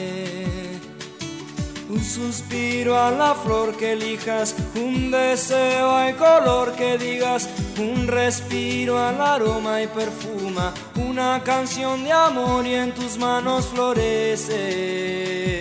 Un 1.89 2.03
suspiro 2.03 2.97
a 2.97 3.11
la 3.11 3.35
flor 3.35 3.77
que 3.77 3.93
elijas, 3.93 4.55
un 4.75 5.11
deseo 5.11 5.95
hay 5.95 6.13
color 6.13 6.73
que 6.73 6.97
digas, 6.97 7.47
un 7.77 8.07
respiro 8.07 8.97
al 8.97 9.21
aroma 9.21 9.83
y 9.83 9.87
perfuma, 9.87 10.73
una 10.95 11.43
canción 11.43 12.03
de 12.03 12.11
amor 12.11 12.65
y 12.65 12.73
en 12.73 12.91
tus 12.93 13.19
manos 13.19 13.67
florece. 13.67 15.53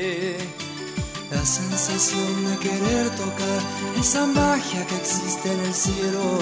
La 1.43 1.47
sensación 1.47 2.47
de 2.47 2.57
querer 2.59 3.11
tocar 3.16 3.61
esa 3.99 4.26
magia 4.26 4.86
que 4.86 4.95
existe 4.95 5.53
en 5.53 5.59
el 5.59 5.74
cielo. 5.74 6.38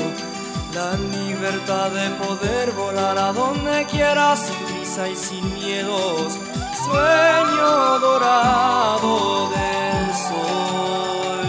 La 0.75 0.93
libertad 1.17 1.91
de 1.91 2.11
poder 2.23 2.71
volar 2.73 3.17
a 3.17 3.33
donde 3.33 3.87
quieras 3.87 4.41
sin 4.47 4.57
prisa 4.67 5.09
y 5.09 5.17
sin 5.17 5.55
miedos. 5.55 6.37
Sueño 6.85 7.99
dorado 7.99 9.49
del 9.49 10.15
sol. 10.29 11.49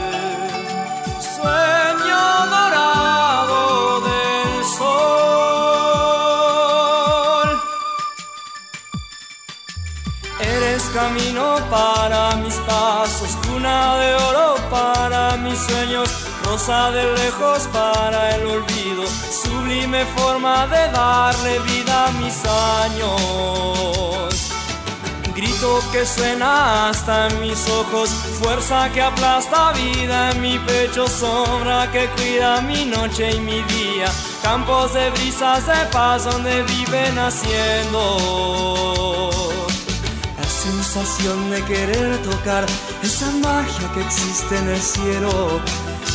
Sueño 1.35 2.23
dorado 2.55 3.99
del 3.99 4.63
sol. 4.63 5.11
Eres 10.39 10.83
camino 10.93 11.57
para 11.69 12.35
mis 12.37 12.55
pasos, 12.55 13.37
de 13.81 14.13
oro 14.15 14.55
para 14.69 15.37
mis 15.37 15.57
sueños, 15.57 16.09
rosa 16.43 16.91
de 16.91 17.03
lejos 17.13 17.67
para 17.73 18.35
el 18.35 18.45
olvido, 18.45 19.03
sublime 19.43 20.05
forma 20.17 20.67
de 20.67 20.91
darle 20.91 21.57
vida 21.59 22.07
a 22.07 22.11
mis 22.11 22.45
años. 22.83 24.51
Grito 25.35 25.81
que 25.91 26.05
suena 26.05 26.89
hasta 26.89 27.27
en 27.29 27.41
mis 27.41 27.67
ojos, 27.69 28.09
fuerza 28.39 28.89
que 28.93 29.01
aplasta 29.01 29.71
vida 29.71 30.31
en 30.31 30.41
mi 30.41 30.59
pecho, 30.59 31.07
sombra 31.07 31.91
que 31.91 32.07
cuida 32.15 32.61
mi 32.61 32.85
noche 32.85 33.31
y 33.31 33.39
mi 33.39 33.63
día, 33.63 34.11
campos 34.43 34.93
de 34.93 35.09
brisas 35.09 35.65
de 35.65 35.85
paz 35.91 36.25
donde 36.25 36.61
vive 36.63 37.11
naciendo. 37.13 38.03
La 40.37 40.47
sensación 40.47 41.49
de 41.49 41.63
querer 41.63 42.21
tocar 42.21 42.65
esa 43.03 43.31
magia 43.31 43.91
que 43.93 44.01
existe 44.01 44.57
en 44.57 44.69
el 44.69 44.81
cielo. 44.81 45.61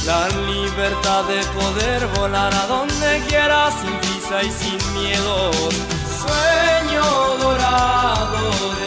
La 0.05 0.29
libertad 0.29 1.25
de 1.25 1.43
poder 1.59 2.07
volar 2.19 2.55
a 2.55 2.67
donde 2.67 3.23
quiera 3.29 3.71
sin 3.73 3.93
prisa 3.99 4.43
y 4.43 4.51
sin 4.51 4.95
miedo. 4.95 5.51
Sueño 6.23 7.05
dorado 7.41 8.86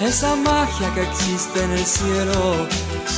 esa 0.00 0.36
magia 0.36 0.92
que 0.94 1.02
existe 1.02 1.62
en 1.62 1.70
el 1.72 1.86
cielo, 1.86 2.66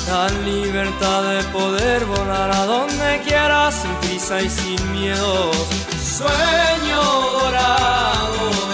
la 0.08 0.28
libertad 0.44 1.22
de 1.34 1.42
poder 1.44 2.04
volar 2.04 2.50
a 2.50 2.66
donde 2.66 3.22
quiera 3.26 3.70
sin 3.70 3.94
prisa 4.02 4.40
y 4.42 4.48
sin 4.48 4.92
miedo. 4.92 5.50
Sueño 6.18 7.02
dorado 7.40 8.65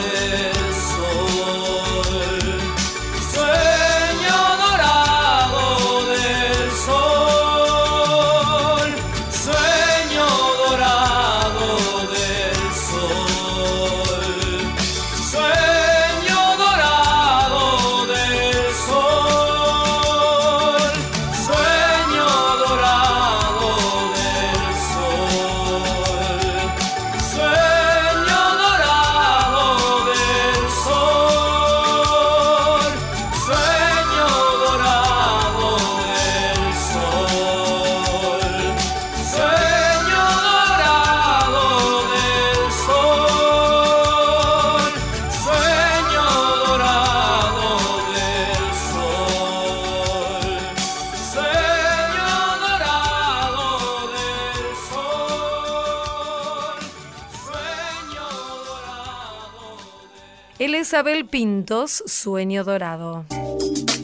Elizabeth 61.03 61.31
Pintos, 61.31 62.05
Sueño 62.07 62.63
Dorado. 62.63 63.25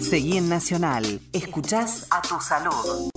Seguí 0.00 0.36
en 0.36 0.48
Nacional. 0.48 1.20
Escuchás 1.32 2.08
a 2.10 2.20
tu 2.22 2.40
salud. 2.40 3.08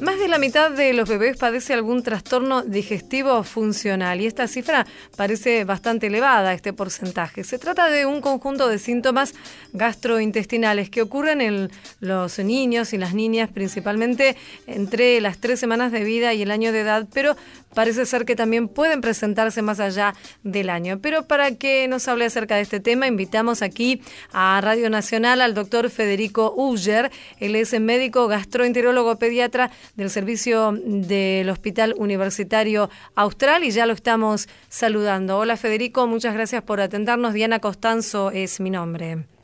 Más 0.00 0.18
de 0.18 0.28
la 0.28 0.38
mitad 0.38 0.70
de 0.70 0.94
los 0.94 1.08
bebés 1.08 1.36
padece 1.36 1.74
algún 1.74 2.02
trastorno 2.02 2.62
digestivo 2.62 3.42
funcional 3.44 4.20
y 4.20 4.26
esta 4.26 4.46
cifra 4.46 4.86
parece 5.16 5.64
bastante 5.64 6.06
elevada, 6.06 6.54
este 6.54 6.72
porcentaje. 6.72 7.44
Se 7.44 7.58
trata 7.58 7.88
de 7.88 8.06
un 8.06 8.20
conjunto 8.20 8.68
de 8.68 8.78
síntomas 8.78 9.34
gastrointestinales 9.72 10.88
que 10.88 11.02
ocurren 11.02 11.40
en 11.40 11.70
los 12.00 12.38
niños 12.38 12.94
y 12.94 12.98
las 12.98 13.12
niñas 13.12 13.50
principalmente 13.50 14.36
entre 14.66 15.20
las 15.20 15.38
tres 15.38 15.60
semanas 15.60 15.92
de 15.92 16.04
vida 16.04 16.32
y 16.32 16.42
el 16.42 16.50
año 16.50 16.72
de 16.72 16.80
edad, 16.80 17.06
pero 17.12 17.36
parece 17.76 18.06
ser 18.06 18.24
que 18.24 18.34
también 18.34 18.68
pueden 18.68 19.02
presentarse 19.02 19.60
más 19.60 19.80
allá 19.80 20.14
del 20.42 20.70
año. 20.70 20.98
Pero 21.02 21.26
para 21.28 21.56
que 21.56 21.86
nos 21.88 22.08
hable 22.08 22.24
acerca 22.24 22.56
de 22.56 22.62
este 22.62 22.80
tema, 22.80 23.06
invitamos 23.06 23.60
aquí 23.60 24.00
a 24.32 24.58
Radio 24.62 24.88
Nacional 24.88 25.42
al 25.42 25.52
doctor 25.52 25.90
Federico 25.90 26.54
Uller. 26.56 27.12
Él 27.38 27.54
es 27.54 27.78
médico 27.78 28.28
gastroenterólogo 28.28 29.18
pediatra 29.18 29.70
del 29.94 30.08
servicio 30.08 30.72
del 30.72 31.50
Hospital 31.50 31.94
Universitario 31.98 32.88
Austral 33.14 33.62
y 33.62 33.70
ya 33.70 33.84
lo 33.84 33.92
estamos 33.92 34.48
saludando. 34.70 35.36
Hola 35.36 35.58
Federico, 35.58 36.06
muchas 36.06 36.32
gracias 36.32 36.62
por 36.62 36.80
atendernos. 36.80 37.34
Diana 37.34 37.58
Costanzo 37.58 38.30
es 38.30 38.58
mi 38.58 38.70
nombre. 38.70 39.35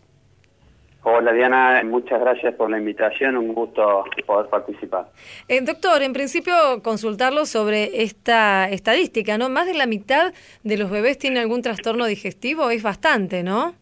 Hola 1.04 1.32
Diana, 1.32 1.82
muchas 1.84 2.20
gracias 2.20 2.54
por 2.54 2.70
la 2.70 2.78
invitación, 2.78 3.36
un 3.36 3.54
gusto 3.54 4.04
poder 4.24 4.48
participar. 4.48 5.06
Eh, 5.48 5.60
doctor, 5.60 6.00
en 6.00 6.12
principio 6.12 6.54
consultarlo 6.84 7.44
sobre 7.44 8.02
esta 8.02 8.68
estadística, 8.68 9.36
¿no? 9.36 9.48
Más 9.48 9.66
de 9.66 9.74
la 9.74 9.86
mitad 9.86 10.32
de 10.62 10.78
los 10.78 10.90
bebés 10.92 11.18
tiene 11.18 11.40
algún 11.40 11.60
trastorno 11.60 12.06
digestivo, 12.06 12.70
es 12.70 12.84
bastante, 12.84 13.42
¿no? 13.42 13.74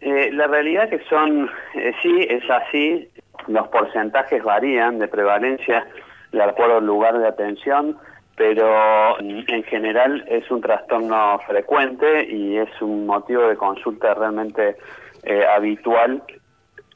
Eh, 0.00 0.30
la 0.32 0.46
realidad 0.46 0.88
que 0.88 1.00
son, 1.10 1.50
eh, 1.74 1.92
sí, 2.00 2.26
es 2.26 2.48
así, 2.48 3.08
los 3.46 3.68
porcentajes 3.68 4.42
varían 4.42 4.98
de 4.98 5.08
prevalencia 5.08 5.86
de 6.32 6.42
acuerdo 6.42 6.78
al 6.78 6.86
lugar 6.86 7.18
de 7.18 7.28
atención, 7.28 7.98
pero 8.34 9.16
mm, 9.20 9.40
en 9.48 9.62
general 9.64 10.24
es 10.26 10.50
un 10.50 10.62
trastorno 10.62 11.38
frecuente 11.46 12.26
y 12.30 12.56
es 12.56 12.70
un 12.80 13.04
motivo 13.04 13.42
de 13.42 13.56
consulta 13.56 14.14
realmente 14.14 14.76
eh, 15.26 15.44
habitual 15.44 16.22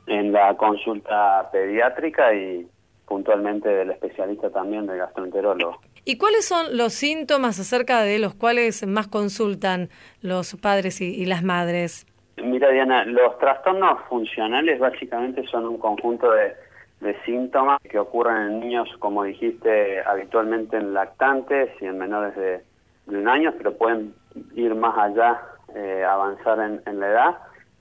en 0.07 0.33
la 0.33 0.57
consulta 0.57 1.49
pediátrica 1.53 2.33
y 2.33 2.67
puntualmente 3.07 3.69
del 3.69 3.91
especialista 3.91 4.51
también, 4.51 4.87
del 4.87 4.99
gastroenterólogo. 4.99 5.81
¿Y 6.05 6.17
cuáles 6.17 6.47
son 6.47 6.77
los 6.77 6.95
síntomas 6.95 7.61
acerca 7.61 8.01
de 8.03 8.19
los 8.19 8.35
cuales 8.35 8.87
más 8.87 9.09
consultan 9.09 9.91
los 10.23 10.55
padres 10.57 11.01
y, 11.01 11.15
y 11.15 11.27
las 11.27 11.43
madres? 11.43 12.07
Mira, 12.37 12.71
Diana, 12.71 13.05
los 13.05 13.39
trastornos 13.39 14.01
funcionales 14.09 14.79
básicamente 14.79 15.47
son 15.49 15.67
un 15.67 15.79
conjunto 15.79 16.31
de, 16.31 16.55
de 17.01 17.21
síntomas 17.25 17.81
que 17.83 17.99
ocurren 17.99 18.37
en 18.37 18.61
niños, 18.61 18.89
como 18.99 19.25
dijiste, 19.25 20.01
habitualmente 20.03 20.77
en 20.77 20.95
lactantes 20.95 21.71
y 21.81 21.87
en 21.87 21.99
menores 21.99 22.35
de, 22.37 22.63
de 23.07 23.19
un 23.19 23.29
año, 23.29 23.53
pero 23.59 23.77
pueden 23.77 24.15
ir 24.55 24.75
más 24.75 24.97
allá, 24.97 25.43
eh, 25.75 26.05
avanzar 26.05 26.61
en, 26.61 26.81
en 26.87 27.01
la 27.01 27.09
edad, 27.09 27.39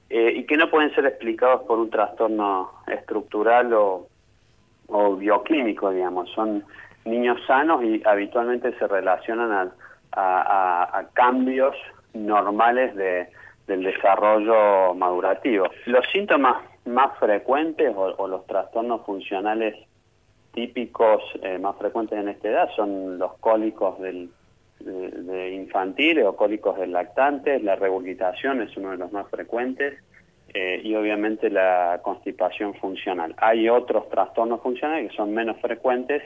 eh, 0.10 0.34
y 0.36 0.44
que 0.46 0.58
no 0.58 0.70
pueden 0.70 0.94
ser 0.96 1.06
explicados 1.06 1.64
por 1.64 1.80
un 1.80 1.90
trastorno 1.90 2.72
estructural 2.88 3.74
o, 3.74 4.08
o 4.88 5.16
bioquímico, 5.16 5.92
digamos. 5.92 6.30
Son 6.32 6.64
niños 7.06 7.40
sanos 7.46 7.84
y 7.84 8.02
habitualmente 8.06 8.78
se 8.78 8.88
relacionan 8.88 9.72
a, 10.12 10.98
a, 10.98 11.04
cambios 11.14 11.76
normales 12.14 12.96
de, 12.96 13.30
del 13.68 13.84
desarrollo 13.84 14.94
madurativo. 14.96 15.68
Los 15.86 16.06
síntomas 16.12 16.58
más 16.86 17.18
frecuentes 17.20 17.94
o, 17.96 18.16
o 18.18 18.28
los 18.28 18.46
trastornos 18.48 19.06
funcionales 19.06 19.76
típicos 20.54 21.22
eh, 21.44 21.60
más 21.60 21.76
frecuentes 21.78 22.18
en 22.18 22.30
esta 22.30 22.48
edad 22.48 22.70
son 22.76 23.20
los 23.20 23.38
cólicos 23.38 24.00
del, 24.00 24.30
de, 24.80 25.10
de 25.12 25.52
infantiles 25.54 26.26
o 26.26 26.36
cólicos 26.36 26.78
del 26.80 26.92
lactantes, 26.92 27.62
la 27.64 27.76
regurgitación 27.76 28.62
es 28.62 28.76
uno 28.78 28.92
de 28.92 28.98
los 28.98 29.12
más 29.12 29.28
frecuentes 29.30 29.96
eh, 30.54 30.82
y 30.84 30.96
obviamente 30.96 31.50
la 31.50 32.00
constipación 32.04 32.74
funcional. 32.76 33.36
Hay 33.38 33.70
otros 33.70 34.10
trastornos 34.10 34.62
funcionales 34.62 35.12
que 35.12 35.18
son 35.18 35.34
menos 35.34 35.58
frecuentes 35.62 36.24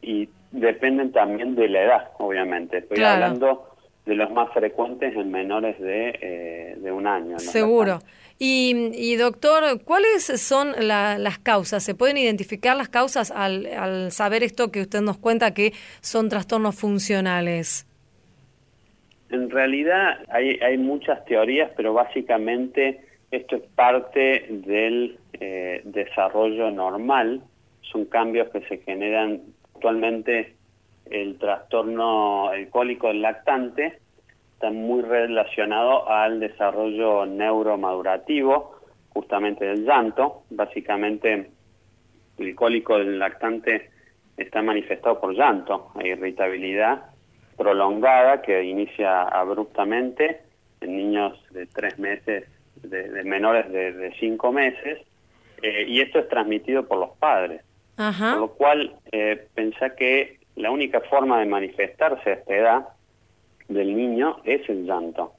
y 0.00 0.28
dependen 0.50 1.12
también 1.12 1.54
de 1.54 1.68
la 1.68 1.82
edad, 1.82 2.10
obviamente. 2.18 2.78
Estoy 2.78 2.98
Claro. 2.98 3.14
hablando 3.24 3.68
de 4.06 4.14
los 4.14 4.30
más 4.30 4.52
frecuentes 4.52 5.14
en 5.16 5.30
menores 5.30 5.78
de, 5.80 6.18
eh, 6.22 6.76
de 6.78 6.92
un 6.92 7.06
año. 7.06 7.38
Seguro. 7.40 7.98
Y, 8.38 8.90
y, 8.94 9.16
doctor, 9.16 9.82
¿cuáles 9.84 10.24
son 10.40 10.72
la- 10.78 11.18
las 11.18 11.38
causas? 11.38 11.82
¿Se 11.82 11.94
pueden 11.94 12.16
identificar 12.18 12.76
las 12.76 12.88
causas 12.88 13.30
al, 13.30 13.66
al 13.66 14.12
saber 14.12 14.42
esto 14.42 14.70
que 14.70 14.82
usted 14.82 15.00
nos 15.00 15.16
cuenta 15.18 15.52
que 15.54 15.72
son 16.02 16.28
trastornos 16.28 16.76
funcionales? 16.78 17.85
En 19.30 19.50
realidad 19.50 20.20
hay, 20.28 20.58
hay 20.60 20.78
muchas 20.78 21.24
teorías, 21.24 21.70
pero 21.76 21.92
básicamente 21.92 23.00
esto 23.30 23.56
es 23.56 23.62
parte 23.74 24.46
del 24.48 25.18
eh, 25.32 25.82
desarrollo 25.84 26.70
normal. 26.70 27.42
Son 27.82 28.04
cambios 28.06 28.48
que 28.50 28.60
se 28.62 28.78
generan 28.78 29.42
actualmente. 29.74 30.54
El 31.10 31.38
trastorno 31.38 32.52
el 32.52 32.68
cólico 32.68 33.08
del 33.08 33.22
lactante 33.22 33.98
está 34.54 34.70
muy 34.70 35.02
relacionado 35.02 36.08
al 36.08 36.40
desarrollo 36.40 37.26
neuromadurativo, 37.26 38.80
justamente 39.10 39.64
del 39.64 39.84
llanto. 39.84 40.42
Básicamente 40.50 41.50
el 42.38 42.54
cólico 42.54 42.98
del 42.98 43.18
lactante 43.18 43.90
está 44.36 44.62
manifestado 44.62 45.20
por 45.20 45.34
llanto, 45.34 45.92
hay 45.94 46.10
irritabilidad 46.10 47.15
prolongada 47.56 48.42
que 48.42 48.64
inicia 48.64 49.22
abruptamente 49.22 50.40
en 50.80 50.96
niños 50.96 51.38
de 51.50 51.66
tres 51.66 51.98
meses, 51.98 52.44
de, 52.82 53.08
de 53.08 53.24
menores 53.24 53.70
de, 53.72 53.92
de 53.92 54.12
cinco 54.20 54.52
meses, 54.52 55.00
eh, 55.62 55.84
y 55.88 56.00
esto 56.00 56.18
es 56.18 56.28
transmitido 56.28 56.86
por 56.86 56.98
los 56.98 57.10
padres. 57.18 57.62
Ajá. 57.96 58.32
Por 58.32 58.40
lo 58.40 58.48
cual, 58.48 58.94
eh, 59.10 59.46
pensá 59.54 59.94
que 59.96 60.38
la 60.54 60.70
única 60.70 61.00
forma 61.00 61.40
de 61.40 61.46
manifestarse 61.46 62.30
a 62.30 62.34
esta 62.34 62.54
edad 62.54 62.88
del 63.68 63.96
niño 63.96 64.38
es 64.44 64.68
el 64.68 64.84
llanto. 64.84 65.32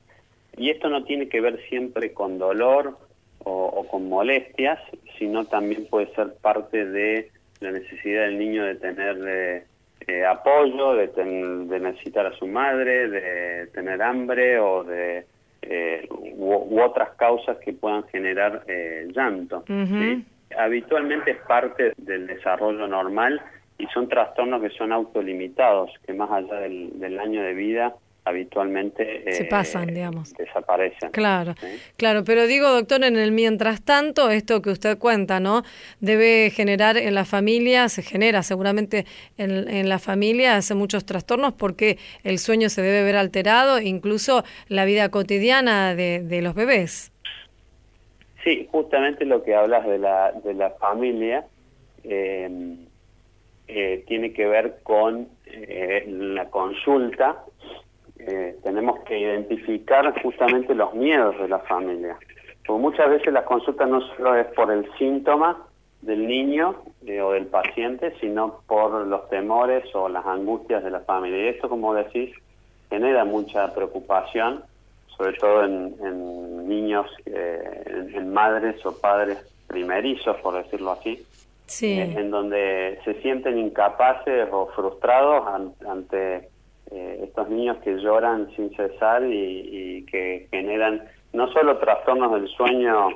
Y 0.57 0.71
esto 0.71 0.89
no 0.89 1.03
tiene 1.03 1.29
que 1.29 1.39
ver 1.39 1.59
siempre 1.69 2.13
con 2.13 2.39
dolor 2.39 2.97
o, 3.43 3.51
o 3.51 3.87
con 3.87 4.09
molestias, 4.09 4.79
sino 5.19 5.45
también 5.45 5.85
puede 5.85 6.13
ser 6.15 6.33
parte 6.41 6.85
de 6.85 7.29
la 7.59 7.71
necesidad 7.71 8.23
del 8.23 8.39
niño 8.39 8.65
de 8.65 8.75
tener 8.75 9.17
eh, 9.27 9.63
eh, 10.07 10.25
apoyo, 10.25 10.93
de, 10.93 11.09
ten- 11.09 11.67
de 11.67 11.79
necesitar 11.79 12.25
a 12.25 12.33
su 12.37 12.47
madre, 12.47 13.09
de 13.09 13.67
tener 13.67 14.01
hambre 14.01 14.57
o 14.59 14.83
de 14.83 15.25
eh, 15.61 16.07
u, 16.09 16.79
otras 16.79 17.09
causas 17.17 17.57
que 17.57 17.73
puedan 17.73 18.03
generar 18.07 18.63
eh, 18.67 19.07
llanto. 19.13 19.63
Habitualmente 20.57 21.31
es 21.31 21.37
parte 21.47 21.93
del 21.97 22.25
desarrollo 22.27 22.87
normal 22.87 23.41
y 23.77 23.85
son 23.87 24.07
trastornos 24.07 24.61
que 24.61 24.69
son 24.69 24.91
autolimitados, 24.93 25.91
que 26.05 26.13
más 26.13 26.31
allá 26.31 26.61
del 26.61 27.19
año 27.19 27.43
de 27.43 27.53
vida 27.53 27.93
habitualmente 28.27 29.23
se 29.31 29.43
eh, 29.43 29.47
pasan, 29.49 29.93
digamos. 29.93 30.33
Desaparecen. 30.33 31.11
Claro, 31.11 31.55
claro, 31.95 32.23
pero 32.23 32.47
digo, 32.47 32.69
doctor, 32.69 33.03
en 33.03 33.15
el 33.17 33.31
mientras 33.31 33.83
tanto, 33.83 34.29
esto 34.29 34.61
que 34.61 34.69
usted 34.69 34.97
cuenta, 34.97 35.39
¿no? 35.39 35.63
Debe 35.99 36.49
generar 36.49 36.97
en 36.97 37.15
la 37.15 37.25
familia, 37.25 37.89
se 37.89 38.01
genera 38.01 38.43
seguramente 38.43 39.05
en, 39.37 39.69
en 39.69 39.89
la 39.89 39.99
familia, 39.99 40.55
hace 40.55 40.75
muchos 40.75 41.05
trastornos 41.05 41.53
porque 41.53 41.97
el 42.23 42.37
sueño 42.39 42.69
se 42.69 42.81
debe 42.81 43.03
ver 43.03 43.15
alterado, 43.15 43.79
incluso 43.79 44.43
la 44.67 44.85
vida 44.85 45.09
cotidiana 45.09 45.95
de, 45.95 46.21
de 46.21 46.41
los 46.41 46.53
bebés. 46.53 47.11
Sí, 48.43 48.67
justamente 48.71 49.25
lo 49.25 49.43
que 49.43 49.55
hablas 49.55 49.85
de 49.85 49.97
la, 49.97 50.31
de 50.31 50.53
la 50.53 50.69
familia 50.71 51.45
eh, 52.03 52.75
eh, 53.67 54.03
tiene 54.07 54.31
que 54.31 54.45
ver 54.45 54.77
con 54.83 55.27
la 56.07 56.49
consulta 56.49 57.43
eh, 58.19 58.57
tenemos 58.63 58.99
que 59.01 59.19
identificar 59.19 60.21
justamente 60.21 60.73
los 60.73 60.93
miedos 60.93 61.37
de 61.39 61.47
la 61.47 61.59
familia. 61.59 62.17
Porque 62.65 62.81
muchas 62.81 63.09
veces 63.09 63.31
la 63.33 63.45
consulta 63.45 63.85
no 63.85 64.01
solo 64.01 64.35
es 64.35 64.47
por 64.47 64.71
el 64.71 64.89
síntoma 64.97 65.65
del 66.01 66.27
niño 66.27 66.75
eh, 67.05 67.21
o 67.21 67.31
del 67.31 67.47
paciente, 67.47 68.13
sino 68.19 68.61
por 68.67 69.05
los 69.07 69.29
temores 69.29 69.83
o 69.95 70.09
las 70.09 70.25
angustias 70.25 70.83
de 70.83 70.91
la 70.91 71.01
familia. 71.01 71.45
Y 71.45 71.47
esto, 71.49 71.69
como 71.69 71.93
decís, 71.93 72.35
genera 72.89 73.25
mucha 73.25 73.73
preocupación, 73.73 74.63
sobre 75.15 75.33
todo 75.37 75.63
en, 75.63 76.67
niños, 76.67 77.07
eh, 77.25 78.09
en, 78.13 78.33
madres 78.33 78.85
o 78.85 78.99
padres 78.99 79.37
primerizos, 79.67 80.37
por 80.37 80.55
decirlo 80.55 80.91
así, 80.91 81.25
en 81.81 82.31
donde 82.31 82.99
se 83.03 83.21
sienten 83.21 83.57
incapaces 83.57 84.47
o 84.51 84.67
frustrados 84.67 85.73
ante 85.85 86.49
eh, 86.91 87.19
estos 87.23 87.49
niños 87.49 87.77
que 87.83 87.97
lloran 87.97 88.49
sin 88.55 88.73
cesar 88.75 89.23
y, 89.25 90.05
que 90.09 90.47
generan 90.51 91.03
no 91.33 91.51
solo 91.51 91.77
trastornos 91.79 92.31
del 92.31 92.47
sueño 92.47 93.09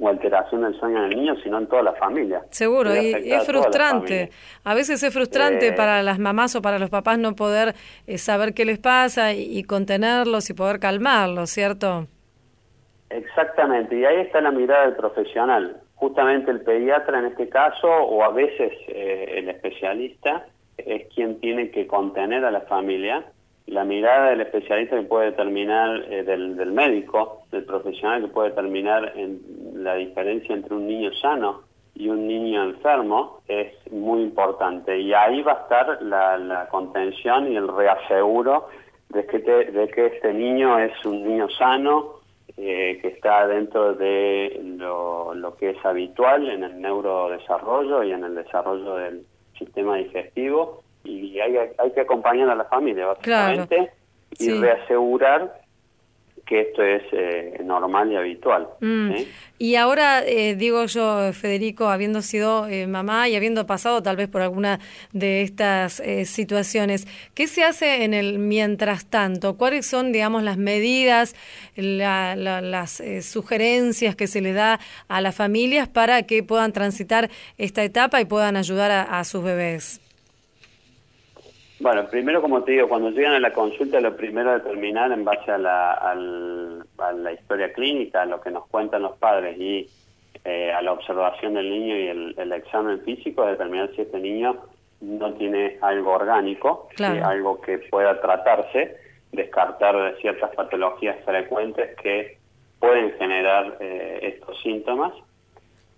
o 0.00 0.08
alteración 0.08 0.62
del 0.62 0.78
sueño 0.78 1.02
del 1.02 1.10
niño, 1.10 1.34
sino 1.42 1.58
en 1.58 1.66
toda 1.66 1.82
la 1.82 1.92
familia. 1.94 2.42
Seguro, 2.50 2.94
y, 2.94 3.32
es 3.32 3.44
frustrante. 3.44 4.30
A, 4.62 4.74
veces 4.74 5.02
es 5.02 5.12
frustrante 5.12 5.68
eh, 5.68 5.72
para 5.72 6.02
las 6.02 6.20
mamás 6.20 6.54
o 6.54 6.62
para 6.62 6.78
los 6.78 6.90
papás 6.90 7.18
no 7.18 7.34
poder 7.34 7.74
eh, 8.06 8.18
saber 8.18 8.54
qué 8.54 8.64
les 8.64 8.78
pasa 8.78 9.32
y, 9.32 9.62
contenerlos 9.64 10.48
y 10.50 10.54
poder 10.54 10.78
calmarlos, 10.78 11.50
¿cierto? 11.50 12.06
Exactamente, 13.10 13.96
y 13.96 14.04
ahí 14.04 14.20
está 14.20 14.40
la 14.40 14.52
mirada 14.52 14.86
del 14.86 14.96
profesional. 14.96 15.80
Justamente 15.96 16.50
el 16.50 16.60
pediatra 16.60 17.18
en 17.18 17.26
este 17.26 17.48
caso, 17.48 17.88
o 17.88 18.22
a 18.22 18.30
veces 18.30 18.72
el 18.88 19.48
especialista, 19.48 20.46
es 20.78 21.12
quien 21.14 21.40
tiene 21.40 21.70
que 21.70 21.86
contener 21.86 22.44
a 22.44 22.50
la 22.50 22.62
familia. 22.62 23.24
La 23.66 23.84
mirada 23.84 24.30
del 24.30 24.42
especialista 24.42 24.96
que 24.96 25.06
puede 25.06 25.30
determinar, 25.30 26.04
eh, 26.10 26.22
del, 26.22 26.56
del 26.56 26.72
médico, 26.72 27.42
del 27.50 27.64
profesional 27.64 28.22
que 28.22 28.28
puede 28.28 28.50
determinar 28.50 29.14
la 29.74 29.94
diferencia 29.94 30.54
entre 30.54 30.74
un 30.74 30.86
niño 30.86 31.12
sano 31.14 31.62
y 31.94 32.08
un 32.08 32.26
niño 32.26 32.64
enfermo 32.64 33.40
es 33.48 33.72
muy 33.90 34.22
importante. 34.22 34.98
Y 34.98 35.14
ahí 35.14 35.42
va 35.42 35.52
a 35.52 35.62
estar 35.62 36.02
la, 36.02 36.36
la 36.36 36.68
contención 36.68 37.50
y 37.50 37.56
el 37.56 37.68
reaseguro 37.68 38.68
de 39.10 39.24
que, 39.26 39.38
de 39.38 39.88
que 39.88 40.06
este 40.06 40.34
niño 40.34 40.78
es 40.78 40.92
un 41.04 41.24
niño 41.24 41.48
sano, 41.50 42.14
eh, 42.56 42.98
que 43.00 43.08
está 43.08 43.46
dentro 43.46 43.94
de 43.94 44.60
lo, 44.76 45.34
lo, 45.34 45.56
que 45.56 45.70
es 45.70 45.84
habitual 45.84 46.48
en 46.48 46.62
el 46.64 46.80
neurodesarrollo 46.80 48.02
y 48.04 48.12
en 48.12 48.24
el 48.24 48.34
desarrollo 48.34 48.96
del, 48.96 49.24
sistema 49.58 49.96
digestivo 49.96 50.82
y 51.04 51.38
hay, 51.40 51.56
hay 51.56 51.90
que 51.92 52.00
acompañar 52.00 52.48
a 52.50 52.54
la 52.54 52.64
familia 52.64 53.06
básicamente 53.06 53.92
y 54.38 54.50
reasegurar 54.50 55.63
que 56.46 56.60
esto 56.60 56.82
es 56.82 57.02
eh, 57.12 57.60
normal 57.64 58.12
y 58.12 58.16
habitual. 58.16 58.68
Mm. 58.80 59.12
Y 59.58 59.76
ahora, 59.76 60.24
eh, 60.26 60.56
digo 60.56 60.84
yo, 60.86 61.32
Federico, 61.32 61.88
habiendo 61.88 62.22
sido 62.22 62.66
eh, 62.66 62.86
mamá 62.86 63.28
y 63.28 63.36
habiendo 63.36 63.66
pasado 63.66 64.02
tal 64.02 64.16
vez 64.16 64.28
por 64.28 64.42
alguna 64.42 64.80
de 65.12 65.42
estas 65.42 66.02
situaciones, 66.24 67.06
¿qué 67.34 67.46
se 67.46 67.64
hace 67.64 68.04
en 68.04 68.14
el 68.14 68.38
mientras 68.38 69.06
tanto? 69.06 69.56
¿Cuáles 69.56 69.86
son, 69.86 70.12
digamos, 70.12 70.42
las 70.42 70.58
medidas, 70.58 71.34
las 71.76 73.02
sugerencias 73.22 74.16
que 74.16 74.26
se 74.26 74.40
le 74.40 74.52
da 74.52 74.80
a 75.08 75.20
las 75.20 75.34
familias 75.34 75.88
para 75.88 76.24
que 76.24 76.42
puedan 76.42 76.72
transitar 76.72 77.30
esta 77.56 77.84
etapa 77.84 78.20
y 78.20 78.24
puedan 78.24 78.56
ayudar 78.56 78.90
a 78.90 79.24
sus 79.24 79.42
bebés? 79.42 80.03
Bueno, 81.80 82.06
primero, 82.08 82.40
como 82.40 82.62
te 82.62 82.72
digo, 82.72 82.88
cuando 82.88 83.10
llegan 83.10 83.34
a 83.34 83.40
la 83.40 83.52
consulta, 83.52 84.00
lo 84.00 84.16
primero 84.16 84.54
es 84.54 84.62
determinar 84.62 85.10
en 85.10 85.24
base 85.24 85.50
a 85.50 85.58
la, 85.58 85.92
a 85.92 86.14
la 86.14 87.32
historia 87.32 87.72
clínica, 87.72 88.22
a 88.22 88.26
lo 88.26 88.40
que 88.40 88.50
nos 88.50 88.66
cuentan 88.68 89.02
los 89.02 89.16
padres 89.18 89.58
y 89.58 89.88
eh, 90.44 90.72
a 90.72 90.82
la 90.82 90.92
observación 90.92 91.54
del 91.54 91.70
niño 91.70 91.96
y 91.96 92.06
el, 92.36 92.52
examen 92.52 93.00
físico, 93.00 93.46
determinar 93.46 93.90
si 93.96 94.02
este 94.02 94.20
niño 94.20 94.56
no 95.00 95.32
tiene 95.34 95.78
algo 95.80 96.12
orgánico, 96.12 96.88
algo 96.98 97.60
que 97.60 97.78
pueda 97.78 98.20
tratarse, 98.20 98.96
descartar 99.32 100.14
ciertas 100.20 100.54
patologías 100.54 101.16
frecuentes 101.24 101.96
que 101.96 102.38
pueden 102.78 103.12
generar 103.18 103.78
eh, 103.80 104.18
estos 104.22 104.60
síntomas. 104.62 105.12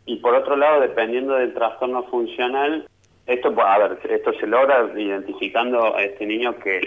Y 0.05 0.17
por 0.17 0.35
otro 0.35 0.57
lado, 0.57 0.81
dependiendo 0.81 1.35
del 1.35 1.53
trastorno 1.53 2.05
funcional, 2.05 2.89
esto, 3.27 3.53
pues, 3.55 3.67
a 3.67 3.79
ver, 3.79 3.99
esto 4.09 4.33
se 4.35 4.47
logra 4.47 4.89
identificando 4.97 5.97
a 5.97 6.03
este 6.03 6.27
niño 6.27 6.57
que, 6.59 6.81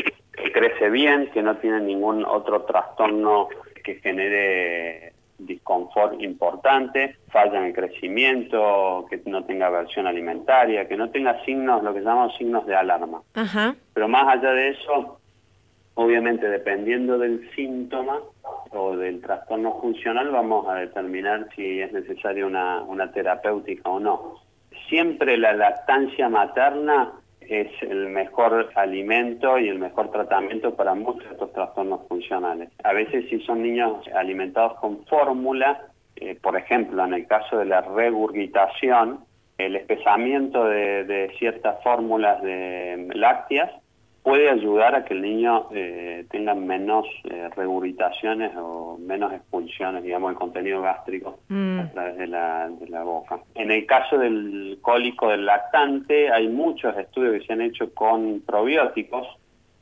crece 0.54 0.90
bien, 0.90 1.30
que 1.34 1.42
no 1.42 1.58
tiene 1.58 1.82
ningún 1.82 2.24
otro 2.26 2.62
trastorno 2.62 3.50
que 3.84 3.96
genere 3.96 5.14
disconfort 5.38 6.22
importante, 6.22 7.18
falla 7.30 7.60
en 7.60 7.66
el 7.66 7.74
crecimiento, 7.74 9.06
que 9.10 9.22
no 9.26 9.44
tenga 9.44 9.68
aversión 9.68 10.08
alimentaria, 10.08 10.88
que 10.88 10.96
no 10.96 11.10
tenga 11.10 11.44
signos, 11.44 11.84
lo 11.84 11.94
que 11.94 12.00
llamamos 12.00 12.36
signos 12.38 12.66
de 12.66 12.76
alarma. 12.76 13.22
Pero 13.94 14.08
más 14.08 14.28
allá 14.28 14.52
de 14.52 14.70
eso, 14.70 15.20
obviamente 15.96 16.48
dependiendo 16.48 17.18
del 17.18 17.50
síntoma 17.54 18.20
o 18.72 18.96
del 18.96 19.22
trastorno 19.22 19.80
funcional, 19.82 20.30
vamos 20.30 20.68
a 20.70 20.76
determinar 20.76 21.50
si 21.56 21.82
es 21.82 21.92
necesaria 21.92 22.46
una, 22.46 22.82
una 22.84 23.12
terapéutica 23.12 23.90
o 23.90 24.00
no 24.00 24.49
siempre 24.90 25.38
la 25.38 25.54
lactancia 25.54 26.28
materna 26.30 27.14
es 27.42 27.70
el 27.82 28.10
mejor 28.10 28.70
alimento 28.76 29.58
y 29.58 29.70
el 29.70 29.80
mejor 29.80 30.12
tratamiento 30.12 30.76
para 30.76 30.94
muchos 30.94 31.24
de 31.24 31.32
estos 31.32 31.54
trastornos 31.54 32.08
funcionales. 32.08 32.70
A 32.84 32.94
veces 32.94 33.26
si 33.30 33.40
son 33.42 33.64
niños 33.64 34.08
alimentados 34.16 34.78
con 34.80 35.06
fórmula, 35.06 35.88
eh, 36.16 36.38
por 36.42 36.58
ejemplo, 36.58 37.04
en 37.06 37.14
el 37.14 37.28
caso 37.28 37.58
de 37.58 37.66
la 37.66 37.82
regurgitación, 37.82 39.22
el 39.58 39.76
espesamiento 39.76 40.66
de 40.66 41.34
ciertas 41.38 41.84
fórmulas 41.84 42.42
de 42.42 43.10
lácteas 43.14 43.72
puede 44.24 44.50
ayudar 44.50 44.96
a 44.96 45.06
que 45.06 45.14
el 45.14 45.22
niño 45.22 45.68
eh, 45.72 46.26
tenga 46.30 46.54
menos 46.54 47.06
eh, 47.24 47.50
regurgitaciones 47.56 48.52
o 48.58 48.98
menos 49.00 49.32
expulsiones, 49.34 50.04
digamos, 50.04 50.32
el 50.32 50.38
contenido 50.38 50.82
gástrico 50.82 51.40
mm. 51.48 51.80
a 51.80 51.92
través 51.92 52.18
de 52.18 52.28
la, 52.28 52.70
de 52.70 52.88
la 52.90 53.04
boca. 53.04 53.40
En 53.56 53.72
el 53.72 53.86
caso 53.86 54.18
del 54.18 54.80
cólico 54.82 55.30
del 55.30 55.46
lactante, 55.46 56.32
hay 56.32 56.48
muchos 56.48 56.98
estudios 56.98 57.40
que 57.40 57.48
se 57.48 57.54
han 57.54 57.62
hecho 57.62 57.94
con 57.94 58.42
probióticos, 58.42 59.28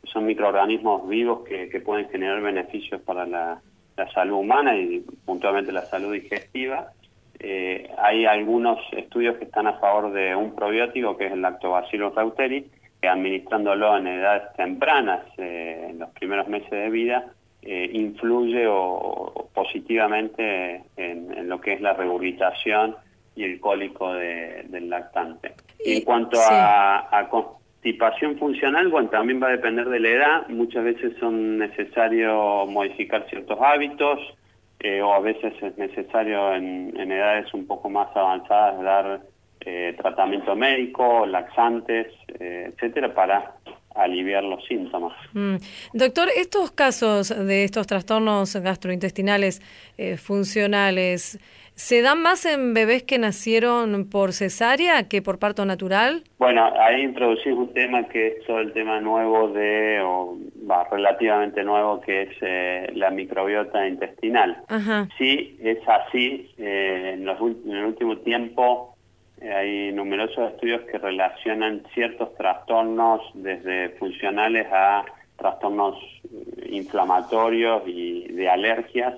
que 0.02 0.10
son 0.12 0.26
microorganismos 0.26 1.08
vivos 1.08 1.48
que, 1.48 1.70
que 1.70 1.80
pueden 1.80 2.08
generar 2.10 2.42
beneficios 2.42 3.02
para 3.02 3.26
la, 3.26 3.60
la, 3.96 4.12
salud 4.12 4.38
humana 4.38 4.78
y 4.78 5.04
puntualmente 5.26 5.72
la 5.72 5.86
salud 5.86 6.14
digestiva. 6.14 6.92
Eh, 7.40 7.90
hay 7.98 8.26
algunos 8.26 8.80
estudios 8.94 9.38
que 9.38 9.46
están 9.46 9.68
a 9.68 9.74
favor 9.74 10.12
de 10.12 10.36
un 10.36 10.56
probiótico, 10.56 11.18
que 11.18 11.28
es 11.28 11.34
el 11.34 11.42
Lactobacillus 11.42 12.16
reuteri, 12.16 12.68
administrándolo 13.08 13.98
en 13.98 14.08
edades 14.08 14.54
tempranas, 14.56 15.22
eh, 15.38 15.88
en 15.90 16.00
los 16.00 16.10
primeros 16.12 16.48
meses 16.48 16.70
de 16.70 16.90
vida, 16.90 17.26
eh, 17.62 17.90
influye 17.94 18.66
o, 18.68 19.50
positivamente 19.54 20.84
en, 20.96 21.50
lo 21.50 21.60
que 21.60 21.74
es 21.74 21.82
la 21.82 21.94
regurgitación 21.94 22.96
y 23.36 23.44
el 23.44 23.60
cólico 23.60 24.14
del 24.14 24.90
lactante. 24.90 25.54
en 25.84 26.04
cuanto 26.04 26.40
a, 26.42 27.28
constipación 27.30 28.38
funcional, 28.38 28.88
bueno, 28.90 29.10
también 29.10 29.42
va 29.42 29.48
a 29.48 29.52
depender 29.52 29.90
de 29.90 30.00
la 30.00 30.10
edad. 30.10 30.48
Muchas 30.50 30.84
veces 30.84 31.14
son 31.20 31.58
necesarios 31.58 32.70
modificar 32.70 33.28
ciertos 33.30 33.60
hábitos 33.62 34.20
eh, 34.80 35.02
o 35.02 35.14
a 35.14 35.20
veces 35.20 35.54
es 35.62 35.78
necesario 35.78 36.54
en, 36.54 36.94
en 37.00 37.12
edades 37.12 37.54
un 37.54 37.66
poco 37.66 37.90
más 37.90 38.16
avanzadas 38.16 38.82
dar 38.82 39.22
eh, 39.62 39.96
tratamiento 39.98 40.56
médico, 40.56 41.26
laxantes, 41.26 42.08
eh, 42.40 42.72
etcétera, 42.74 43.14
para 43.14 43.56
aliviar 43.98 44.44
los 44.44 44.64
síntomas. 44.66 45.14
Mm. 45.34 45.56
Doctor, 45.94 46.30
estos 46.36 46.72
casos 46.72 47.30
de 47.30 47.64
estos 47.64 47.88
trastornos 47.88 48.56
gastrointestinales 48.56 49.62
eh, 49.98 50.18
funcionales, 50.18 51.40
¿se 51.74 52.02
dan 52.02 52.22
más 52.22 52.46
en 52.46 52.74
bebés 52.74 53.04
que 53.04 53.18
nacieron 53.18 54.08
por 54.10 54.34
cesárea 54.34 55.08
que 55.08 55.22
por 55.22 55.40
parto 55.40 55.66
natural? 55.66 56.24
Bueno, 56.38 56.72
ahí 56.80 57.02
introducís 57.02 57.54
un 57.54 57.74
tema 57.74 58.08
que 58.08 58.28
es 58.28 58.46
todo 58.46 58.60
el 58.60 58.72
tema 58.74 59.02
nuevo 59.02 59.50
de, 59.50 60.00
o 60.04 60.38
va, 60.70 60.88
relativamente 60.92 61.64
nuevo, 61.64 62.00
que 62.02 62.24
es 62.24 62.38
eh, 62.42 62.92
la 62.94 63.10
microbiota 63.10 63.88
intestinal. 63.88 64.64
Sí, 65.18 65.58
es 65.60 65.80
así. 65.88 66.52
Eh, 66.58 67.14
en, 67.16 67.26
los, 67.26 67.40
en 67.42 67.72
el 67.72 67.86
último 67.86 68.18
tiempo 68.20 68.97
hay 69.42 69.92
numerosos 69.92 70.52
estudios 70.52 70.82
que 70.92 70.98
relacionan 70.98 71.84
ciertos 71.94 72.36
trastornos 72.36 73.22
desde 73.34 73.90
funcionales 73.98 74.68
a 74.72 75.06
trastornos 75.38 75.96
eh, 76.24 76.70
inflamatorios 76.72 77.84
y 77.86 78.28
de 78.30 78.50
alergias 78.50 79.16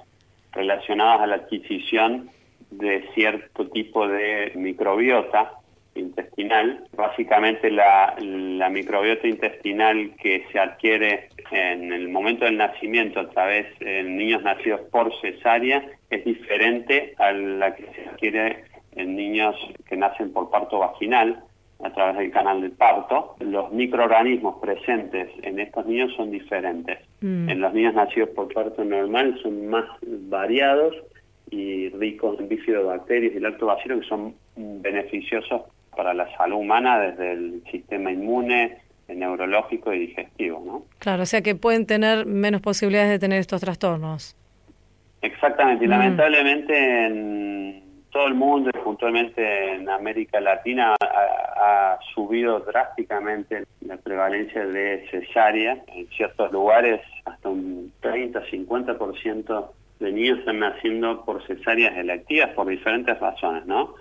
relacionados 0.52 1.22
a 1.22 1.28
la 1.28 1.36
adquisición 1.36 2.30
de 2.72 3.08
cierto 3.14 3.68
tipo 3.70 4.08
de 4.08 4.52
microbiota 4.56 5.54
intestinal. 5.96 6.86
Básicamente 6.96 7.72
la, 7.72 8.16
la, 8.20 8.70
microbiota 8.70 9.28
intestinal 9.28 10.12
que 10.22 10.46
se 10.52 10.60
adquiere 10.60 11.30
en 11.52 11.92
el 11.92 12.10
momento 12.10 12.46
del 12.46 12.58
nacimiento 12.58 13.20
a 13.22 13.30
través 13.30 13.78
de 13.80 14.04
niños 14.04 14.44
nacidos 14.44 14.82
por 14.92 15.12
cesárea 15.22 15.84
es 16.10 16.26
diferente 16.26 17.14
a 17.18 17.32
la 17.32 17.76
que 17.76 17.84
se 17.84 18.10
adquiere 18.10 18.69
en 18.96 19.16
niños 19.16 19.56
que 19.88 19.98
nacen 19.98 20.32
por 20.34 20.50
parto 20.50 20.80
vaginal 20.80 21.44
a 21.84 21.90
través 21.92 22.18
del 22.18 22.32
canal 22.32 22.62
del 22.62 22.72
parto, 22.72 23.36
los 23.40 23.72
microorganismos 23.72 24.60
presentes 24.60 25.30
en 25.44 25.60
estos 25.60 25.86
niños 25.86 26.14
son 26.16 26.30
diferentes. 26.32 27.00
Mm. 27.22 27.50
En 27.50 27.62
los 27.62 27.74
niños 27.74 27.94
nacidos 27.94 28.30
por 28.30 28.54
parto 28.54 28.84
normal 28.84 29.40
son 29.42 29.68
más 29.68 29.86
variados 30.02 30.96
y 31.52 31.90
ricos 31.90 32.40
en 32.40 32.50
bifidobacterias 32.50 33.34
y 33.34 33.40
lactobacilos 33.40 34.02
que 34.02 34.08
son 34.08 34.36
beneficiosos 34.56 35.62
para 35.96 36.14
la 36.14 36.30
salud 36.38 36.58
humana 36.58 37.00
desde 37.00 37.32
el 37.32 37.64
sistema 37.72 38.12
inmune, 38.12 38.78
neurológico 39.08 39.94
y 39.94 40.00
digestivo. 40.00 40.62
¿no? 40.66 40.84
Claro, 41.00 41.24
o 41.24 41.26
sea 41.26 41.42
que 41.42 41.56
pueden 41.56 41.86
tener 41.86 42.26
menos 42.26 42.62
posibilidades 42.62 43.10
de 43.10 43.20
tener 43.20 43.40
estos 43.40 43.62
trastornos. 43.62 44.36
Exactamente, 45.22 45.86
y 45.86 45.88
mm. 45.88 45.92
lamentablemente 45.92 47.06
en 47.06 47.89
todo 48.12 48.28
el 48.28 48.34
mundo 48.34 48.70
y 48.74 48.78
puntualmente 48.80 49.74
en 49.74 49.90
América 49.90 50.40
Latina 50.40 50.96
ha, 51.00 51.98
subido 52.14 52.60
drásticamente 52.62 53.66
la 53.82 53.98
prevalencia 53.98 54.66
de 54.66 55.08
cesárea. 55.10 55.84
En 55.88 56.08
ciertos 56.10 56.52
lugares 56.52 57.02
hasta 57.26 57.50
un 57.50 57.92
30-50% 58.02 59.70
de 60.00 60.12
niños 60.12 60.40
están 60.40 60.60
naciendo 60.60 61.24
por 61.26 61.46
cesáreas 61.46 61.98
electivas 61.98 62.50
por 62.52 62.68
diferentes 62.68 63.20
razones, 63.20 63.66
¿no? 63.66 63.96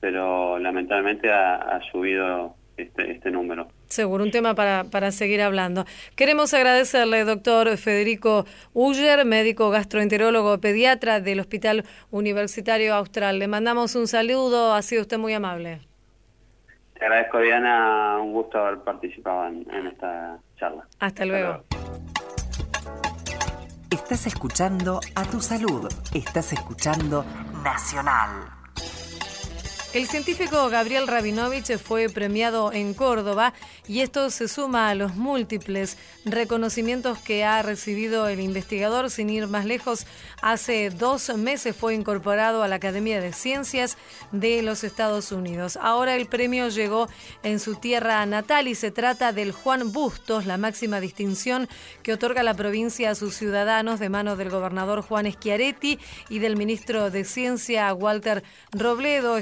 Pero 0.00 0.58
lamentablemente 0.58 1.30
ha 1.30 1.80
subido 1.90 2.54
este, 2.78 3.10
este, 3.10 3.30
número. 3.30 3.66
Seguro, 3.88 4.24
un 4.24 4.30
tema 4.30 4.54
para, 4.54 4.84
para 4.84 5.10
seguir 5.10 5.40
hablando. 5.40 5.84
Queremos 6.14 6.52
agradecerle, 6.54 7.24
doctor 7.24 7.76
Federico 7.78 8.44
Uller, 8.74 9.24
médico 9.24 9.70
gastroenterólogo 9.70 10.58
pediatra 10.58 11.20
del 11.20 11.40
Hospital 11.40 11.84
Universitario 12.10 12.94
Austral. 12.94 13.38
Le 13.38 13.48
mandamos 13.48 13.94
un 13.94 14.06
saludo, 14.06 14.74
ha 14.74 14.82
sido 14.82 15.02
usted 15.02 15.18
muy 15.18 15.32
amable. 15.32 15.80
Te 16.98 17.04
agradezco, 17.04 17.38
Diana, 17.38 18.18
un 18.20 18.32
gusto 18.32 18.58
haber 18.58 18.80
participado 18.80 19.46
en, 19.46 19.86
esta 19.86 20.38
charla. 20.58 20.86
Hasta 20.98 21.24
luego. 21.24 21.64
Estás 23.90 24.26
escuchando 24.26 25.00
a 25.14 25.24
tu 25.24 25.40
salud. 25.40 25.88
Estás 26.12 26.52
escuchando 26.52 27.24
Nacional. 27.62 28.57
El 29.94 30.06
científico 30.06 30.68
Gabriel 30.68 31.06
Rabinovich 31.06 31.78
fue 31.78 32.10
premiado 32.10 32.74
en 32.74 32.92
Córdoba 32.92 33.54
y 33.86 34.00
esto 34.00 34.28
se 34.28 34.46
suma 34.46 34.90
a 34.90 34.94
los 34.94 35.14
múltiples 35.16 35.96
reconocimientos 36.26 37.18
que 37.18 37.42
ha 37.42 37.62
recibido 37.62 38.28
el 38.28 38.38
investigador. 38.40 39.08
Sin 39.08 39.30
ir 39.30 39.46
más 39.46 39.64
lejos, 39.64 40.06
hace 40.42 40.90
dos 40.90 41.34
meses 41.38 41.74
fue 41.74 41.94
incorporado 41.94 42.62
a 42.62 42.68
la 42.68 42.76
Academia 42.76 43.18
de 43.22 43.32
Ciencias 43.32 43.96
de 44.30 44.62
los 44.62 44.84
Estados 44.84 45.32
Unidos. 45.32 45.78
Ahora 45.80 46.16
el 46.16 46.26
premio 46.26 46.68
llegó 46.68 47.08
en 47.42 47.58
su 47.58 47.74
tierra 47.76 48.24
natal 48.26 48.68
y 48.68 48.74
se 48.74 48.90
trata 48.90 49.32
del 49.32 49.52
Juan 49.52 49.90
Bustos, 49.90 50.44
la 50.44 50.58
máxima 50.58 51.00
distinción 51.00 51.66
que 52.02 52.12
otorga 52.12 52.42
la 52.42 52.52
provincia 52.52 53.10
a 53.10 53.14
sus 53.14 53.34
ciudadanos 53.34 54.00
de 54.00 54.10
mano 54.10 54.36
del 54.36 54.50
gobernador 54.50 55.00
Juan 55.00 55.32
Schiaretti 55.32 55.98
y 56.28 56.40
del 56.40 56.56
ministro 56.56 57.10
de 57.10 57.24
Ciencia 57.24 57.94
Walter 57.94 58.44
Robledo. 58.72 59.38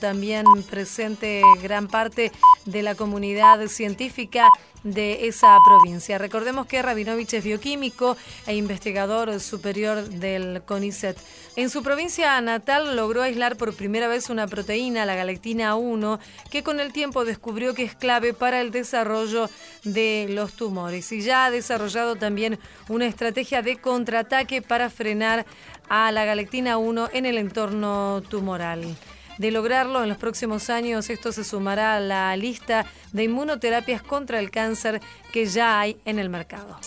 También 0.00 0.46
presente 0.70 1.42
gran 1.62 1.88
parte 1.88 2.30
de 2.66 2.82
la 2.82 2.94
comunidad 2.94 3.66
científica 3.66 4.48
de 4.84 5.26
esa 5.28 5.56
provincia. 5.64 6.18
Recordemos 6.18 6.66
que 6.66 6.82
Rabinovich 6.82 7.34
es 7.34 7.44
bioquímico 7.44 8.16
e 8.46 8.54
investigador 8.54 9.40
superior 9.40 10.04
del 10.04 10.62
CONICET. 10.62 11.16
En 11.56 11.70
su 11.70 11.82
provincia 11.82 12.40
natal 12.40 12.96
logró 12.96 13.22
aislar 13.22 13.56
por 13.56 13.74
primera 13.74 14.08
vez 14.08 14.30
una 14.30 14.46
proteína, 14.46 15.06
la 15.06 15.14
galactina 15.14 15.76
1, 15.76 16.18
que 16.50 16.62
con 16.62 16.80
el 16.80 16.92
tiempo 16.92 17.24
descubrió 17.24 17.74
que 17.74 17.84
es 17.84 17.94
clave 17.94 18.34
para 18.34 18.60
el 18.60 18.70
desarrollo 18.70 19.50
de 19.84 20.26
los 20.30 20.54
tumores 20.54 21.12
y 21.12 21.22
ya 21.22 21.46
ha 21.46 21.50
desarrollado 21.50 22.16
también 22.16 22.58
una 22.88 23.06
estrategia 23.06 23.62
de 23.62 23.76
contraataque 23.76 24.62
para 24.62 24.90
frenar 24.90 25.44
a 25.88 26.10
la 26.12 26.24
galactina 26.24 26.78
1 26.78 27.10
en 27.12 27.26
el 27.26 27.38
entorno 27.38 28.22
tumoral. 28.28 28.96
De 29.42 29.50
lograrlo 29.50 30.04
en 30.04 30.08
los 30.08 30.18
próximos 30.18 30.70
años, 30.70 31.10
esto 31.10 31.32
se 31.32 31.42
sumará 31.42 31.96
a 31.96 32.00
la 32.00 32.36
lista 32.36 32.86
de 33.12 33.24
inmunoterapias 33.24 34.00
contra 34.00 34.38
el 34.38 34.52
cáncer 34.52 35.00
que 35.32 35.46
ya 35.46 35.80
hay 35.80 35.96
en 36.04 36.20
el 36.20 36.28
mercado. 36.28 36.78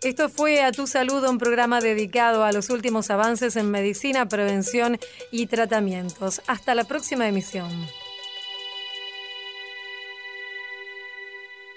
Esto 0.00 0.28
fue 0.28 0.62
A 0.62 0.70
Tu 0.70 0.86
Salud, 0.86 1.28
un 1.28 1.38
programa 1.38 1.80
dedicado 1.80 2.44
a 2.44 2.52
los 2.52 2.70
últimos 2.70 3.10
avances 3.10 3.56
en 3.56 3.68
medicina, 3.68 4.28
prevención 4.28 4.96
y 5.32 5.48
tratamientos. 5.48 6.40
Hasta 6.46 6.76
la 6.76 6.84
próxima 6.84 7.26
emisión. 7.26 7.68